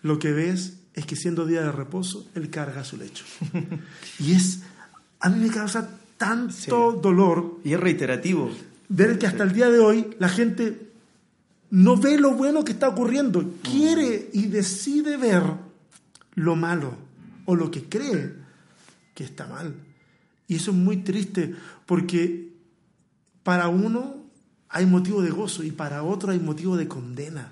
Lo 0.03 0.19
que 0.19 0.31
ves 0.31 0.77
es 0.93 1.05
que 1.05 1.17
siendo 1.17 1.45
día 1.45 1.61
de 1.61 1.71
reposo, 1.71 2.29
Él 2.35 2.49
carga 2.49 2.85
su 2.85 2.95
lecho. 2.95 3.25
y 4.19 4.33
es, 4.33 4.61
a 5.19 5.29
mí 5.29 5.47
me 5.47 5.53
causa 5.53 5.89
tanto 6.15 6.93
dolor. 6.93 7.59
Y 7.63 7.73
es 7.73 7.79
reiterativo. 7.79 8.49
Ver 8.87 9.17
que 9.17 9.27
hasta 9.27 9.43
el 9.43 9.51
día 9.51 9.69
de 9.69 9.79
hoy 9.79 10.15
la 10.19 10.29
gente 10.29 10.91
no 11.71 11.97
ve 11.97 12.19
lo 12.19 12.31
bueno 12.31 12.63
que 12.63 12.73
está 12.73 12.89
ocurriendo, 12.89 13.53
quiere 13.63 14.29
y 14.33 14.47
decide 14.47 15.17
ver 15.17 15.43
lo 16.35 16.55
malo 16.55 16.95
o 17.45 17.55
lo 17.55 17.71
que 17.71 17.85
cree 17.85 18.33
que 19.15 19.23
está 19.23 19.47
mal. 19.47 19.73
Y 20.47 20.55
eso 20.55 20.71
es 20.71 20.77
muy 20.77 20.97
triste 20.97 21.55
porque 21.85 22.51
para 23.43 23.69
uno 23.69 24.20
hay 24.71 24.85
motivo 24.85 25.21
de 25.21 25.29
gozo 25.29 25.63
y 25.63 25.71
para 25.71 26.03
otro 26.03 26.31
hay 26.31 26.39
motivo 26.39 26.77
de 26.77 26.87
condena. 26.87 27.51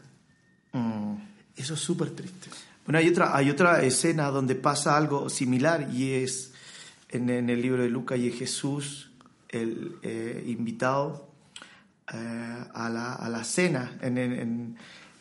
Mm. 0.72 1.16
Eso 1.56 1.74
es 1.74 1.80
súper 1.80 2.12
triste. 2.12 2.50
Bueno, 2.86 3.00
hay 3.00 3.10
otra, 3.10 3.36
hay 3.36 3.50
otra 3.50 3.84
escena 3.84 4.30
donde 4.30 4.56
pasa 4.56 4.98
algo 4.98 5.30
similar 5.30 5.90
y 5.94 6.12
es 6.14 6.54
en, 7.10 7.30
el 7.30 7.62
libro 7.62 7.84
de 7.84 7.90
Lucas 7.90 8.18
y 8.20 8.30
es 8.30 8.36
Jesús, 8.40 9.12
el 9.50 9.96
eh, 10.02 10.44
invitado 10.48 11.30
eh, 12.14 12.64
a, 12.74 12.90
la, 12.90 13.14
a, 13.14 13.30
la, 13.30 13.44
cena 13.44 13.98
en, 14.02 14.18
en, 14.18 14.78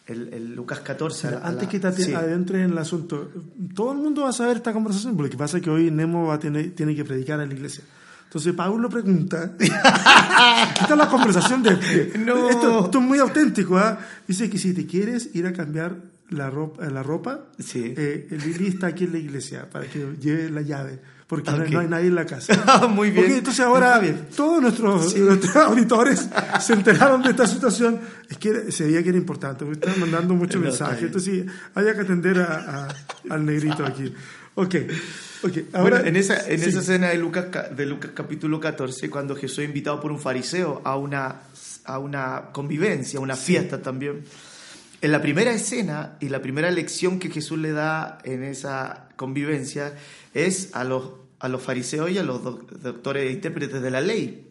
el, 0.07 0.55
Lucas 0.55 0.81
14. 0.81 1.41
antes 1.43 1.69
que 1.69 1.81
te 1.81 1.89
adentres 1.89 2.65
en 2.65 2.71
el 2.71 2.79
asunto, 2.79 3.31
todo 3.75 3.93
el 3.93 3.99
mundo 3.99 4.23
va 4.23 4.31
a 4.31 4.33
saber 4.33 4.59
esta 4.59 4.73
conversación, 4.73 5.17
porque 5.17 5.29
lo 5.29 5.33
que 5.33 5.39
pasa 5.39 5.59
es 5.59 5.63
que 5.63 5.71
hoy 5.71 5.91
Nemo 5.91 6.27
va 6.27 6.35
a 6.35 6.39
tener, 6.39 6.71
tiene 6.75 6.95
que 6.95 7.05
predicar 7.05 7.41
en 7.41 7.49
la 7.49 7.55
iglesia. 7.55 7.85
Entonces 8.29 8.53
Pablo 8.53 8.91
pregunta, 8.91 9.53
esta 9.59 10.85
es 10.91 10.97
la 10.99 11.09
conversación 11.09 11.63
de... 11.63 11.71
Esto, 11.73 12.51
esto, 12.85 12.99
es 12.99 13.05
muy 13.05 13.19
auténtico, 13.19 13.79
¿ah? 13.79 13.99
Dice 14.27 14.51
que 14.51 14.59
si 14.59 14.75
te 14.75 14.87
quieres 14.87 15.35
ir 15.35 15.47
a 15.47 15.55
cambiar 15.55 15.97
la 16.29 16.51
ropa, 16.51 16.85
la 16.91 17.03
ropa 17.03 17.47
sí. 17.59 17.95
eh, 17.97 18.29
Lili 18.31 18.69
está 18.69 18.89
aquí 18.89 19.05
en 19.05 19.13
la 19.13 19.19
iglesia 19.19 19.71
para 19.71 19.87
que 19.87 20.15
lleve 20.21 20.51
la 20.51 20.61
llave, 20.61 21.01
porque 21.27 21.51
no, 21.51 21.81
hay 21.81 21.89
nadie 21.89 22.09
en 22.09 22.17
la 22.17 22.27
casa. 22.27 22.53
Ah, 22.67 22.87
muy 22.87 23.11
bien. 23.13 23.33
entonces 23.33 23.65
ahora 23.65 23.99
bien. 23.99 24.27
todos 24.37 24.61
nuestros, 24.61 25.15
auditores 25.57 26.29
se 26.61 26.75
enteraron 26.75 27.23
de 27.23 27.31
esta 27.31 27.47
situación. 27.47 27.99
Es 28.29 28.37
que 28.37 28.71
se 28.71 28.85
veía 28.85 29.03
que 29.03 29.09
era 29.09 29.17
importante, 29.19 29.65
porque 29.65 29.79
estaban 29.79 30.01
mandando 30.01 30.35
muchos 30.35 30.61
mensajes. 30.61 31.05
Entonces 31.05 31.33
sí, 31.33 31.47
había 31.75 31.95
que 31.95 32.01
atender 32.03 32.41
a, 32.41 32.89
al 33.31 33.47
negrito 33.47 33.87
aquí. 33.87 34.13
Ok. 34.55 34.75
Okay, 35.41 35.69
ahora, 35.73 36.01
en 36.09 36.17
esa, 36.17 36.49
en 36.49 36.63
esa 36.63 36.81
escena 36.81 37.11
de 37.11 37.17
Lucas, 37.17 37.47
de 37.77 37.87
Lucas 37.87 38.11
capítulo 38.13 38.59
14, 38.59 39.09
cuando 39.09 39.37
Jesús 39.37 39.61
es 39.61 39.67
invitado 39.67 40.01
por 40.01 40.11
un 40.11 40.19
fariseo 40.19 40.83
a 40.85 40.97
una, 40.97 41.43
a 41.85 41.99
una 42.01 42.47
convivencia, 42.53 43.21
a 43.21 43.23
una 43.23 43.37
fiesta 43.37 43.81
también, 43.81 44.25
en 45.01 45.13
la 45.13 45.23
primera 45.23 45.53
escena 45.53 46.17
y 46.19 46.29
la 46.29 46.43
primera 46.43 46.73
lección 46.73 47.21
que 47.21 47.31
Jesús 47.31 47.59
le 47.59 47.71
da 47.71 48.19
en 48.25 48.43
esa 48.43 49.09
convivencia 49.15 49.95
es 50.35 50.75
a 50.75 50.83
los, 50.83 51.13
a 51.39 51.49
los 51.49 51.63
fariseos 51.63 52.11
y 52.11 52.19
a 52.19 52.25
los 52.25 52.43
doctores 52.43 53.29
e 53.29 53.33
intérpretes 53.33 53.81
de 53.81 53.91
la 53.93 54.01
ley. 54.01 54.45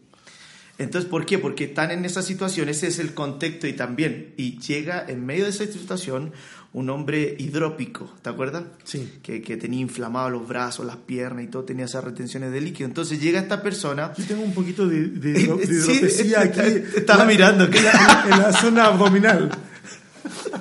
Entonces, 0.77 1.09
¿por 1.09 1.25
qué? 1.25 1.39
Porque 1.39 1.65
están 1.65 1.91
en 1.91 2.05
esa 2.05 2.21
situación, 2.21 2.69
ese 2.69 2.87
es 2.87 2.99
el 2.99 3.13
contexto 3.13 3.67
y 3.67 3.73
también, 3.73 4.33
y 4.37 4.59
llega 4.59 5.03
en 5.07 5.25
medio 5.25 5.45
de 5.45 5.49
esa 5.49 5.65
situación 5.65 6.33
un 6.73 6.89
hombre 6.89 7.35
hidrópico, 7.39 8.13
¿te 8.21 8.29
acuerdas? 8.29 8.63
Sí. 8.83 9.19
Que, 9.23 9.41
que, 9.41 9.57
tenía 9.57 9.79
inflamados 9.79 10.31
los 10.31 10.47
brazos, 10.47 10.85
las 10.85 10.97
piernas 10.97 11.45
y 11.45 11.47
todo, 11.47 11.63
tenía 11.63 11.85
esas 11.85 12.03
retenciones 12.03 12.51
de 12.51 12.61
líquido. 12.61 12.87
Entonces 12.87 13.21
llega 13.21 13.39
esta 13.39 13.61
persona... 13.63 14.13
Yo 14.17 14.25
tengo 14.25 14.43
un 14.43 14.53
poquito 14.53 14.87
de, 14.87 15.07
de, 15.07 16.35
aquí. 16.37 16.59
Estaba 16.97 17.25
mirando. 17.25 17.65
En 17.65 17.73
en 17.73 18.39
la 18.39 18.53
zona 18.53 18.85
abdominal. 18.85 19.49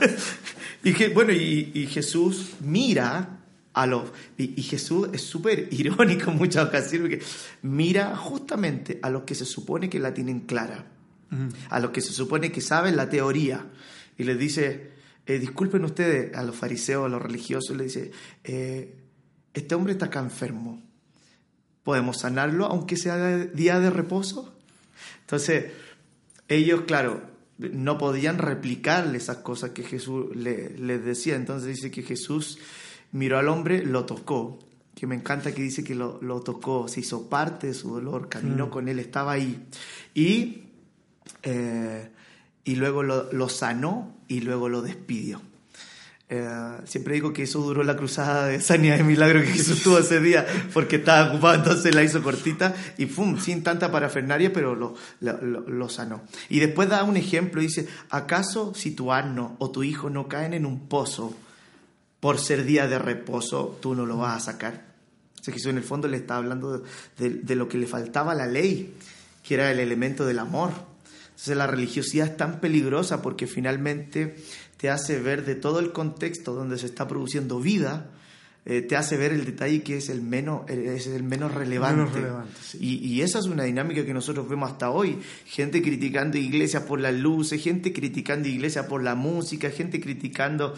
y 0.85 0.93
bueno, 1.09 1.33
y, 1.33 1.87
Jesús 1.91 2.53
mira 2.61 3.41
a 3.75 3.87
los... 3.87 4.05
Y, 4.39 4.63
Jesús 4.63 5.09
es 5.13 5.23
súper 5.23 5.69
irónico 5.73 6.31
en 6.31 6.39
muchas 6.39 6.69
ocasiones, 6.69 7.01
porque 7.01 7.25
mira 7.63 8.17
justamente 8.17 9.01
a 9.03 9.11
los 9.11 9.25
que 9.25 9.35
se 9.35 9.45
supone 9.45 9.91
que 9.91 9.99
la 9.99 10.15
tienen 10.15 10.41
clara, 10.41 10.87
a 11.69 11.81
los 11.81 11.91
que 11.91 12.01
se 12.01 12.13
supone 12.13 12.53
que 12.53 12.61
saben 12.61 12.97
la 12.97 13.11
teoría, 13.11 13.67
y 14.17 14.25
les 14.25 14.39
dice, 14.39 14.96
eh, 15.27 15.39
disculpen 15.39 15.85
ustedes, 15.85 16.35
a 16.37 16.43
los 16.43 16.57
fariseos, 16.57 17.07
a 17.07 17.09
los 17.09 17.21
religiosos, 17.21 17.77
le 17.77 17.85
dice, 17.85 18.11
eh, 18.45 18.95
este 19.53 19.75
hombre 19.75 19.93
está 19.93 20.07
acá 20.07 20.21
enfermo, 20.21 20.83
¿podemos 21.83 22.21
sanarlo 22.21 22.67
aunque 22.67 22.97
sea 22.97 23.37
día 23.37 23.81
de 23.81 23.91
reposo? 23.91 24.55
Entonces, 25.21 25.73
ellos, 26.49 26.83
claro, 26.83 27.23
no 27.59 27.99
podían 27.99 28.39
replicarle 28.39 29.19
esas 29.19 29.39
cosas 29.39 29.71
que 29.71 29.83
Jesús 29.83 30.35
les 30.37 31.05
decía. 31.05 31.37
Entonces 31.37 31.77
dice 31.77 31.91
que 31.91 32.03
Jesús 32.03 32.59
miró 33.13 33.39
al 33.39 33.49
hombre, 33.49 33.85
lo 33.85 34.05
tocó, 34.05 34.59
que 34.95 35.07
me 35.07 35.15
encanta 35.15 35.53
que 35.53 35.63
dice 35.63 35.83
que 35.85 35.95
lo, 35.95 36.41
tocó, 36.41 36.89
se 36.89 37.01
hizo 37.01 37.29
parte 37.29 37.69
de 37.69 37.75
su 37.75 37.91
dolor, 37.91 38.29
caminó 38.29 38.67
mm. 38.67 38.71
con 38.71 38.89
él, 38.89 38.99
estaba 38.99 39.33
ahí. 39.33 39.67
Y, 40.15 40.65
eh, 41.43 42.11
y 42.67 42.77
luego 42.77 43.03
lo 43.03 43.49
sanó 43.49 44.15
y 44.29 44.41
luego 44.41 44.69
lo 44.69 44.83
despidió. 44.83 45.41
Eh, 46.29 46.79
siempre 46.87 47.15
digo 47.15 47.33
que 47.33 47.45
eso 47.45 47.61
duró 47.61 47.85
la 47.85 47.97
cruzada 47.97 48.49
de 48.49 48.61
sanidad 48.61 48.97
de 48.97 49.05
milagro 49.05 49.41
que 49.43 49.47
Jesús 49.47 49.83
tuvo 49.83 49.99
ese 49.99 50.21
día, 50.21 50.45
porque 50.73 50.97
estaba 50.97 51.31
ocupado, 51.31 51.55
entonces 51.55 51.95
la 51.95 52.03
hizo 52.03 52.21
cortita 52.21 52.75
y 52.99 53.07
¡pum! 53.07 53.39
sin 53.39 53.63
tanta 53.63 53.93
parafernaria, 53.93 54.53
pero 54.53 54.75
lo, 54.75 55.89
sanó. 55.89 56.23
Y 56.49 56.59
después 56.59 56.89
da 56.89 57.05
un 57.05 57.17
ejemplo, 57.17 57.61
dice, 57.61 57.87
¿acaso 58.11 58.75
si 58.75 58.91
tu 58.91 59.13
asno 59.13 59.55
o 59.61 59.71
tu 59.71 59.85
hijo 59.85 60.11
no 60.11 60.27
caen 60.27 60.53
en 60.53 60.67
un 60.67 60.89
pozo 60.89 61.33
por 62.19 62.41
ser 62.41 62.65
día 62.65 62.89
de 62.89 62.99
reposo, 62.99 63.79
tú 63.81 63.95
no 63.95 64.05
lo 64.05 64.17
vas 64.17 64.37
a 64.37 64.53
sacar? 64.53 64.85
O 65.41 65.45
sea, 65.45 65.55
Jesús 65.55 65.71
en 65.71 65.77
el 65.77 65.85
fondo 65.85 66.09
le 66.09 66.17
está 66.17 66.39
hablando 66.39 66.83
de, 67.19 67.31
de 67.31 67.55
lo 67.55 67.69
que 67.69 67.79
le 67.79 67.87
faltaba 67.87 68.33
a 68.33 68.35
la 68.35 68.47
ley, 68.47 68.95
que 69.45 69.55
era 69.55 69.71
el 69.71 69.79
elemento 69.79 70.27
del 70.27 70.41
amor. 70.41 70.73
Entonces 71.37 71.57
la 71.59 71.67
religiosidad 71.67 72.29
es 72.29 72.37
tan 72.39 72.61
peligrosa 72.61 73.21
porque 73.21 73.47
finalmente 73.47 74.37
te 74.79 74.89
hace 74.89 75.21
ver 75.21 75.45
de 75.45 75.55
todo 75.55 75.81
el 75.81 75.93
contexto 75.93 76.55
donde 76.55 76.79
se 76.79 76.87
está 76.87 77.07
produciendo 77.07 77.61
vida, 77.61 78.11
eh, 78.65 78.81
te 78.81 78.97
hace 78.97 79.19
ver 79.19 79.33
el 79.33 79.45
detalle 79.45 79.83
que 79.83 79.99
es 79.99 80.09
el 80.09 80.23
menos, 80.23 80.69
es 80.71 81.07
el 81.09 81.25
menos 81.25 81.53
relevante. 81.53 82.21
y, 82.81 83.21
esa 83.21 83.39
es 83.39 83.45
una 83.45 83.65
dinámica 83.65 84.07
que 84.07 84.15
nosotros 84.15 84.49
vemos 84.49 84.73
hasta 84.73 84.89
hoy. 84.89 85.19
Gente 85.45 85.83
criticando 85.83 86.39
iglesias 86.39 86.85
por 86.85 87.01
las 87.01 87.15
luces, 87.15 87.63
gente 87.63 87.93
criticando 87.93 88.49
iglesias 88.49 88.87
por 88.87 89.03
la 89.03 89.15
música, 89.15 89.69
gente 89.69 90.01
criticando 90.01 90.75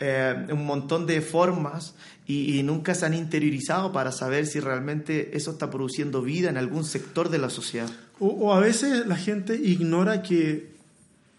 eh, 0.00 0.46
un 0.50 0.66
montón 0.66 1.06
de 1.06 1.22
formas 1.22 1.94
y, 2.26 2.62
nunca 2.62 2.94
se 2.94 3.06
han 3.06 3.14
interiorizado 3.14 3.90
para 3.90 4.12
saber 4.12 4.46
si 4.46 4.60
realmente 4.60 5.36
eso 5.36 5.52
está 5.52 5.70
produciendo 5.70 6.20
vida 6.20 6.50
en 6.50 6.58
algún 6.58 6.84
sector 6.84 7.30
de 7.30 7.38
la 7.38 7.48
sociedad. 7.48 7.90
O 8.20 8.52
a 8.54 8.60
veces 8.60 9.06
la 9.06 9.16
gente 9.16 9.54
ignora 9.54 10.22
que 10.22 10.74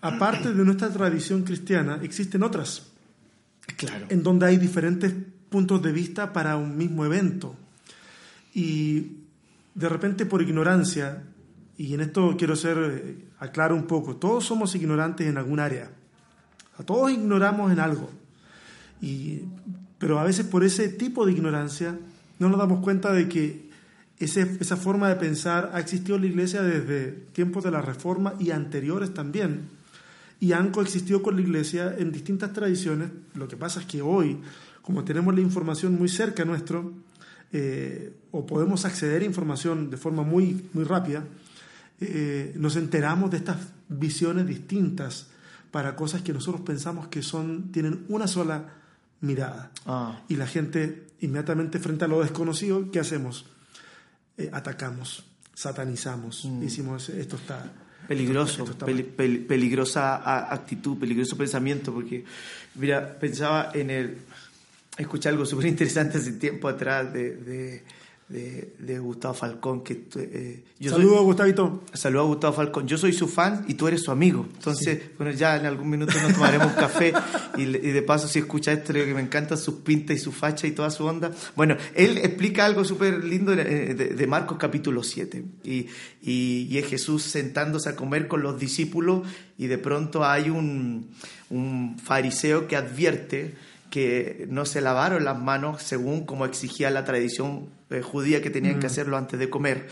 aparte 0.01 0.53
de 0.53 0.63
nuestra 0.63 0.89
tradición 0.89 1.43
cristiana, 1.43 1.99
existen 2.03 2.43
otras. 2.43 2.87
Claro. 3.77 4.05
En 4.09 4.21
donde 4.21 4.45
hay 4.45 4.57
diferentes 4.57 5.13
puntos 5.49 5.81
de 5.81 5.91
vista 5.91 6.31
para 6.31 6.57
un 6.57 6.77
mismo 6.77 7.05
evento. 7.05 7.55
Y 8.53 9.13
de 9.73 9.89
repente 9.89 10.25
por 10.25 10.41
ignorancia 10.41 11.23
y 11.77 11.93
en 11.93 12.01
esto 12.01 12.35
quiero 12.37 12.55
ser, 12.55 12.77
eh, 12.77 13.25
aclaro 13.39 13.75
un 13.75 13.85
poco, 13.85 14.15
todos 14.15 14.45
somos 14.45 14.75
ignorantes 14.75 15.27
en 15.27 15.37
algún 15.37 15.59
área. 15.59 15.89
A 16.77 16.83
todos 16.83 17.11
ignoramos 17.11 17.71
en 17.71 17.79
algo. 17.79 18.09
Y, 19.01 19.41
pero 19.97 20.19
a 20.19 20.23
veces 20.23 20.45
por 20.45 20.63
ese 20.63 20.87
tipo 20.89 21.25
de 21.25 21.33
ignorancia 21.33 21.97
no 22.39 22.49
nos 22.49 22.59
damos 22.59 22.81
cuenta 22.81 23.11
de 23.11 23.27
que 23.27 23.64
ese, 24.19 24.57
esa 24.59 24.77
forma 24.77 25.09
de 25.09 25.15
pensar 25.15 25.71
ha 25.73 25.79
existido 25.79 26.15
en 26.15 26.21
la 26.21 26.27
iglesia 26.27 26.61
desde 26.61 27.11
tiempos 27.33 27.63
de 27.63 27.71
la 27.71 27.81
Reforma 27.81 28.33
y 28.39 28.51
anteriores 28.51 29.13
también. 29.13 29.69
Y 30.39 30.51
han 30.51 30.71
coexistido 30.71 31.21
con 31.21 31.35
la 31.35 31.41
iglesia 31.41 31.95
en 31.97 32.11
distintas 32.11 32.53
tradiciones. 32.53 33.09
Lo 33.33 33.47
que 33.47 33.57
pasa 33.57 33.81
es 33.81 33.85
que 33.85 34.01
hoy, 34.01 34.39
como 34.81 35.03
tenemos 35.03 35.33
la 35.33 35.41
información 35.41 35.95
muy 35.97 36.09
cerca 36.09 36.45
nuestro, 36.45 36.93
eh, 37.51 38.13
o 38.31 38.45
podemos 38.45 38.85
acceder 38.85 39.21
a 39.21 39.25
información 39.25 39.89
de 39.89 39.97
forma 39.97 40.23
muy, 40.23 40.69
muy 40.73 40.83
rápida, 40.83 41.23
eh, 42.01 42.53
nos 42.57 42.75
enteramos 42.75 43.31
de 43.31 43.37
estas 43.37 43.57
visiones 43.87 44.45
distintas 44.45 45.27
para 45.71 45.95
cosas 45.95 46.21
que 46.21 46.33
nosotros 46.33 46.61
pensamos 46.61 47.07
que 47.07 47.21
son, 47.21 47.71
tienen 47.71 48.05
una 48.09 48.27
sola 48.27 48.65
mirada. 49.21 49.71
Ah. 49.85 50.21
Y 50.27 50.35
la 50.35 50.47
gente, 50.47 51.07
inmediatamente 51.21 51.79
frente 51.79 52.05
a 52.05 52.07
lo 52.07 52.21
desconocido, 52.21 52.91
¿qué 52.91 52.99
hacemos? 52.99 53.45
Eh, 54.37 54.49
atacamos, 54.51 55.23
satanizamos, 55.53 56.45
Mm. 56.45 56.59
decimos, 56.61 57.09
esto 57.09 57.35
está... 57.37 57.71
Peligroso, 58.07 58.59
esto 58.63 58.71
está 58.73 58.85
peli- 58.85 59.03
mal". 59.03 59.15
pel- 59.17 59.47
peligrosa 59.47 60.51
actitud, 60.53 60.97
peligroso 60.99 61.35
pensamiento, 61.35 61.91
porque, 61.91 62.23
mira, 62.75 63.17
pensaba 63.19 63.71
en 63.73 63.89
el. 63.89 64.17
Escuché 64.95 65.27
algo 65.29 65.43
súper 65.45 65.65
interesante 65.65 66.19
hace 66.19 66.33
tiempo 66.33 66.67
atrás 66.67 67.11
de, 67.11 67.35
de, 67.35 67.83
de- 68.29 68.73
de 68.79 68.99
Gustavo 68.99 69.33
Falcón. 69.35 69.83
Que, 69.83 70.07
eh, 70.15 70.63
yo 70.79 70.91
soy- 70.91 71.01
Saludos, 71.01 71.23
Gustavito. 71.23 71.83
Saludo 71.93 72.21
a 72.23 72.25
Gustavo 72.25 72.53
Falcón. 72.53 72.87
Yo 72.87 72.97
soy 72.97 73.13
su 73.13 73.27
fan 73.27 73.65
y 73.67 73.75
tú 73.75 73.87
eres 73.87 74.01
su 74.01 74.11
amigo. 74.11 74.47
Entonces, 74.55 74.99
bueno, 75.17 75.31
ya 75.31 75.55
en 75.57 75.65
algún 75.67 75.89
minuto 75.89 76.13
nos 76.21 76.33
tomaremos 76.33 76.67
un 76.67 76.73
café 76.73 77.13
y, 77.57 77.65
de 77.65 78.01
paso, 78.01 78.27
si 78.27 78.39
escucha 78.39 78.71
esto, 78.71 78.93
le 78.93 78.99
digo 78.99 79.09
que 79.09 79.15
me 79.15 79.21
encantan 79.27 79.57
sus 79.57 79.75
pintas 79.75 80.17
y 80.17 80.19
su 80.19 80.31
facha 80.31 80.65
y 80.67 80.71
toda 80.71 80.89
su 80.89 81.05
onda. 81.05 81.31
Bueno, 81.55 81.77
él 81.93 82.17
explica 82.17 82.65
algo 82.65 82.83
súper 82.83 83.23
lindo 83.23 83.55
de, 83.55 83.93
de- 83.93 84.09
de 84.15 84.27
Marcos 84.27 84.57
capítulo 84.57 85.03
7. 85.03 85.43
Y, 85.63 85.87
y- 86.21 86.67
y 86.69 86.77
es 86.79 86.87
Jesús 86.87 87.21
sentándose 87.23 87.89
a 87.89 87.95
comer 87.95 88.27
con 88.27 88.41
los 88.41 88.59
discípulos 88.59 89.27
y 89.57 89.67
de 89.67 89.77
pronto 89.77 90.25
hay 90.25 90.49
un, 90.49 91.09
un 91.51 91.97
fariseo 92.03 92.67
que 92.67 92.75
advierte 92.75 93.53
que 93.95 94.45
no 94.49 94.65
se 94.65 94.81
lavaron 94.81 95.23
las 95.23 95.39
manos 95.39 95.81
según 95.81 96.25
como 96.25 96.45
exigía 96.45 96.89
la 96.89 97.05
tradición 97.05 97.69
eh, 97.89 98.01
judía 98.01 98.41
que 98.41 98.49
tenían 98.49 98.77
que 98.81 98.87
hacerlo 98.87 99.15
antes 99.15 99.39
de 99.39 99.49
comer. 99.49 99.87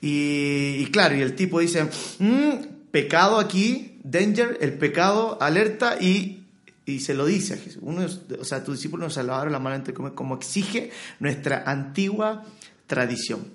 Y, 0.00 0.74
y 0.80 0.88
claro, 0.90 1.14
y 1.14 1.20
el 1.20 1.36
tipo 1.36 1.60
dice, 1.60 1.84
"Mm, 2.18 2.90
pecado 2.90 3.38
aquí, 3.38 4.00
danger, 4.02 4.58
el 4.60 4.72
pecado, 4.72 5.38
alerta, 5.40 5.98
y, 6.00 6.42
y 6.84 6.98
se 6.98 7.14
lo 7.14 7.26
dice 7.26 7.54
a 7.54 7.56
Jesús. 7.58 7.80
Uno, 7.80 8.04
o 8.40 8.44
sea, 8.44 8.64
tus 8.64 8.78
discípulos 8.78 9.06
no 9.06 9.10
se 9.10 9.22
lavaron 9.22 9.52
las 9.52 9.62
manos 9.62 9.76
antes 9.76 9.94
de 9.94 9.98
comer, 9.98 10.14
como 10.14 10.34
exige 10.34 10.90
nuestra 11.20 11.62
antigua 11.64 12.44
tradición. 12.88 13.46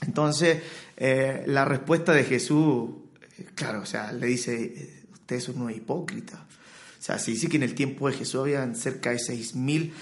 Entonces, 0.00 0.60
eh, 0.96 1.44
la 1.46 1.64
respuesta 1.64 2.12
de 2.12 2.24
Jesús, 2.24 2.90
eh, 3.38 3.46
claro, 3.54 3.82
o 3.82 3.86
sea, 3.86 4.10
le 4.10 4.26
dice, 4.26 5.04
ustedes 5.12 5.44
son 5.44 5.60
unos 5.60 5.76
hipócritas. 5.76 6.40
Sea, 7.00 7.18
se 7.18 7.30
dice 7.30 7.48
que 7.48 7.56
en 7.56 7.62
el 7.62 7.74
tiempo 7.74 8.08
de 8.08 8.14
Jesús 8.14 8.42
habían 8.42 8.76
cerca 8.76 9.10
de 9.10 9.16
6.000 9.16 9.92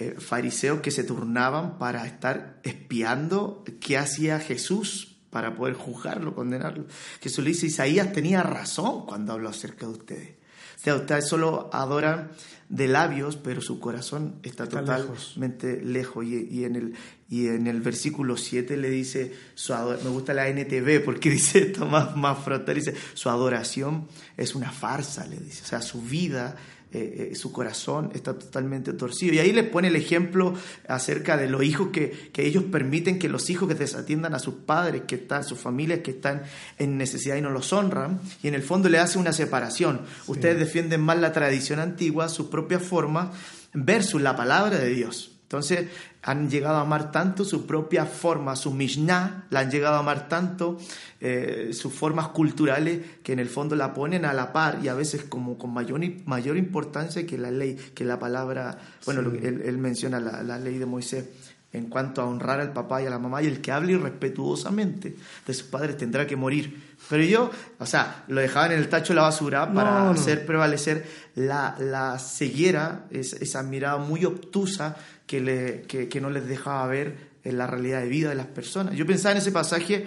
eh, 0.00 0.16
fariseos 0.18 0.80
que 0.80 0.90
se 0.90 1.04
turnaban 1.04 1.78
para 1.78 2.04
estar 2.04 2.60
espiando 2.64 3.64
qué 3.80 3.96
hacía 3.96 4.40
Jesús 4.40 5.16
para 5.30 5.54
poder 5.54 5.74
juzgarlo, 5.74 6.34
condenarlo. 6.34 6.86
Jesús 7.20 7.44
le 7.44 7.50
dice, 7.50 7.66
Isaías 7.66 8.12
tenía 8.12 8.42
razón 8.42 9.06
cuando 9.06 9.32
habló 9.32 9.48
acerca 9.48 9.86
de 9.86 9.92
ustedes. 9.92 10.37
O 10.78 10.80
sea, 10.80 10.94
ustedes 10.94 11.26
solo 11.28 11.68
adoran 11.72 12.30
de 12.68 12.86
labios, 12.86 13.36
pero 13.36 13.60
su 13.60 13.80
corazón 13.80 14.36
está, 14.42 14.64
Está 14.64 14.80
totalmente 14.84 15.80
lejos. 15.82 16.24
y, 16.24 16.46
y 16.50 16.64
en 16.64 16.76
el 16.76 16.94
y 17.30 17.48
en 17.48 17.66
el 17.66 17.80
versículo 17.82 18.36
7 18.36 18.76
le 18.76 18.88
dice 18.88 19.34
su 19.54 19.72
ador- 19.74 19.98
me 20.02 20.08
gusta 20.10 20.32
la 20.34 20.48
NTV 20.48 21.04
porque 21.04 21.30
dice 21.38 21.58
esto 21.60 21.84
más 21.86 22.16
más 22.16 22.38
frontal 22.38 22.74
dice 22.76 22.94
su 23.14 23.28
adoración 23.28 24.06
es 24.36 24.54
una 24.54 24.70
farsa 24.70 25.26
le 25.26 25.36
dice 25.36 25.62
o 25.62 25.66
sea 25.66 25.82
su 25.82 26.00
vida 26.00 26.56
eh, 26.90 27.30
eh, 27.32 27.34
su 27.34 27.52
corazón 27.52 28.10
está 28.14 28.38
totalmente 28.38 28.94
torcido. 28.94 29.34
Y 29.34 29.38
ahí 29.40 29.52
le 29.52 29.62
pone 29.62 29.88
el 29.88 29.96
ejemplo 29.96 30.54
acerca 30.88 31.36
de 31.36 31.48
los 31.48 31.62
hijos 31.62 31.88
que, 31.92 32.30
que 32.32 32.46
ellos 32.46 32.64
permiten 32.64 33.18
que 33.18 33.28
los 33.28 33.50
hijos 33.50 33.68
que 33.68 33.74
desatiendan 33.74 34.34
a 34.34 34.38
sus 34.38 34.54
padres 34.54 35.02
que 35.06 35.16
están 35.16 35.44
sus 35.44 35.58
familias 35.58 36.00
que 36.00 36.12
están 36.12 36.42
en 36.78 36.96
necesidad 36.96 37.36
y 37.36 37.42
no 37.42 37.50
los 37.50 37.72
honran 37.72 38.20
y 38.42 38.48
en 38.48 38.54
el 38.54 38.62
fondo 38.62 38.88
le 38.88 38.98
hace 38.98 39.18
una 39.18 39.32
separación. 39.32 40.00
Ustedes 40.26 40.58
defienden 40.58 41.02
más 41.02 41.18
la 41.18 41.32
tradición 41.32 41.78
antigua 41.78 42.28
sus 42.28 42.46
propias 42.46 42.82
formas 42.82 43.36
versus 43.74 44.20
la 44.22 44.34
palabra 44.36 44.78
de 44.78 44.88
Dios. 44.88 45.37
Entonces 45.48 45.86
han 46.22 46.50
llegado 46.50 46.76
a 46.76 46.82
amar 46.82 47.10
tanto 47.10 47.42
su 47.42 47.64
propia 47.64 48.04
forma, 48.04 48.54
su 48.54 48.70
Mishnah, 48.70 49.46
la 49.48 49.60
han 49.60 49.70
llegado 49.70 49.96
a 49.96 50.00
amar 50.00 50.28
tanto 50.28 50.76
eh, 51.22 51.70
sus 51.72 51.90
formas 51.94 52.28
culturales 52.28 53.00
que 53.22 53.32
en 53.32 53.38
el 53.38 53.48
fondo 53.48 53.74
la 53.74 53.94
ponen 53.94 54.26
a 54.26 54.34
la 54.34 54.52
par 54.52 54.80
y 54.82 54.88
a 54.88 54.94
veces 54.94 55.22
como 55.24 55.56
con 55.56 55.72
mayor, 55.72 56.00
mayor 56.26 56.58
importancia 56.58 57.26
que 57.26 57.38
la 57.38 57.50
ley, 57.50 57.76
que 57.94 58.04
la 58.04 58.18
palabra, 58.18 58.76
bueno, 59.06 59.22
que 59.32 59.38
él, 59.48 59.62
él 59.64 59.78
menciona 59.78 60.20
la, 60.20 60.42
la 60.42 60.58
ley 60.58 60.76
de 60.76 60.84
Moisés 60.84 61.24
en 61.72 61.86
cuanto 61.88 62.20
a 62.20 62.26
honrar 62.26 62.60
al 62.60 62.72
papá 62.74 63.02
y 63.02 63.06
a 63.06 63.10
la 63.10 63.18
mamá 63.18 63.42
y 63.42 63.46
el 63.46 63.60
que 63.62 63.72
hable 63.72 63.92
irrespetuosamente 63.92 65.16
de 65.46 65.54
sus 65.54 65.64
padres 65.68 65.96
tendrá 65.96 66.26
que 66.26 66.36
morir. 66.36 66.96
Pero 67.08 67.22
yo, 67.24 67.50
o 67.78 67.86
sea, 67.86 68.24
lo 68.28 68.40
dejaban 68.40 68.72
en 68.72 68.78
el 68.78 68.88
tacho 68.88 69.12
de 69.12 69.16
la 69.16 69.22
basura 69.22 69.72
para 69.72 69.98
No, 70.00 70.04
no. 70.06 70.10
hacer 70.10 70.44
prevalecer 70.46 71.06
la, 71.36 71.74
la 71.78 72.18
ceguera, 72.18 73.06
es- 73.10 73.34
esa 73.34 73.62
mirada 73.62 73.98
muy 73.98 74.24
obtusa 74.24 74.96
que, 75.28 76.18
no 76.20 76.30
les 76.30 76.48
dejaba 76.48 76.86
ver 76.88 77.28
en 77.44 77.58
la 77.58 77.68
realidad 77.68 78.00
de 78.00 78.08
vida 78.08 78.30
de 78.30 78.34
las 78.34 78.46
personas. 78.46 78.96
Yo 78.96 79.06
pensaba 79.06 79.32
en 79.32 79.38
ese 79.38 79.52
pasaje, 79.52 80.06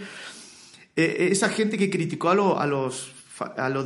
eh, 0.98 1.30
esa 1.32 1.48
gente 1.48 1.78
que 1.78 1.90
criticó 1.90 2.30
a, 2.30 2.36
lo- 2.36 2.60
a 2.60 2.68
los, 2.68 3.14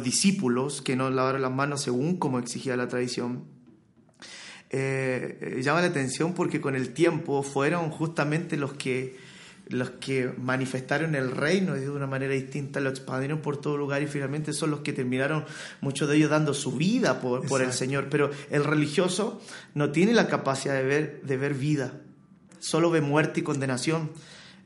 discípulos 0.04 0.82
que 0.82 0.96
no 0.96 1.12
lavaron 1.12 1.44
las 1.44 1.52
manos 1.52 1.82
según 1.84 2.18
como 2.18 2.40
exigía 2.40 2.76
la 2.76 2.88
tradición, 2.88 3.44
eh, 4.72 5.38
eh, 5.42 5.62
llama 5.62 5.82
la 5.82 5.88
atención 5.88 6.34
porque 6.34 6.60
con 6.60 6.76
el 6.76 6.94
tiempo 6.94 7.44
fueron 7.44 7.92
justamente 7.92 8.58
los 8.58 8.74
que 8.74 9.16
los 9.68 9.92
que 9.92 10.32
manifestaron 10.38 11.16
el 11.16 11.32
reino 11.32 11.74
de 11.74 11.90
una 11.90 12.08
manera 12.08 12.34
distinta, 12.34 12.80
lo 12.80 12.90
expandieron 12.90 13.40
por 13.40 13.58
todo 13.58 13.78
lugar 13.78 14.02
y 14.02 14.08
finalmente 14.08 14.54
son 14.54 14.72
los 14.72 14.82
que 14.82 14.94
terminaron, 14.94 15.46
muchos 15.82 16.08
de 16.08 16.18
ellos 16.18 16.30
dando 16.30 16.54
su 16.54 16.74
vida 16.74 17.20
por, 17.20 17.46
por 17.48 17.62
el. 17.62 17.74
Señor. 17.74 18.08
Pero 18.10 18.32
el 18.52 18.64
religioso 18.64 19.42
no 19.74 19.92
tiene 19.92 20.14
la 20.14 20.28
capacidad 20.28 20.76
de 20.76 20.84
ver, 20.84 21.22
de 21.24 21.38
ver 21.38 21.54
vida, 21.54 22.02
solo 22.60 22.90
ve 22.92 23.02
muerte 23.02 23.40
y 23.40 23.44
condenación. 23.44 24.12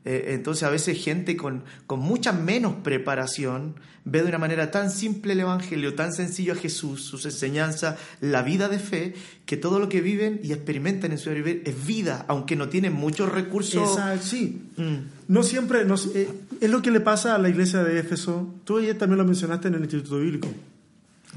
Eh, 0.04 0.28
entonces 0.34 0.62
a 0.62 0.70
veces 0.70 1.02
gente 1.02 1.36
con, 1.36 1.62
con 1.86 2.00
mucha 2.00 2.32
menos 2.32 2.74
preparación 2.82 3.74
ve 4.06 4.22
de 4.22 4.28
una 4.30 4.38
manera 4.38 4.70
tan 4.70 4.90
simple 4.90 5.34
el 5.34 5.40
Evangelio, 5.40 5.94
tan 5.94 6.14
sencillo 6.14 6.54
a 6.54 6.56
Jesús, 6.56 7.02
sus 7.04 7.26
enseñanzas, 7.26 7.98
la 8.22 8.42
vida 8.42 8.68
de 8.70 8.78
fe, 8.78 9.14
que 9.44 9.58
todo 9.58 9.78
lo 9.78 9.90
que 9.90 10.00
viven 10.00 10.40
y 10.42 10.52
experimentan 10.52 11.12
en 11.12 11.18
su 11.18 11.28
vivir 11.30 11.62
es 11.66 11.86
vida, 11.86 12.24
aunque 12.28 12.56
no 12.56 12.70
tienen 12.70 12.94
muchos 12.94 13.30
recursos. 13.30 13.92
Esa- 13.92 14.16
sí, 14.18 14.62
Mm, 14.78 14.94
no 15.28 15.42
siempre, 15.42 15.84
no, 15.84 15.96
eh, 16.14 16.28
es 16.62 16.70
lo 16.70 16.80
que 16.80 16.90
le 16.90 17.00
pasa 17.00 17.34
a 17.34 17.38
la 17.38 17.50
iglesia 17.50 17.84
de 17.84 17.98
Éfeso. 17.98 18.54
Tú 18.64 18.78
ayer 18.78 18.96
también 18.96 19.18
lo 19.18 19.24
mencionaste 19.26 19.68
en 19.68 19.74
el 19.74 19.82
Instituto 19.82 20.18
Bíblico. 20.18 20.48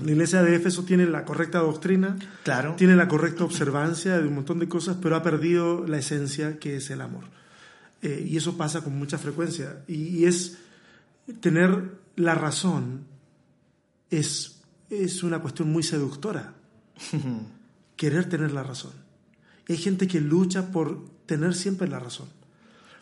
La 0.03 0.11
iglesia 0.11 0.41
de 0.41 0.55
Éfeso 0.55 0.84
tiene 0.86 1.05
la 1.05 1.26
correcta 1.26 1.59
doctrina, 1.59 2.16
claro. 2.43 2.76
tiene 2.78 2.95
la 2.95 3.09
correcta 3.09 3.43
observancia 3.43 4.18
de 4.20 4.28
un 4.28 4.36
montón 4.36 4.57
de 4.59 4.70
cosas, 4.70 4.95
pero 5.01 5.18
ha 5.18 5.22
perdido 5.22 5.86
la 5.86 5.97
esencia 5.99 6.57
que 6.59 6.78
es 6.78 6.89
el 6.89 7.01
amor. 7.01 7.26
Eh, 8.04 8.28
y 8.30 8.38
eso 8.38 8.56
pasa 8.58 8.82
con 8.82 8.95
mucha 8.97 9.18
frecuencia. 9.18 9.84
Y, 9.88 10.20
y 10.20 10.26
es 10.26 10.58
tener 11.39 12.04
la 12.16 12.36
razón 12.36 13.06
es, 14.10 14.62
es 14.89 15.24
una 15.24 15.39
cuestión 15.39 15.72
muy 15.72 15.84
seductora. 15.84 16.54
Querer 17.95 18.30
tener 18.30 18.51
la 18.51 18.64
razón. 18.64 18.91
Hay 19.68 19.78
gente 19.78 20.08
que 20.08 20.20
lucha 20.22 20.72
por 20.72 21.10
tener 21.26 21.56
siempre 21.56 21.88
la 21.88 21.99
razón. 21.99 22.28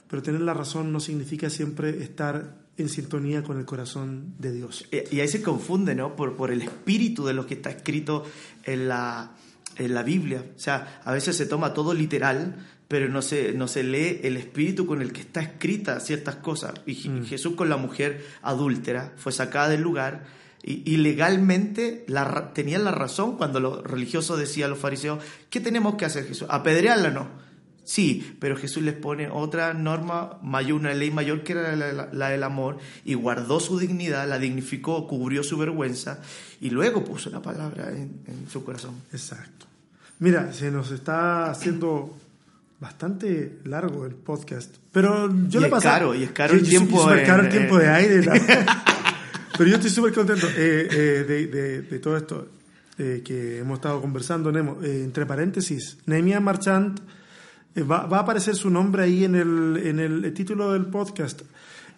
Pero 0.08 0.22
tener 0.22 0.42
la 0.42 0.54
razón 0.54 0.92
no 0.92 1.00
significa 1.00 1.50
siempre 1.50 2.04
estar 2.04 2.60
en 2.78 2.90
sintonía 2.90 3.44
con 3.44 3.58
el 3.58 3.66
corazón 3.66 4.36
de 4.38 4.52
Dios. 4.52 4.86
Y 4.92 5.18
y 5.18 5.20
ahí 5.22 5.28
se 5.28 5.42
confunde, 5.42 5.96
¿no? 5.96 6.16
Por, 6.16 6.36
por 6.36 6.52
el 6.52 6.62
espíritu 6.62 7.26
de 7.26 7.34
lo 7.34 7.46
que 7.46 7.56
está 7.56 7.70
escrito 7.70 8.26
en 8.64 8.88
la, 8.88 9.36
en 9.78 9.94
la 9.94 10.04
Biblia. 10.04 10.46
O 10.56 10.60
sea, 10.60 11.02
a 11.04 11.12
veces 11.14 11.36
se 11.36 11.46
toma 11.46 11.74
todo 11.74 11.94
literal, 11.94 12.56
pero 12.92 13.08
no 13.08 13.22
se, 13.22 13.54
no 13.54 13.70
se 13.70 13.84
lee 13.84 14.20
el 14.22 14.36
espíritu 14.36 14.86
con 14.86 15.02
el 15.02 15.14
que 15.14 15.22
está 15.22 15.40
escrita 15.40 16.02
ciertas 16.02 16.36
cosas. 16.36 16.74
Y 16.86 17.08
Mm. 17.08 17.24
Jesús 17.24 17.56
con 17.56 17.70
la 17.70 17.78
mujer 17.78 18.22
adúltera 18.42 19.14
fue 19.16 19.32
sacada 19.32 19.70
del 19.70 19.82
lugar 19.82 20.26
y, 20.62 20.84
y 20.86 20.98
legalmente 20.98 22.04
la, 22.10 22.52
tenían 22.52 22.84
la 22.84 22.92
razón 22.92 23.38
cuando 23.38 23.62
los 23.62 23.82
religiosos 23.82 24.38
decían 24.38 24.66
a 24.66 24.70
los 24.72 24.80
fariseos, 24.80 25.24
¿qué 25.50 25.62
tenemos 25.62 25.96
que 25.96 26.04
hacer 26.04 26.26
Jesús? 26.28 26.50
Apedrearla 26.50 27.12
no. 27.12 27.30
Sí, 27.86 28.36
pero 28.42 28.58
Jesús 28.58 28.84
les 28.84 28.96
pone 28.96 29.30
otra 29.30 29.74
norma 29.74 30.38
mayor, 30.44 30.82
una 30.82 30.94
ley 30.94 31.12
mayor 31.12 31.44
que 31.44 31.54
era 31.54 31.74
la, 31.78 32.10
la, 32.12 32.30
del 32.30 32.44
amor, 32.44 32.78
y 33.06 33.14
guardó 33.14 33.62
su 33.62 33.80
dignidad, 33.80 34.28
la 34.28 34.38
dignificó, 34.38 35.08
cubrió 35.08 35.44
su 35.44 35.58
vergüenza, 35.58 36.20
y 36.60 36.70
luego 36.70 37.06
puso 37.06 37.30
la 37.30 37.42
palabra 37.42 37.90
en, 37.92 38.20
en 38.28 38.50
su 38.52 38.66
corazón. 38.66 38.96
Exacto. 39.14 39.66
Mira, 40.20 40.52
se 40.52 40.70
nos 40.72 40.92
está 40.92 41.50
haciendo 41.50 42.18
bastante 42.82 43.60
largo 43.66 44.06
el 44.06 44.16
podcast, 44.16 44.76
pero 44.92 45.30
yo 45.48 45.62
y 45.62 45.66
es 45.66 45.70
pasé. 45.70 45.88
caro, 45.88 46.14
y 46.16 46.24
es 46.24 46.32
caro 46.32 46.54
el 46.56 46.68
tiempo. 46.68 47.10
Es 47.14 47.26
caro 47.28 47.44
el 47.44 47.50
tiempo 47.50 47.78
de 47.78 47.86
en- 47.86 47.92
aire. 47.92 48.22
pero 49.58 49.70
yo 49.70 49.76
estoy 49.76 49.90
súper 49.92 50.14
contento 50.14 50.48
eh, 50.58 50.88
eh, 50.92 51.26
de, 51.28 51.48
de- 51.48 51.82
de 51.84 52.00
todo 52.00 52.18
esto 52.18 52.50
eh, 52.98 53.22
que 53.24 53.60
hemos 53.60 53.78
estado 53.78 54.02
conversando. 54.02 54.52
Nemo. 54.52 54.80
Eh, 54.84 55.04
entre 55.04 55.26
paréntesis, 55.26 56.00
Nehemiah 56.08 56.40
Marchand, 56.40 57.00
eh, 57.76 57.84
va, 57.84 58.08
va 58.08 58.18
a 58.18 58.22
aparecer 58.22 58.56
su 58.56 58.70
nombre 58.70 59.04
ahí 59.04 59.24
en 59.26 59.36
el, 59.36 59.82
en 59.86 60.00
el 60.00 60.34
título 60.34 60.74
del 60.74 60.88
podcast. 60.88 61.44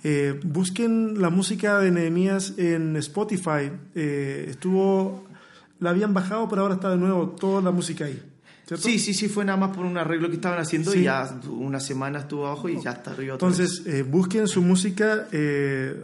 Eh, 0.04 0.38
busquen 0.44 1.22
la 1.22 1.30
música 1.30 1.80
de 1.80 1.92
Nehemías 1.92 2.56
en 2.58 2.98
Spotify. 2.98 3.72
Eh, 3.96 4.48
estuvo, 4.50 5.26
la 5.80 5.92
habían 5.92 6.14
bajado, 6.14 6.50
pero 6.50 6.64
ahora 6.64 6.74
está 6.74 6.90
de 6.90 6.98
nuevo 6.98 7.30
toda 7.30 7.62
la 7.62 7.72
música 7.72 8.04
ahí. 8.04 8.22
¿Cierto? 8.66 8.84
Sí, 8.88 9.00
sí, 9.00 9.14
sí, 9.14 9.28
fue 9.28 9.46
nada 9.46 9.58
más 9.58 9.76
por 9.76 9.86
un 9.86 9.98
arreglo 9.98 10.30
que 10.30 10.36
estaban 10.36 10.60
haciendo 10.60 10.92
Sí. 10.92 11.00
y 11.00 11.04
ya 11.04 11.40
una 11.50 11.80
semana 11.80 12.20
estuvo 12.20 12.48
abajo 12.48 12.70
y 12.70 12.82
ya 12.82 12.92
está 12.92 13.12
arriba. 13.12 13.36
otra 13.36 13.48
vez. 13.50 13.60
Entonces, 13.60 13.86
eh, 13.94 14.04
busquen 14.04 14.48
su 14.48 14.62
música, 14.62 15.28
eh, 15.32 16.04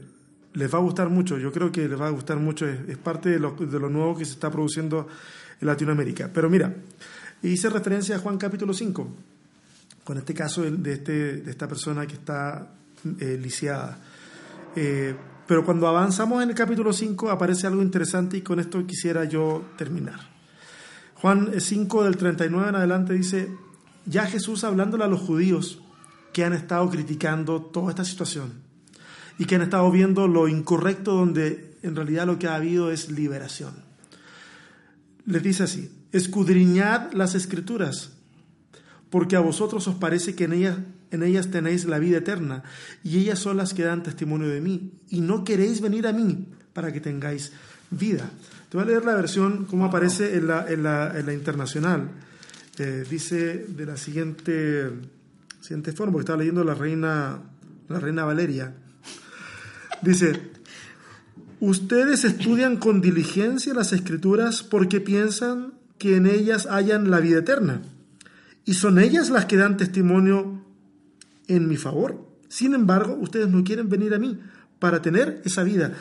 les 0.53 0.74
va 0.74 0.78
a 0.78 0.82
gustar 0.82 1.10
mucho, 1.10 1.38
yo 1.38 1.51
creo 1.51 1.72
que 1.72 1.88
les 1.88 1.99
va 1.99 2.07
a 2.07 2.12
gustar 2.12 2.38
mucho, 2.38 2.68
es, 2.68 2.78
es 2.89 2.97
parte 2.97 3.30
de 3.30 3.39
lo, 3.39 3.51
de 3.51 3.80
lo 3.80 3.89
nuevo 3.89 4.18
que 4.18 4.26
se 4.26 4.34
está 4.34 4.49
produciendo 4.49 5.07
en 5.62 5.68
Latinoamérica. 5.68 6.30
Pero 6.34 6.49
mira, 6.49 6.74
hice 7.43 7.70
referencia 7.70 8.16
a 8.16 8.20
Juan 8.20 8.38
capítulo 8.38 8.74
5, 8.74 9.07
con 10.03 10.18
este 10.18 10.34
caso 10.34 10.64
de, 10.64 10.72
de 10.72 10.93
este, 10.93 11.12
de 11.38 11.51
esta 11.51 11.68
persona 11.68 12.05
que 12.07 12.14
está 12.16 12.68
eh, 13.20 13.38
lisiada. 13.41 13.97
Eh, 14.76 15.16
pero 15.47 15.66
cuando 15.66 15.88
avanzamos 15.88 16.43
en 16.43 16.49
el 16.49 16.55
capítulo 16.55 16.93
5 16.93 17.30
aparece 17.32 17.66
algo 17.66 17.82
interesante 17.82 18.38
y 18.38 18.41
con 18.41 18.60
esto 18.60 18.86
quisiera 18.86 19.24
yo 19.26 19.66
terminar. 19.78 20.20
Juan 21.22 21.51
5 21.59 22.05
del 22.05 22.15
39 22.15 22.70
en 22.70 22.76
adelante 22.76 23.13
dice, 23.13 23.51
ya 24.05 24.26
Jesús 24.26 24.63
hablándole 24.63 25.03
a 25.03 25.07
los 25.07 25.20
judíos 25.20 25.80
que 26.32 26.45
han 26.45 26.53
estado 26.53 26.89
criticando 26.89 27.61
toda 27.61 27.89
esta 27.89 28.05
situación 28.05 28.53
y 29.38 29.43
que 29.43 29.55
han 29.55 29.61
estado 29.61 29.91
viendo 29.91 30.30
lo 30.30 30.47
incorrecto 30.47 31.13
donde 31.13 31.78
en 31.84 31.97
realidad 31.97 32.26
lo 32.26 32.39
que 32.39 32.47
ha 32.47 32.55
habido 32.55 32.89
es 32.89 33.11
liberación. 33.11 33.74
Les 35.26 35.43
dice 35.43 35.63
así, 35.63 35.91
escudriñad 36.13 37.11
las 37.11 37.36
escrituras, 37.36 38.11
porque 39.09 39.36
a 39.36 39.41
vosotros 39.41 39.88
os 39.89 39.95
parece 39.95 40.36
que 40.36 40.45
en 40.45 40.53
ellas, 40.53 40.78
en 41.11 41.24
ellas 41.24 41.51
tenéis 41.51 41.84
la 41.84 41.99
vida 41.99 42.20
eterna, 42.20 42.63
y 43.03 43.17
ellas 43.17 43.39
son 43.39 43.57
las 43.57 43.74
que 43.74 43.84
dan 43.84 44.03
testimonio 44.03 44.47
de 44.47 44.61
mí, 44.61 44.93
y 45.09 45.20
no 45.20 45.43
queréis 45.43 45.82
venir 45.82 46.07
a 46.07 46.13
mí 46.13 46.47
para 46.72 46.93
que 46.93 47.01
tengáis 47.01 47.51
vida. 47.91 48.30
Te 48.70 48.78
voy 48.78 48.84
a 48.84 48.88
leer 48.88 49.05
la 49.05 49.15
versión 49.15 49.65
como 49.65 49.86
aparece 49.86 50.38
en 50.38 50.45
la, 50.47 51.34
internacional. 51.34 52.07
Eh, 52.78 53.03
dice 53.09 53.65
de 53.67 53.86
la 53.86 53.97
siguiente, 53.97 54.91
siguiente 55.59 55.91
forma, 55.91 56.13
porque 56.13 56.24
estaba 56.24 56.38
leyendo 56.38 56.63
la 56.63 56.76
reina, 56.76 57.39
la 57.88 57.99
reina 57.99 58.26
Valeria. 58.26 58.76
Dice, 60.03 60.39
ustedes 61.59 62.24
estudian 62.26 62.78
con 62.78 63.01
diligencia 63.01 63.74
las 63.74 63.91
escrituras 63.91 64.61
porque 64.61 65.01
piensan 65.01 65.74
que 65.97 66.15
en 66.15 66.28
ellas 66.28 66.67
hayan 66.67 67.09
la 67.09 67.20
vida 67.20 67.39
eterna. 67.39 67.82
Y 68.65 68.76
son 68.76 68.99
ellas 68.99 69.32
las 69.32 69.45
que 69.45 69.57
dan 69.57 69.78
testimonio 69.78 70.63
en 71.47 71.67
mi 71.67 71.76
favor. 71.76 72.24
Sin 72.49 72.76
embargo, 72.76 73.17
ustedes 73.20 73.49
no 73.49 73.63
quieren 73.63 73.89
venir 73.89 74.13
a 74.13 74.20
mí 74.20 74.39
para 74.78 75.01
tener 75.01 75.41
esa 75.43 75.63
vida. 75.63 75.93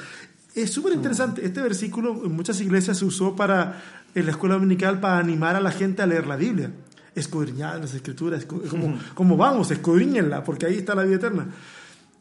Es 0.62 0.72
súper 0.72 0.92
interesante. 0.94 1.44
Este 1.46 1.62
versículo 1.62 2.24
en 2.24 2.32
muchas 2.32 2.60
iglesias 2.60 2.98
se 2.98 3.04
usó 3.04 3.36
para, 3.36 3.80
en 4.14 4.24
la 4.24 4.32
escuela 4.32 4.56
dominical 4.56 4.98
para 4.98 5.18
animar 5.18 5.54
a 5.54 5.60
la 5.60 5.70
gente 5.70 6.02
a 6.02 6.06
leer 6.06 6.26
la 6.26 6.34
Biblia. 6.34 6.72
Escudriñar 7.14 7.78
las 7.78 7.94
escrituras, 7.94 8.44
como, 8.44 8.98
como 9.14 9.36
vamos, 9.36 9.70
escudriñenla, 9.70 10.42
porque 10.42 10.66
ahí 10.66 10.78
está 10.78 10.96
la 10.96 11.04
vida 11.04 11.16
eterna. 11.16 11.46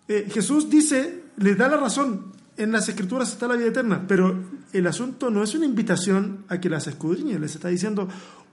Eh, 0.07 0.27
Jesús 0.31 0.69
dice, 0.69 1.23
les 1.37 1.57
da 1.57 1.67
la 1.67 1.77
razón, 1.77 2.31
en 2.57 2.71
las 2.71 2.87
escrituras 2.87 3.31
está 3.31 3.47
la 3.47 3.55
vida 3.55 3.67
eterna, 3.67 4.05
pero 4.07 4.39
el 4.71 4.85
asunto 4.85 5.31
no 5.31 5.43
es 5.43 5.55
una 5.55 5.65
invitación 5.65 6.45
a 6.47 6.59
que 6.59 6.69
las 6.69 6.85
escudriñen, 6.87 7.41
les 7.41 7.55
está 7.55 7.69
diciendo, 7.69 8.07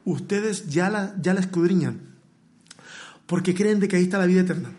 ustedes 0.05 0.69
ya 0.69 0.89
la, 0.89 1.15
ya 1.21 1.35
la 1.35 1.41
escudriñan, 1.41 2.01
porque 3.27 3.55
creen 3.55 3.81
de 3.81 3.89
que 3.89 3.97
ahí 3.97 4.05
está 4.05 4.19
la 4.19 4.27
vida 4.27 4.41
eterna. 4.41 4.71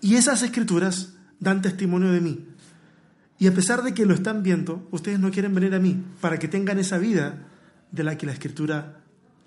Y 0.00 0.16
esas 0.16 0.42
escrituras 0.42 1.14
dan 1.38 1.62
testimonio 1.62 2.10
de 2.10 2.20
mí. 2.20 2.49
Y 3.40 3.46
a 3.46 3.54
pesar 3.54 3.82
de 3.82 3.94
que 3.94 4.04
lo 4.04 4.14
están 4.14 4.42
viendo, 4.42 4.86
ustedes 4.90 5.18
no 5.18 5.30
quieren 5.30 5.54
venir 5.54 5.74
a 5.74 5.80
mí 5.80 6.00
para 6.20 6.38
que 6.38 6.46
tengan 6.46 6.78
esa 6.78 6.98
vida 6.98 7.48
de 7.90 8.04
la 8.04 8.16
que 8.18 8.26
la 8.26 8.32
escritura 8.32 9.00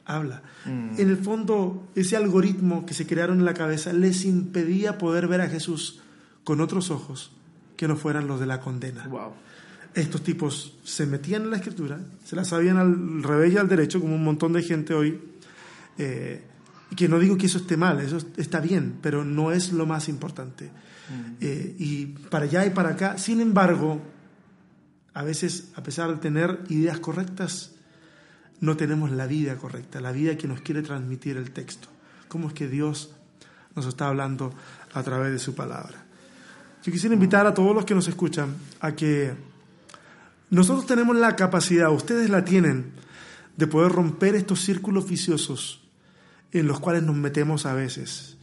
habla. 0.03 0.41
En 0.65 1.09
el 1.09 1.15
fondo, 1.17 1.87
ese 1.95 2.17
algoritmo 2.17 2.85
que 2.85 2.95
se 2.95 3.05
crearon 3.05 3.39
en 3.39 3.45
la 3.45 3.53
cabeza 3.53 3.93
les 3.93 4.25
impedía 4.25 4.97
poder 4.97 5.27
ver 5.27 5.41
a 5.41 5.47
Jesús 5.47 6.01
con 6.43 6.59
otros 6.59 6.89
ojos 6.89 7.31
que 7.77 7.87
no 7.87 7.95
fueran 7.95 8.27
los 8.27 8.39
de 8.39 8.47
la 8.47 8.59
condena. 8.59 9.07
Wow. 9.07 9.33
Estos 9.93 10.23
tipos 10.23 10.73
se 10.83 11.05
metían 11.05 11.43
en 11.43 11.51
la 11.51 11.57
escritura, 11.57 11.99
se 12.25 12.35
la 12.35 12.43
sabían 12.43 12.77
al 12.77 13.21
revés 13.21 13.53
y 13.53 13.57
al 13.57 13.69
derecho, 13.69 14.01
como 14.01 14.15
un 14.15 14.23
montón 14.23 14.53
de 14.53 14.63
gente 14.63 14.95
hoy. 14.95 15.21
eh, 15.99 16.41
que 16.95 17.07
no 17.07 17.19
digo 17.19 17.37
que 17.37 17.47
eso 17.47 17.57
esté 17.57 17.77
mal, 17.77 17.99
eso 18.01 18.17
está 18.37 18.59
bien, 18.59 18.95
pero 19.01 19.23
no 19.23 19.51
es 19.51 19.71
lo 19.71 19.85
más 19.85 20.09
importante. 20.09 20.69
Eh, 21.41 21.75
y 21.77 22.05
para 22.05 22.45
allá 22.45 22.65
y 22.65 22.69
para 22.69 22.89
acá, 22.89 23.17
sin 23.17 23.41
embargo, 23.41 24.01
a 25.13 25.23
veces, 25.23 25.69
a 25.75 25.83
pesar 25.83 26.09
de 26.09 26.17
tener 26.17 26.59
ideas 26.69 26.99
correctas, 26.99 27.71
no 28.61 28.77
tenemos 28.77 29.11
la 29.11 29.27
vida 29.27 29.57
correcta, 29.57 29.99
la 29.99 30.11
vida 30.11 30.37
que 30.37 30.47
nos 30.47 30.61
quiere 30.61 30.81
transmitir 30.81 31.37
el 31.37 31.51
texto. 31.51 31.89
¿Cómo 32.27 32.47
es 32.47 32.53
que 32.53 32.67
Dios 32.67 33.13
nos 33.75 33.85
está 33.85 34.07
hablando 34.07 34.53
a 34.93 35.03
través 35.03 35.31
de 35.31 35.39
su 35.39 35.53
palabra? 35.53 36.05
Yo 36.83 36.91
quisiera 36.91 37.13
invitar 37.13 37.45
a 37.45 37.53
todos 37.53 37.75
los 37.75 37.85
que 37.85 37.95
nos 37.95 38.07
escuchan 38.07 38.55
a 38.79 38.93
que 38.93 39.33
nosotros 40.49 40.85
tenemos 40.85 41.15
la 41.15 41.35
capacidad, 41.35 41.91
ustedes 41.91 42.29
la 42.29 42.45
tienen, 42.45 42.91
de 43.57 43.67
poder 43.67 43.91
romper 43.91 44.35
estos 44.35 44.61
círculos 44.61 45.07
viciosos 45.07 45.81
en 46.51 46.67
los 46.67 46.79
cuales 46.79 47.03
nos 47.03 47.15
metemos 47.15 47.65
a 47.65 47.73
veces. 47.73 48.37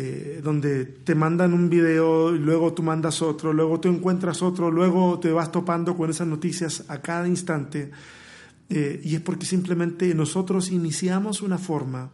Eh, 0.00 0.40
donde 0.44 0.84
te 0.84 1.16
mandan 1.16 1.52
un 1.52 1.68
video 1.68 2.32
y 2.32 2.38
luego 2.38 2.72
tú 2.72 2.84
mandas 2.84 3.20
otro, 3.20 3.52
luego 3.52 3.80
tú 3.80 3.88
encuentras 3.88 4.42
otro, 4.42 4.70
luego 4.70 5.18
te 5.18 5.32
vas 5.32 5.50
topando 5.50 5.96
con 5.96 6.08
esas 6.08 6.28
noticias 6.28 6.84
a 6.86 7.02
cada 7.02 7.26
instante. 7.26 7.90
Eh, 8.70 9.00
y 9.02 9.16
es 9.16 9.20
porque 9.20 9.44
simplemente 9.44 10.14
nosotros 10.14 10.70
iniciamos 10.70 11.42
una 11.42 11.58
forma 11.58 12.10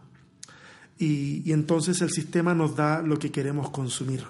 y, 0.97 1.51
entonces 1.51 2.01
el 2.01 2.09
sistema 2.09 2.55
nos 2.55 2.75
da 2.75 3.03
lo 3.03 3.19
que 3.19 3.29
queremos 3.29 3.69
consumir. 3.69 4.23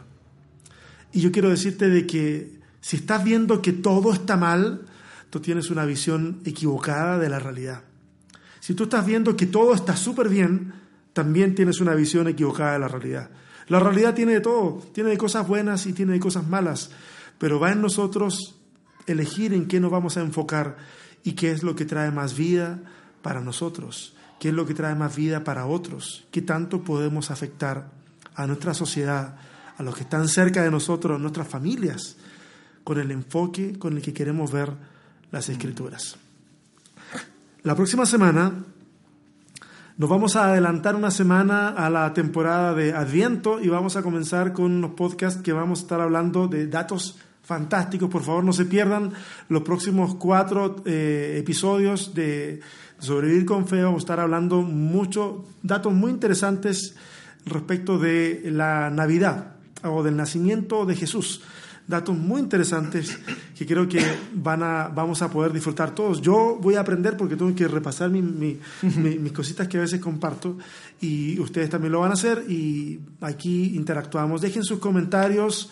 Y 1.14 1.22
yo 1.22 1.32
quiero 1.32 1.50
decirte 1.50 1.88
de 1.88 2.06
que 2.06 2.60
si 2.82 2.98
estás 2.98 3.24
viendo 3.24 3.62
que 3.62 3.72
todo 3.72 4.12
está 4.12 4.36
mal, 4.36 4.82
tú 5.30 5.40
tienes 5.40 5.70
una 5.70 5.86
visión 5.86 6.42
equivocada 6.44 7.20
de 7.20 7.30
la 7.30 7.40
realidad. 7.40 7.84
Si 8.60 8.74
tú 8.74 8.84
estás 8.84 9.06
viendo 9.06 9.38
que 9.38 9.46
todo 9.46 9.74
está 9.74 9.96
súper 9.96 10.28
bien, 10.28 10.74
también 11.14 11.56
tienes 11.56 11.80
una 11.80 11.96
visión 11.96 12.28
equivocada 12.28 12.74
de 12.74 12.80
la 12.80 12.90
realidad. 12.90 13.30
La 13.68 13.80
realidad 13.80 14.14
tiene 14.14 14.34
de 14.34 14.42
todo, 14.42 14.84
tiene 14.94 15.10
de 15.10 15.18
cosas 15.18 15.48
buenas 15.48 15.86
y 15.86 15.94
tiene 15.94 16.14
de 16.14 16.20
cosas 16.20 16.48
malas, 16.48 16.92
pero 17.38 17.60
va 17.60 17.72
en 17.72 17.82
nosotros 17.82 18.56
elegir 19.08 19.54
en 19.54 19.68
qué 19.68 19.80
nos 19.80 19.92
vamos 19.92 20.18
a 20.18 20.22
enfocar 20.22 20.78
y 21.24 21.34
qué 21.34 21.52
es 21.52 21.64
lo 21.64 21.76
que 21.76 21.86
trae 21.86 22.12
más 22.12 22.38
vida 22.38 22.80
para 23.22 23.42
nosotros, 23.42 24.16
qué 24.40 24.50
es 24.50 24.54
lo 24.54 24.66
que 24.66 24.76
trae 24.76 24.94
más 24.94 25.16
vida 25.16 25.44
para 25.44 25.66
otros, 25.66 26.26
qué 26.32 26.42
tanto 26.42 26.84
podemos 26.84 27.32
afectar 27.32 27.90
a 28.36 28.46
nuestra 28.46 28.74
sociedad, 28.74 29.38
a 29.78 29.84
los 29.84 29.96
que 29.96 30.04
están 30.04 30.28
cerca 30.28 30.62
de 30.62 30.72
nosotros, 30.72 31.20
nuestras 31.20 31.48
familias, 31.48 32.18
con 32.84 33.00
el 33.00 33.10
enfoque 33.12 33.80
con 33.80 33.98
el 33.98 34.04
que 34.04 34.14
queremos 34.14 34.52
ver 34.52 34.72
las 35.32 35.50
escrituras. 35.50 36.18
La 37.64 37.76
próxima 37.76 38.06
semana 38.06 38.54
nos 39.98 40.10
vamos 40.10 40.36
a 40.36 40.52
adelantar 40.52 40.96
una 40.96 41.10
semana 41.10 41.70
a 41.70 41.90
la 41.90 42.14
temporada 42.14 42.74
de 42.74 42.94
Adviento 42.94 43.62
y 43.62 43.70
vamos 43.70 43.96
a 43.96 44.04
comenzar 44.04 44.52
con 44.52 44.66
unos 44.66 44.92
podcasts 44.92 45.42
que 45.42 45.54
vamos 45.54 45.80
a 45.80 45.82
estar 45.84 46.02
hablando 46.02 46.50
de 46.50 46.68
datos 46.68 47.18
fantásticos. 47.44 48.10
Por 48.10 48.22
favor, 48.22 48.44
no 48.44 48.52
se 48.52 48.66
pierdan 48.66 49.14
los 49.48 49.62
próximos 49.62 50.16
cuatro 50.16 50.84
eh, 50.86 51.38
episodios 51.40 52.14
de 52.14 52.60
Sobrevivir 53.00 53.46
con 53.46 53.68
Fe. 53.68 53.84
Vamos 53.84 54.00
a 54.02 54.06
estar 54.06 54.20
hablando 54.20 54.64
mucho, 54.64 55.46
datos 55.64 55.94
muy 55.94 56.12
interesantes 56.12 56.96
respecto 57.46 57.98
de 57.98 58.42
la 58.52 58.90
Navidad 58.90 59.56
o 59.82 60.04
del 60.04 60.18
nacimiento 60.18 60.86
de 60.86 60.96
Jesús. 60.96 61.42
Datos 61.88 62.18
muy 62.18 62.42
interesantes 62.42 63.18
que 63.58 63.66
creo 63.66 63.88
que 63.88 64.02
van 64.34 64.64
a, 64.64 64.88
vamos 64.88 65.22
a 65.22 65.30
poder 65.30 65.54
disfrutar 65.54 65.94
todos. 65.94 66.22
Yo 66.22 66.58
voy 66.62 66.76
a 66.76 66.82
aprender 66.82 67.16
porque 67.16 67.36
tengo 67.36 67.54
que 67.56 67.68
repasar 67.68 68.10
mi, 68.10 68.22
mi, 68.22 68.60
mis 68.82 69.32
cositas 69.32 69.68
que 69.68 69.78
a 69.78 69.82
veces 69.82 70.00
comparto 70.00 70.58
y 71.02 71.40
ustedes 71.40 71.70
también 71.70 71.92
lo 71.92 72.00
van 72.00 72.12
a 72.12 72.16
hacer 72.16 72.44
y 72.50 73.00
aquí 73.22 73.76
interactuamos. 73.76 74.42
Dejen 74.42 74.64
sus 74.64 74.80
comentarios. 74.80 75.72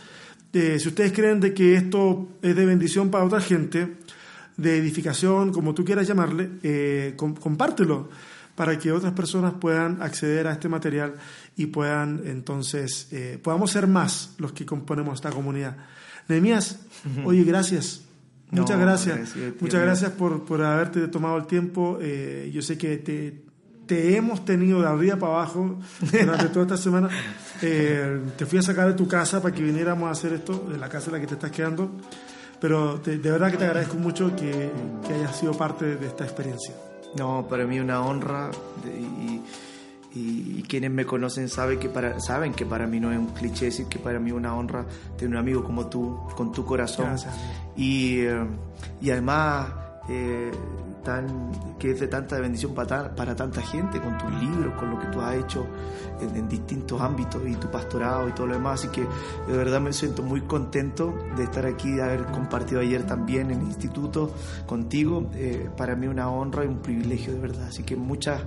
Eh, 0.52 0.78
si 0.80 0.88
ustedes 0.88 1.12
creen 1.14 1.40
de 1.40 1.54
que 1.54 1.76
esto 1.76 2.28
es 2.42 2.56
de 2.56 2.66
bendición 2.66 3.10
para 3.10 3.24
otra 3.24 3.42
gente, 3.42 3.98
de 4.58 4.78
edificación, 4.78 5.52
como 5.52 5.74
tú 5.74 5.84
quieras 5.84 6.08
llamarle, 6.08 6.52
eh, 6.62 7.16
compártelo 7.18 8.10
para 8.56 8.78
que 8.78 8.92
otras 8.92 9.14
personas 9.14 9.54
puedan 9.60 10.02
acceder 10.02 10.48
a 10.48 10.54
este 10.54 10.70
material 10.70 11.16
y 11.56 11.68
puedan 11.68 12.22
entonces, 12.26 13.08
eh, 13.12 13.40
podamos 13.42 13.72
ser 13.72 13.88
más 13.88 14.36
los 14.38 14.52
que 14.52 14.66
componemos 14.66 15.16
esta 15.16 15.32
comunidad. 15.32 15.76
Nehemías, 16.28 16.80
oye, 17.26 17.44
gracias. 17.44 18.02
Muchas 18.52 18.80
gracias. 18.80 19.36
Muchas 19.60 19.82
gracias 19.82 20.12
por, 20.12 20.46
por, 20.46 20.62
haberte 20.62 21.08
tomado 21.08 21.38
el 21.38 21.48
tiempo. 21.48 21.98
Eh, 22.02 22.52
yo 22.54 22.62
sé 22.62 22.78
que 22.78 22.98
te, 22.98 23.42
te, 23.88 24.16
hemos 24.16 24.46
tenido 24.46 24.82
de 24.82 24.88
arriba 24.88 25.18
para 25.18 25.34
abajo 25.34 25.80
durante 26.12 26.46
toda 26.50 26.66
esta 26.66 26.78
semana. 26.78 27.10
Eh, 27.66 28.20
te 28.36 28.46
fui 28.46 28.60
a 28.60 28.62
sacar 28.62 28.90
de 28.90 28.94
tu 28.94 29.08
casa 29.08 29.42
para 29.42 29.56
que 29.56 29.64
viniéramos 29.64 30.10
a 30.10 30.12
hacer 30.12 30.34
esto, 30.34 30.68
de 30.70 30.78
la 30.78 30.90
casa 30.90 31.06
en 31.06 31.14
la 31.14 31.22
que 31.22 31.28
te 31.28 31.36
estás 31.36 31.50
quedando. 31.50 31.92
Pero 32.60 32.98
de 32.98 33.18
verdad 33.18 33.52
que 33.52 33.56
te 33.56 33.64
agradezco 33.64 33.96
mucho 33.96 34.36
que, 34.36 34.70
que 35.08 35.14
hayas 35.14 35.40
sido 35.40 35.54
parte 35.54 35.96
de 35.96 36.08
esta 36.08 36.26
experiencia. 36.26 36.76
No, 37.16 37.48
para 37.48 37.66
mí 37.66 37.80
una 37.80 38.02
honra 38.02 38.52
y, 38.86 39.40
quienes 40.68 40.92
me 40.92 41.06
conocen 41.06 41.50
saben 41.50 41.80
que, 41.80 41.90
para, 41.90 42.20
saben 42.20 42.54
que 42.54 42.66
para 42.66 42.86
mí 42.88 43.00
no 43.00 43.12
es 43.12 43.18
un 43.18 43.28
cliché 43.28 43.66
decir 43.66 43.88
que 43.88 44.00
para 44.00 44.20
mí 44.20 44.30
es 44.30 44.36
una 44.36 44.56
honra 44.56 44.86
tener 45.18 45.32
un 45.32 45.38
amigo 45.38 45.64
como 45.64 45.88
tú, 45.88 46.20
con 46.36 46.52
tu 46.52 46.66
corazón. 46.66 47.16
Y, 47.76 48.20
eh, 48.20 48.46
y 49.02 49.10
además 49.10 49.68
eh, 50.10 50.52
tan, 51.04 51.52
que 51.78 51.92
es 51.92 52.00
de 52.00 52.08
tanta 52.08 52.40
bendición 52.40 52.74
para, 52.74 53.14
para 53.14 53.36
tanta 53.36 53.62
gente, 53.62 54.00
con 54.02 54.18
tus 54.18 54.32
libros, 54.42 54.74
con 54.76 54.90
lo 54.90 55.00
que 55.00 55.08
tú 55.08 55.22
has 55.22 55.36
hecho 55.36 55.66
en, 56.22 56.48
distintos 56.48 57.00
ámbitos 57.02 57.42
y 57.48 57.56
tu 57.56 57.70
pastorado 57.70 58.28
y 58.30 58.32
todo 58.32 58.48
lo 58.48 58.54
demás. 58.54 58.80
Así 58.80 58.90
que 58.90 59.02
de 59.02 59.58
verdad 59.58 59.82
me 59.82 59.94
siento 59.94 60.24
muy 60.24 60.42
contento 60.42 61.14
de 61.36 61.44
estar 61.44 61.66
aquí, 61.66 61.92
de 61.92 62.04
haber 62.04 62.26
compartido 62.26 62.82
ayer 62.82 63.06
también 63.06 63.52
en 63.52 63.62
el 63.62 63.68
instituto 63.68 64.34
contigo. 64.66 65.30
Eh, 65.36 65.70
para 65.76 65.96
mí 65.96 66.08
una 66.08 66.30
honra 66.30 66.64
y 66.64 66.68
un 66.68 66.82
privilegio 66.82 67.34
de 67.34 67.40
verdad. 67.40 67.68
Así 67.68 67.84
que 67.84 67.96
muchas, 67.96 68.42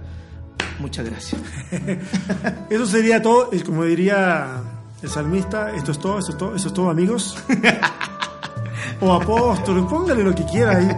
muchas 0.79 1.07
gracias. 1.07 1.41
Eso 2.71 2.87
sería 2.87 3.23
todo, 3.23 3.51
como 3.65 3.85
diría 3.85 4.63
el 5.03 5.11
salmista, 5.11 5.75
esto 5.75 5.93
es 5.93 5.99
todo, 5.99 6.19
eso 6.19 6.33
es 6.33 6.39
todo, 6.39 6.57
eso 6.57 6.69
es 6.69 6.75
todo 6.75 6.91
amigos. 6.91 7.37
o 9.01 9.13
apóstoles, 9.13 9.85
póngale 9.85 10.25
lo 10.25 10.35
que 10.35 10.45
quiera 10.45 10.79
ahí. 10.79 10.89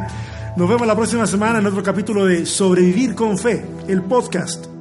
Nos 0.56 0.68
vemos 0.68 0.86
la 0.86 0.96
próxima 0.96 1.26
semana 1.26 1.59
en 1.59 1.66
otro 1.66 1.82
capítulo 1.82 2.24
de 2.24 2.46
Sobrevivir 2.46 3.14
con 3.14 3.36
Fe, 3.36 3.64
el 3.86 4.02
podcast. 4.02 4.78